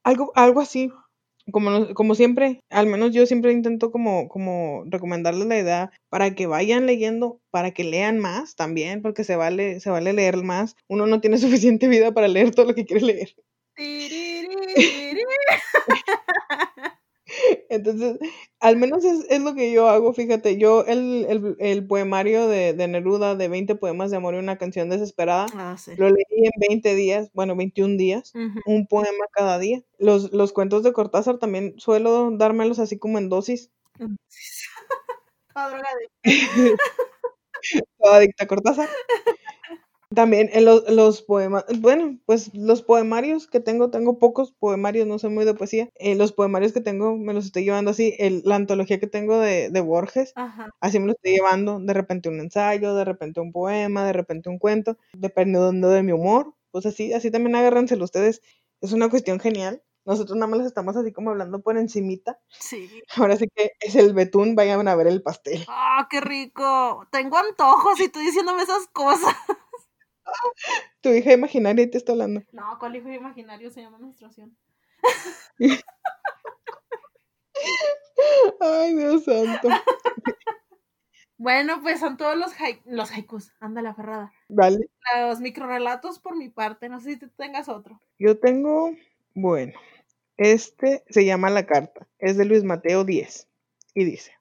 Algo, 0.03 0.33
algo 0.35 0.61
así. 0.61 0.91
Como, 1.51 1.95
como 1.95 2.15
siempre, 2.15 2.61
al 2.71 2.87
menos 2.87 3.13
yo 3.13 3.27
siempre 3.27 3.53
intento 3.53 3.91
como, 3.91 4.29
como 4.29 4.85
recomendarles 4.87 5.47
la 5.47 5.59
idea 5.59 5.91
para 6.09 6.35
que 6.35 6.47
vayan 6.47 6.87
leyendo, 6.87 7.41
para 7.51 7.73
que 7.73 7.85
lean 7.85 8.19
más 8.19 8.57
también, 8.57 9.03
porque 9.03 9.25
se 9.25 9.37
vale, 9.37 9.81
se 9.81 9.91
vale 9.91 10.13
leer 10.13 10.43
más. 10.43 10.77
Uno 10.89 11.07
no 11.07 11.21
tiene 11.21 11.39
suficiente 11.39 11.89
vida 11.89 12.13
para 12.13 12.29
leer 12.29 12.55
todo 12.55 12.67
lo 12.67 12.75
que 12.75 12.87
quiere 12.87 13.07
leer. 13.07 13.35
Entonces, 17.69 18.19
al 18.61 18.77
menos 18.77 19.05
es, 19.05 19.25
es 19.29 19.41
lo 19.41 19.55
que 19.55 19.73
yo 19.73 19.89
hago, 19.89 20.13
fíjate, 20.13 20.59
yo 20.59 20.85
el, 20.87 21.27
el, 21.29 21.57
el 21.59 21.87
poemario 21.87 22.49
de, 22.49 22.73
de 22.75 22.89
Neruda 22.89 23.35
de 23.37 23.49
20 23.49 23.75
poemas 23.77 24.11
de 24.11 24.17
amor 24.19 24.35
y 24.35 24.39
una 24.39 24.59
canción 24.59 24.91
desesperada, 24.91 25.47
Ah, 25.55 25.77
sí. 25.79 25.93
lo 25.97 26.09
leí 26.11 26.25
en 26.31 26.51
20 26.69 26.95
días, 26.95 27.31
bueno, 27.33 27.57
21 27.57 27.97
días, 27.97 28.33
un 28.67 28.87
poema 28.87 29.25
cada 29.33 29.59
día. 29.59 29.83
Los, 29.99 30.33
los 30.33 30.53
cuentos 30.53 30.83
de 30.83 30.93
Cortázar 30.93 31.39
también 31.39 31.75
suelo 31.79 32.31
dármelos 32.33 32.79
así 32.79 32.99
como 32.99 33.19
en 33.19 33.29
dosis. 33.29 33.71
Toda 37.99 38.17
adicta 38.17 38.45
a 38.45 38.47
Cortázar. 38.47 38.89
También 40.15 40.51
en 40.53 40.65
los, 40.65 40.91
los 40.91 41.23
poemas, 41.23 41.65
bueno, 41.79 42.19
pues 42.27 42.53
los 42.53 42.83
poemarios 42.83 43.47
que 43.47 43.61
tengo, 43.61 43.91
tengo 43.91 44.19
pocos 44.19 44.51
poemarios, 44.53 45.07
no 45.07 45.21
soy 45.21 45.31
muy 45.31 45.45
de 45.45 45.55
poesía. 45.55 45.89
Eh, 45.95 46.17
los 46.17 46.33
poemarios 46.33 46.73
que 46.73 46.81
tengo 46.81 47.17
me 47.17 47.33
los 47.33 47.47
estoy 47.47 47.63
llevando 47.63 47.93
así. 47.93 48.17
El, 48.19 48.43
la 48.45 48.57
antología 48.57 48.99
que 48.99 49.07
tengo 49.07 49.39
de, 49.39 49.71
de 49.71 49.81
Borges, 49.81 50.33
Ajá. 50.35 50.71
así 50.81 50.99
me 50.99 51.07
lo 51.07 51.13
estoy 51.13 51.33
llevando. 51.33 51.79
De 51.79 51.95
repente 51.95 52.29
un 52.29 52.41
ensayo, 52.41 52.95
de 52.97 53.05
repente 53.05 53.41
un 53.41 53.53
poema, 53.53 54.05
de 54.05 54.13
repente 54.13 54.49
un 54.49 54.59
cuento, 54.59 54.99
dependiendo 55.13 55.89
de 55.91 56.03
mi 56.03 56.11
humor. 56.11 56.55
Pues 56.73 56.87
así, 56.87 57.13
así 57.13 57.31
también 57.31 57.55
agárranselo 57.55 58.05
ustedes. 58.05 58.43
Es 58.81 58.93
una 58.93 59.11
cuestión 59.11 59.39
genial. 59.39 59.81
Nosotros 60.07 60.37
nada 60.37 60.49
más 60.49 60.59
les 60.59 60.67
estamos 60.67 60.97
así 60.97 61.13
como 61.13 61.31
hablando 61.31 61.61
por 61.61 61.77
encimita. 61.79 62.41
Sí. 62.49 62.91
Ahora 63.17 63.37
sí 63.37 63.47
que 63.55 63.73
es 63.81 63.95
el 63.95 64.13
betún, 64.13 64.57
vayan 64.57 64.89
a 64.89 64.97
ver 64.97 65.07
el 65.07 65.23
pastel. 65.23 65.65
¡Ah, 65.69 66.09
qué 66.11 66.21
rico! 66.21 67.07
Tengo 67.13 67.37
antojos 67.37 68.01
y 68.01 68.09
tú 68.09 68.19
diciéndome 68.19 68.65
esas 68.65 68.89
cosas. 68.89 69.37
Tu 71.01 71.11
hija 71.11 71.33
imaginaria 71.33 71.91
te 71.91 71.99
está 71.99 72.13
hablando. 72.13 72.43
No, 72.53 72.77
¿cuál 72.79 72.97
hijo 72.97 73.09
imaginario 73.09 73.71
se 73.71 73.81
llama 73.83 73.99
menstruación? 73.99 74.57
Ay, 78.61 78.95
Dios 78.95 79.25
santo. 79.25 79.69
Bueno, 81.39 81.81
pues 81.83 82.01
son 82.01 82.17
todos 82.19 82.37
los, 82.37 82.53
hai- 82.61 82.83
los 82.85 83.11
haikus. 83.11 83.53
Anda 83.61 83.81
la 83.81 83.95
ferrada. 83.95 84.33
Vale. 84.49 84.91
Los 85.17 85.41
microrelatos 85.41 86.19
por 86.19 86.37
mi 86.37 86.51
parte. 86.51 86.89
No 86.89 87.01
sé 87.01 87.13
si 87.15 87.19
tú 87.19 87.29
tengas 87.31 87.69
otro. 87.69 88.01
Yo 88.19 88.39
tengo, 88.39 88.95
bueno, 89.35 89.73
este 90.37 91.03
se 91.09 91.25
llama 91.25 91.49
La 91.51 91.67
Carta, 91.67 92.07
es 92.19 92.37
de 92.37 92.45
Luis 92.45 92.63
Mateo 92.65 93.05
10 93.05 93.49
y 93.95 94.05
dice, 94.05 94.33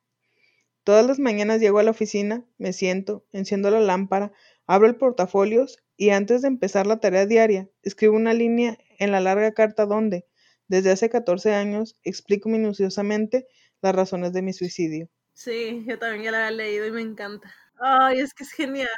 todas 0.84 1.05
las 1.05 1.19
mañanas 1.19 1.61
llego 1.61 1.80
a 1.80 1.84
la 1.84 1.91
oficina, 1.91 2.43
me 2.57 2.73
siento, 2.73 3.25
enciendo 3.32 3.71
la 3.71 3.80
lámpara, 3.80 4.34
abro 4.70 4.88
el 4.88 4.95
portafolios 4.95 5.80
y 5.97 6.11
antes 6.11 6.43
de 6.43 6.47
empezar 6.47 6.86
la 6.88 6.99
tarea 6.99 7.26
diaria, 7.26 7.67
escribo 7.82 8.15
una 8.15 8.34
línea 8.34 8.78
en 8.99 9.11
la 9.11 9.20
larga 9.20 9.51
carta 9.53 9.88
donde, 9.88 10.28
desde 10.67 10.91
hace 10.91 11.09
14 11.09 11.53
años, 11.55 11.99
explico 12.03 12.49
minuciosamente 12.49 13.47
las 13.82 13.95
razones 13.95 14.32
de 14.32 14.43
mi 14.43 14.53
suicidio. 14.53 15.09
Sí, 15.34 15.84
yo 15.88 15.97
también 15.97 16.24
ya 16.24 16.32
la 16.32 16.47
había 16.47 16.57
leído 16.57 16.86
y 16.86 16.91
me 16.91 17.01
encanta. 17.01 17.51
Ay, 17.80 18.20
es 18.20 18.34
que 18.36 18.43
es 18.43 18.51
genial. 18.51 18.89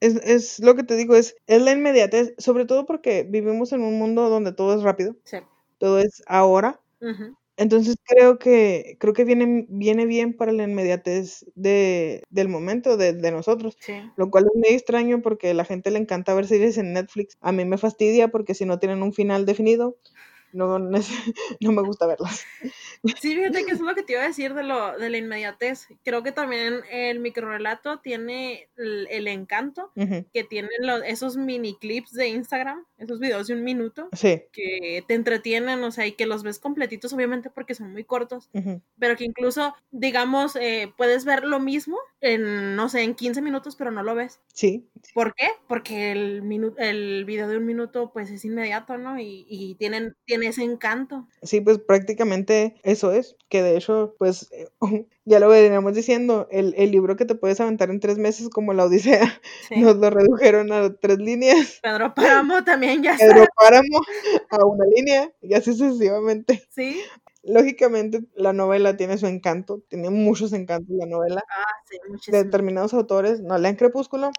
Es, 0.00 0.16
es 0.16 0.58
lo 0.60 0.74
que 0.74 0.82
te 0.84 0.96
digo, 0.96 1.14
es, 1.14 1.36
es 1.46 1.60
la 1.60 1.72
inmediatez, 1.72 2.34
sobre 2.38 2.64
todo 2.64 2.86
porque 2.86 3.24
vivimos 3.28 3.72
en 3.72 3.82
un 3.82 3.98
mundo 3.98 4.30
donde 4.30 4.52
todo 4.52 4.74
es 4.74 4.82
rápido, 4.82 5.16
Sí. 5.24 5.38
todo 5.78 5.98
es 5.98 6.22
ahora. 6.26 6.80
Ujú. 7.00 7.36
Entonces 7.56 7.96
creo 8.04 8.38
que 8.38 8.96
creo 8.98 9.12
que 9.12 9.24
viene, 9.24 9.66
viene 9.68 10.06
bien 10.06 10.34
para 10.36 10.52
la 10.52 10.64
inmediatez 10.64 11.44
de, 11.54 12.22
del 12.30 12.48
momento 12.48 12.96
de, 12.96 13.12
de 13.12 13.30
nosotros. 13.30 13.76
Sí. 13.80 13.94
Lo 14.16 14.30
cual 14.30 14.44
es 14.46 14.58
muy 14.58 14.74
extraño 14.76 15.22
porque 15.22 15.50
a 15.50 15.54
la 15.54 15.64
gente 15.64 15.90
le 15.90 15.98
encanta 15.98 16.34
ver 16.34 16.46
series 16.46 16.78
en 16.78 16.92
Netflix. 16.94 17.36
A 17.40 17.52
mí 17.52 17.64
me 17.64 17.78
fastidia 17.78 18.28
porque 18.28 18.54
si 18.54 18.64
no 18.64 18.78
tienen 18.78 19.02
un 19.02 19.12
final 19.12 19.46
definido, 19.46 19.96
no, 20.52 20.78
no 21.60 21.72
me 21.72 21.82
gusta 21.82 22.06
verlas. 22.06 22.44
Sí, 23.20 23.34
fíjate 23.34 23.64
que 23.64 23.72
eso 23.72 23.82
es 23.82 23.88
lo 23.88 23.94
que 23.94 24.02
te 24.02 24.12
iba 24.14 24.22
a 24.22 24.28
decir 24.28 24.54
de, 24.54 24.62
lo, 24.62 24.96
de 24.98 25.10
la 25.10 25.16
inmediatez. 25.18 25.88
Creo 26.04 26.22
que 26.22 26.32
también 26.32 26.80
el 26.90 27.20
microrelato 27.20 27.98
tiene 28.00 28.68
el, 28.76 29.06
el 29.10 29.28
encanto 29.28 29.90
que 29.94 30.44
tienen 30.44 30.70
los, 30.80 31.02
esos 31.04 31.36
mini 31.36 31.76
clips 31.76 32.12
de 32.12 32.28
Instagram, 32.28 32.84
esos 32.98 33.18
videos 33.18 33.46
de 33.48 33.54
un 33.54 33.64
minuto, 33.64 34.08
Sí. 34.12 34.42
que 34.52 35.04
te 35.06 35.14
entretienen, 35.14 35.82
o 35.84 35.90
sea, 35.90 36.06
y 36.06 36.12
que 36.12 36.26
los 36.26 36.42
ves 36.42 36.58
completitos, 36.58 37.12
obviamente 37.12 37.50
porque 37.50 37.74
son 37.74 37.92
muy 37.92 38.04
cortos, 38.04 38.50
pero 38.98 39.16
que 39.16 39.24
incluso, 39.24 39.74
digamos, 39.90 40.56
eh, 40.56 40.92
puedes 40.96 41.24
ver 41.24 41.44
lo 41.44 41.58
mismo 41.60 41.98
en, 42.20 42.76
no 42.76 42.88
sé, 42.88 43.02
en 43.02 43.14
15 43.14 43.42
minutos, 43.42 43.76
pero 43.76 43.90
no 43.90 44.02
lo 44.02 44.14
ves. 44.14 44.40
Sí. 44.52 44.86
¿Por 45.14 45.34
qué? 45.34 45.48
Porque 45.68 46.12
el, 46.12 46.42
minu 46.42 46.74
el 46.78 47.24
video 47.24 47.48
de 47.48 47.56
un 47.56 47.66
minuto, 47.66 48.12
pues 48.12 48.30
es 48.30 48.44
inmediato, 48.44 48.96
¿no? 48.98 49.18
Y, 49.18 49.46
y 49.48 49.74
tienen, 49.76 50.14
ese 50.46 50.62
encanto. 50.62 51.26
Sí, 51.42 51.60
pues 51.60 51.78
prácticamente 51.78 52.76
eso 52.82 53.12
es, 53.12 53.36
que 53.48 53.62
de 53.62 53.76
hecho, 53.76 54.14
pues 54.18 54.50
ya 55.24 55.40
lo 55.40 55.48
veníamos 55.48 55.94
diciendo, 55.94 56.48
el, 56.50 56.74
el 56.76 56.90
libro 56.90 57.16
que 57.16 57.24
te 57.24 57.34
puedes 57.34 57.60
aventar 57.60 57.90
en 57.90 58.00
tres 58.00 58.18
meses 58.18 58.48
como 58.48 58.72
la 58.72 58.84
Odisea, 58.84 59.40
Sí. 59.68 59.80
nos 59.80 59.96
lo 59.96 60.10
redujeron 60.10 60.72
a 60.72 60.94
tres 60.94 61.18
líneas, 61.18 61.80
Pedro 61.82 62.14
Páramo 62.14 62.62
también 62.64 63.02
ya 63.02 63.16
Pedro. 63.16 63.44
Páramo 63.56 64.00
a 64.50 64.64
una 64.66 64.84
línea 64.94 65.30
y 65.40 65.54
así 65.54 65.74
sucesivamente. 65.74 66.62
Sí. 66.70 67.00
Lógicamente 67.44 68.20
la 68.36 68.52
novela 68.52 68.96
tiene 68.96 69.18
su 69.18 69.26
encanto, 69.26 69.82
tiene 69.88 70.10
muchos 70.10 70.52
encantos 70.52 70.94
la 70.96 71.06
novela. 71.06 71.42
Ah, 71.48 71.64
sí, 71.90 71.96
muchísimo. 72.08 72.36
Determinados 72.36 72.94
autores 72.94 73.40
no 73.40 73.58
lean 73.58 73.74
Crepúsculo. 73.74 74.30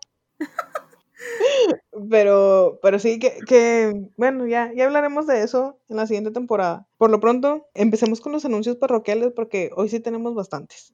Pero, 2.10 2.80
pero 2.82 3.00
sí 3.00 3.20
que, 3.20 3.38
que, 3.48 4.10
bueno, 4.18 4.48
ya, 4.48 4.72
ya 4.74 4.86
hablaremos 4.86 5.28
de 5.28 5.44
eso 5.44 5.80
en 5.90 5.98
la 5.98 6.08
siguiente 6.08 6.32
temporada. 6.32 6.88
Por 6.98 7.12
lo 7.12 7.20
pronto, 7.20 7.68
empecemos 7.74 8.22
con 8.22 8.32
los 8.32 8.46
anuncios 8.46 8.78
parroquiales 8.78 9.32
porque 9.36 9.72
hoy 9.76 9.90
sí 9.90 10.00
tenemos 10.00 10.36
bastantes. 10.36 10.94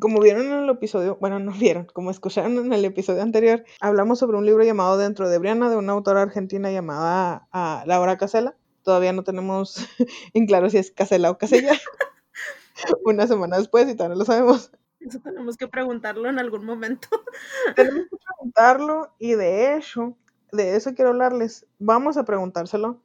Como 0.00 0.20
vieron 0.20 0.46
en 0.46 0.64
el 0.64 0.70
episodio, 0.70 1.18
bueno, 1.20 1.38
no 1.38 1.52
vieron, 1.52 1.86
como 1.92 2.10
escucharon 2.10 2.56
en 2.56 2.72
el 2.72 2.84
episodio 2.84 3.22
anterior, 3.22 3.62
hablamos 3.80 4.18
sobre 4.18 4.38
un 4.38 4.46
libro 4.46 4.64
llamado 4.64 4.96
Dentro 4.96 5.28
de 5.28 5.38
Briana 5.38 5.68
de 5.68 5.76
una 5.76 5.92
autora 5.92 6.22
argentina 6.22 6.70
llamada 6.70 7.46
ah, 7.52 7.84
Laura 7.86 8.16
Casella. 8.16 8.56
Todavía 8.82 9.12
no 9.12 9.22
tenemos 9.22 9.76
en 10.34 10.46
claro 10.46 10.70
si 10.70 10.78
es 10.78 10.90
Casella 10.90 11.30
o 11.30 11.38
Casella. 11.38 11.72
Una 13.04 13.26
semana 13.26 13.58
después 13.58 13.88
y 13.88 13.94
todavía 13.94 14.14
no 14.14 14.18
lo 14.20 14.24
sabemos. 14.24 14.72
Eso 15.06 15.20
tenemos 15.20 15.56
que 15.56 15.68
preguntarlo 15.68 16.28
en 16.28 16.38
algún 16.38 16.64
momento. 16.64 17.08
Tenemos 17.76 18.04
que 18.08 18.16
preguntarlo 18.16 19.14
y 19.18 19.32
de 19.34 19.74
hecho, 19.74 20.16
de 20.52 20.76
eso 20.76 20.94
quiero 20.94 21.10
hablarles. 21.10 21.66
Vamos 21.78 22.16
a 22.16 22.24
preguntárselo. 22.24 23.00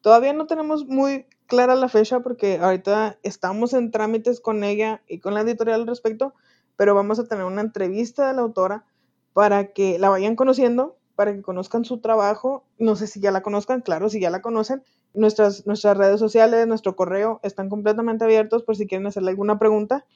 Todavía 0.00 0.32
no 0.32 0.46
tenemos 0.46 0.86
muy 0.86 1.26
clara 1.46 1.74
la 1.74 1.88
fecha 1.88 2.20
porque 2.20 2.58
ahorita 2.58 3.18
estamos 3.22 3.74
en 3.74 3.90
trámites 3.90 4.40
con 4.40 4.64
ella 4.64 5.02
y 5.06 5.20
con 5.20 5.34
la 5.34 5.42
editorial 5.42 5.82
al 5.82 5.86
respecto, 5.86 6.34
pero 6.76 6.94
vamos 6.94 7.18
a 7.18 7.26
tener 7.26 7.44
una 7.44 7.60
entrevista 7.60 8.26
de 8.26 8.34
la 8.34 8.42
autora 8.42 8.84
para 9.32 9.72
que 9.72 9.98
la 9.98 10.08
vayan 10.08 10.34
conociendo, 10.34 10.96
para 11.14 11.34
que 11.34 11.42
conozcan 11.42 11.84
su 11.84 12.00
trabajo. 12.00 12.64
No 12.78 12.96
sé 12.96 13.06
si 13.06 13.20
ya 13.20 13.30
la 13.30 13.42
conozcan, 13.42 13.82
claro, 13.82 14.08
si 14.08 14.20
ya 14.20 14.30
la 14.30 14.42
conocen. 14.42 14.82
Nuestras, 15.14 15.66
nuestras 15.66 15.96
redes 15.96 16.18
sociales, 16.18 16.66
nuestro 16.66 16.96
correo 16.96 17.38
están 17.42 17.68
completamente 17.68 18.24
abiertos 18.24 18.62
por 18.62 18.76
si 18.76 18.86
quieren 18.86 19.06
hacerle 19.06 19.30
alguna 19.30 19.58
pregunta. 19.58 20.06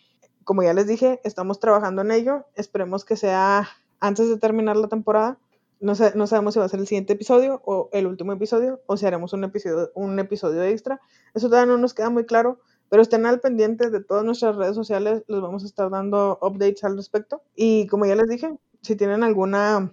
Como 0.47 0.63
ya 0.63 0.73
les 0.75 0.87
dije, 0.87 1.21
estamos 1.25 1.59
trabajando 1.59 2.03
en 2.03 2.13
ello. 2.13 2.47
Esperemos 2.55 3.05
que 3.05 3.17
sea 3.17 3.69
antes 3.99 4.29
de 4.29 4.39
terminar 4.39 4.77
la 4.77 4.87
temporada. 4.87 5.41
No, 5.81 5.97
sabemos 5.97 6.55
si 6.55 6.61
va 6.61 6.67
a 6.67 6.69
ser 6.69 6.79
el 6.79 6.87
siguiente 6.87 7.15
episodio 7.15 7.63
o 7.65 7.89
el 7.93 8.07
último 8.07 8.33
episodio 8.33 8.81
o 8.87 8.97
si 8.97 9.07
haremos 9.07 9.33
un 9.33 9.43
episodio, 9.43 10.63
extra. 10.63 11.01
Eso 11.35 11.49
todavía 11.49 11.73
no 11.73 11.79
nos 11.79 11.95
queda 11.95 12.11
muy 12.11 12.27
claro, 12.27 12.61
pero 12.89 13.03
estén 13.03 13.27
al 13.27 13.41
pendiente 13.41 13.91
de 13.91 14.01
todas 14.01 14.23
nuestras 14.23 14.55
redes 14.55 14.77
sociales. 14.77 15.25
Les 15.27 15.41
vamos 15.41 15.65
a 15.65 15.67
estar 15.67 15.91
dando 15.91 16.39
updates 16.41 16.85
al 16.85 16.97
respecto. 16.97 17.43
Y 17.57 17.89
como 17.89 18.07
ya 18.07 18.15
les 18.15 18.29
dije, 18.29 18.57
si 18.83 18.95
tienen 18.95 19.25
alguna, 19.25 19.93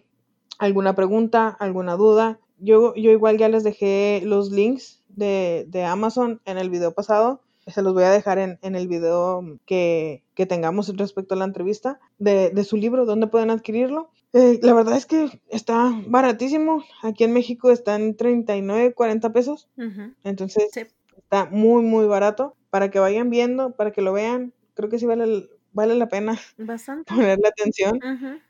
alguna 0.60 0.94
pregunta, 0.94 1.48
alguna 1.48 1.96
duda, 1.96 2.40
yo, 2.60 2.94
yo 2.94 3.10
igual 3.10 3.40
ya 3.40 3.50
les 3.50 3.64
dejé 3.64 4.22
los 4.24 4.52
links 4.52 5.02
de 5.08 5.84
Amazon 5.84 6.42
en 6.46 6.60
el 6.60 6.70
video 6.70 6.92
pasado. 6.92 7.42
Se 7.68 7.82
los 7.82 7.94
voy 7.94 8.04
a 8.04 8.12
dejar 8.12 8.40
en, 8.40 8.60
en 8.62 8.76
el 8.76 8.88
video 8.88 9.42
que, 9.66 10.24
que 10.36 10.46
tengamos 10.46 10.96
respecto 10.98 11.36
a 11.36 11.38
la 11.38 11.46
entrevista 11.46 12.00
de, 12.18 12.50
de 12.50 12.64
su 12.64 12.76
libro, 12.78 13.06
donde 13.06 13.28
pueden 13.28 13.50
adquirirlo. 13.52 14.12
Eh, 14.34 14.60
la 14.62 14.74
verdad 14.74 14.98
es 14.98 15.06
que 15.06 15.30
está 15.50 15.92
baratísimo. 16.08 16.84
Aquí 17.04 17.24
en 17.24 17.34
México 17.34 17.72
está 17.72 17.96
en 17.96 18.16
39, 18.18 18.94
40 18.94 19.32
pesos. 19.32 19.70
Ujú. 19.78 20.14
Entonces 20.24 20.70
Sí. 20.74 20.82
está 21.18 21.46
muy, 21.46 21.84
muy 21.84 22.06
barato. 22.06 22.56
Para 22.70 22.90
que 22.90 23.00
vayan 23.00 23.30
viendo, 23.30 23.76
para 23.76 23.92
que 23.92 24.02
lo 24.02 24.12
vean. 24.14 24.54
Creo 24.74 24.90
que 24.90 24.98
sí 25.00 25.06
vale, 25.06 25.48
vale 25.72 25.96
la 25.96 26.10
pena 26.10 26.38
Bastante. 26.58 27.14
ponerle 27.14 27.48
atención. 27.48 28.00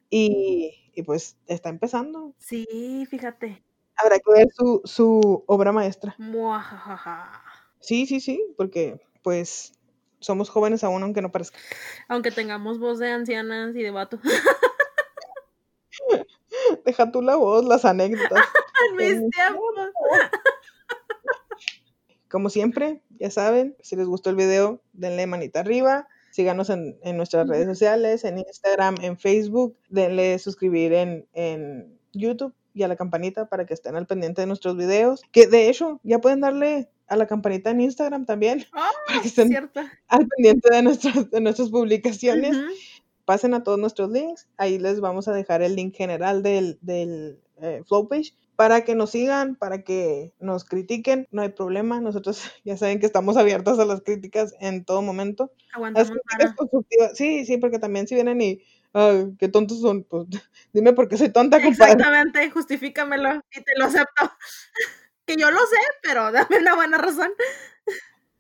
Y, 0.10 0.72
y 0.96 1.04
pues 1.04 1.38
está 1.48 1.70
empezando. 1.70 2.34
Sí, 2.38 3.06
fíjate. 3.10 3.62
Habrá 3.96 4.18
que 4.18 4.32
ver 4.32 4.48
su, 4.56 4.82
su 4.86 5.44
obra 5.46 5.72
maestra. 5.72 6.16
Muajajaja. 6.18 7.42
Sí, 7.84 8.08
sí, 8.08 8.20
sí, 8.22 8.42
porque 8.56 9.02
pues 9.24 9.74
somos 10.20 10.50
jóvenes 10.50 10.86
aún, 10.86 11.04
aunque 11.04 11.22
no 11.22 11.34
parezca. 11.34 11.60
Aunque 12.08 12.32
tengamos 12.32 12.80
voz 12.80 12.98
de 12.98 13.12
ancianas 13.12 13.76
y 13.76 13.84
de 13.84 13.92
vato. 13.92 14.22
Deja 16.86 17.12
tú 17.12 17.22
la 17.22 17.36
voz, 17.36 17.66
las 17.66 17.84
anécdotas. 17.84 18.46
Mis 18.98 19.20
tiempos. 19.30 19.92
Como 22.30 22.50
siempre, 22.50 23.02
ya 23.20 23.30
saben, 23.30 23.76
si 23.82 23.98
les 23.98 24.08
gustó 24.08 24.30
el 24.30 24.38
video, 24.38 24.82
denle 24.94 25.28
manita 25.28 25.60
arriba. 25.60 26.08
Síganos 26.32 26.70
en, 26.70 26.98
en 27.04 27.18
nuestras 27.18 27.50
redes 27.50 27.68
sociales, 27.68 28.24
en 28.24 28.38
Instagram, 28.38 28.96
en 29.02 29.18
Facebook. 29.18 29.78
Denle 29.90 30.40
suscribir 30.40 30.94
en, 30.94 31.28
en 31.34 32.00
YouTube 32.14 32.56
y 32.74 32.84
a 32.84 32.88
la 32.88 32.96
campanita 32.96 33.50
para 33.50 33.66
que 33.66 33.74
estén 33.74 33.98
al 33.98 34.08
pendiente 34.08 34.40
de 34.42 34.48
nuestros 34.48 34.78
videos. 34.78 35.22
Que 35.32 35.48
de 35.48 35.68
hecho, 35.70 36.00
ya 36.04 36.20
pueden 36.20 36.40
darle 36.40 36.90
a 37.08 37.16
la 37.18 37.28
campanita 37.28 37.70
en 37.72 37.82
Instagram 37.82 38.26
también 38.26 38.66
Ah, 38.74 38.90
para 39.08 39.22
que 39.22 39.28
estén 39.28 39.48
cierto. 39.50 39.82
al 40.08 40.28
pendiente 40.28 40.70
de 40.74 40.82
nuestras, 40.82 41.30
de 41.32 41.42
nuestras 41.42 41.70
publicaciones. 41.70 42.56
Ujú. 42.56 42.66
pasen 43.26 43.54
a 43.54 43.64
todos 43.64 43.80
nuestros 43.80 44.12
links. 44.12 44.48
Ahí 44.58 44.80
les 44.80 45.00
vamos 45.00 45.28
a 45.28 45.34
dejar 45.34 45.62
el 45.62 45.76
link 45.76 45.96
general 45.96 46.44
del, 46.44 46.78
del 46.82 47.40
eh, 47.62 47.82
flow 47.88 48.08
page 48.08 48.34
para 48.56 48.84
que 48.84 48.94
nos 48.96 49.10
sigan, 49.12 49.56
para 49.56 49.82
que 49.84 50.32
nos 50.40 50.64
critiquen. 50.66 51.28
No 51.32 51.42
hay 51.42 51.50
problema. 51.50 52.02
Nosotros 52.02 52.42
ya 52.66 52.78
saben 52.78 53.00
que 53.00 53.06
estamos 53.06 53.38
abiertos 53.38 53.80
a 53.80 53.86
las 53.86 54.02
críticas 54.02 54.54
en 54.60 54.84
todo 54.86 55.02
momento. 55.02 55.52
Las 55.68 55.76
Aguantamos 55.76 56.10
críticas 56.12 56.38
vara. 56.40 56.56
constructivas. 56.56 57.18
Sí, 57.18 57.46
sí, 57.46 57.58
porque 57.58 57.80
también 57.80 58.08
si 58.08 58.16
vienen 58.16 58.42
y. 58.42 58.62
"Ah, 58.94 59.24
qué 59.40 59.48
tontos 59.48 59.80
son. 59.82 60.04
Pues 60.04 60.28
dime 60.74 60.94
por 60.94 61.08
qué 61.08 61.18
soy 61.18 61.30
tonta, 61.30 61.62
compadre. 61.64 61.94
Exactamente, 61.94 62.50
justifícamelo 62.52 63.42
y 63.52 63.62
te 63.64 63.72
lo 63.78 63.86
acepto. 63.86 64.30
Que 65.26 65.36
yo 65.38 65.52
lo 65.52 65.60
sé, 65.60 65.78
pero 66.02 66.32
dame 66.32 66.60
una 66.60 66.76
buena 66.76 66.98
razón. 66.98 67.32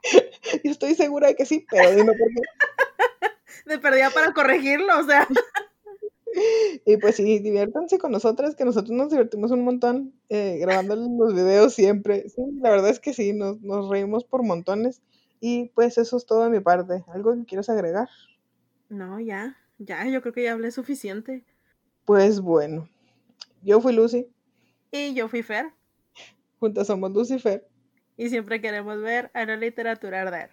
Yo 0.64 0.72
estoy 0.72 0.96
segura 0.96 1.28
de 1.28 1.36
que 1.36 1.46
sí, 1.46 1.66
pero 1.70 1.92
dime 1.92 2.14
por 2.14 2.28
qué. 2.28 3.30
De 3.66 3.80
perdida 3.80 4.10
para 4.10 4.34
corregirlo, 4.34 5.00
o 5.00 5.04
sea. 5.04 5.26
Y 6.86 6.98
pues 6.98 7.16
sí, 7.16 7.40
diviértanse 7.40 7.98
con 7.98 8.12
nosotras, 8.12 8.56
que 8.56 8.66
nosotros 8.66 8.92
nos 8.92 9.10
divertimos 9.10 9.52
un 9.52 9.64
montón 9.64 10.14
eh, 10.28 10.58
grabando 10.60 10.96
los 10.96 11.34
videos 11.34 11.74
siempre. 11.74 12.28
Sí, 12.28 12.42
la 12.60 12.72
verdad 12.72 12.90
es 12.90 13.00
que 13.00 13.14
sí, 13.14 13.32
nos, 13.32 13.62
nos 13.62 13.90
reímos 13.90 14.26
por 14.26 14.44
montones. 14.44 15.02
Y 15.40 15.70
pues 15.76 15.98
eso 15.98 16.18
es 16.18 16.26
todo 16.26 16.44
de 16.44 16.50
mi 16.50 16.60
parte. 16.60 17.06
¿Algo 17.14 17.36
que 17.36 17.46
quieras 17.46 17.70
agregar? 17.70 18.10
No, 18.90 19.20
ya, 19.20 19.58
ya, 19.78 20.06
yo 20.08 20.22
creo 20.22 20.34
que 20.34 20.44
ya 20.44 20.54
hablé 20.54 20.72
suficiente. 20.72 21.46
Pues 22.06 22.42
bueno, 22.42 22.90
yo 23.62 23.80
fui 23.80 23.94
Lucy. 23.94 24.28
Y 24.92 25.14
yo 25.14 25.30
fui 25.30 25.44
Fer. 25.44 25.72
Juntas 26.64 26.88
somos 26.88 27.11
Lucifer. 27.11 27.68
Y 28.16 28.30
siempre 28.30 28.61
queremos 28.61 29.01
ver 29.01 29.30
a 29.34 29.43
la 29.45 29.57
literatura 29.57 30.22
arder. 30.22 30.51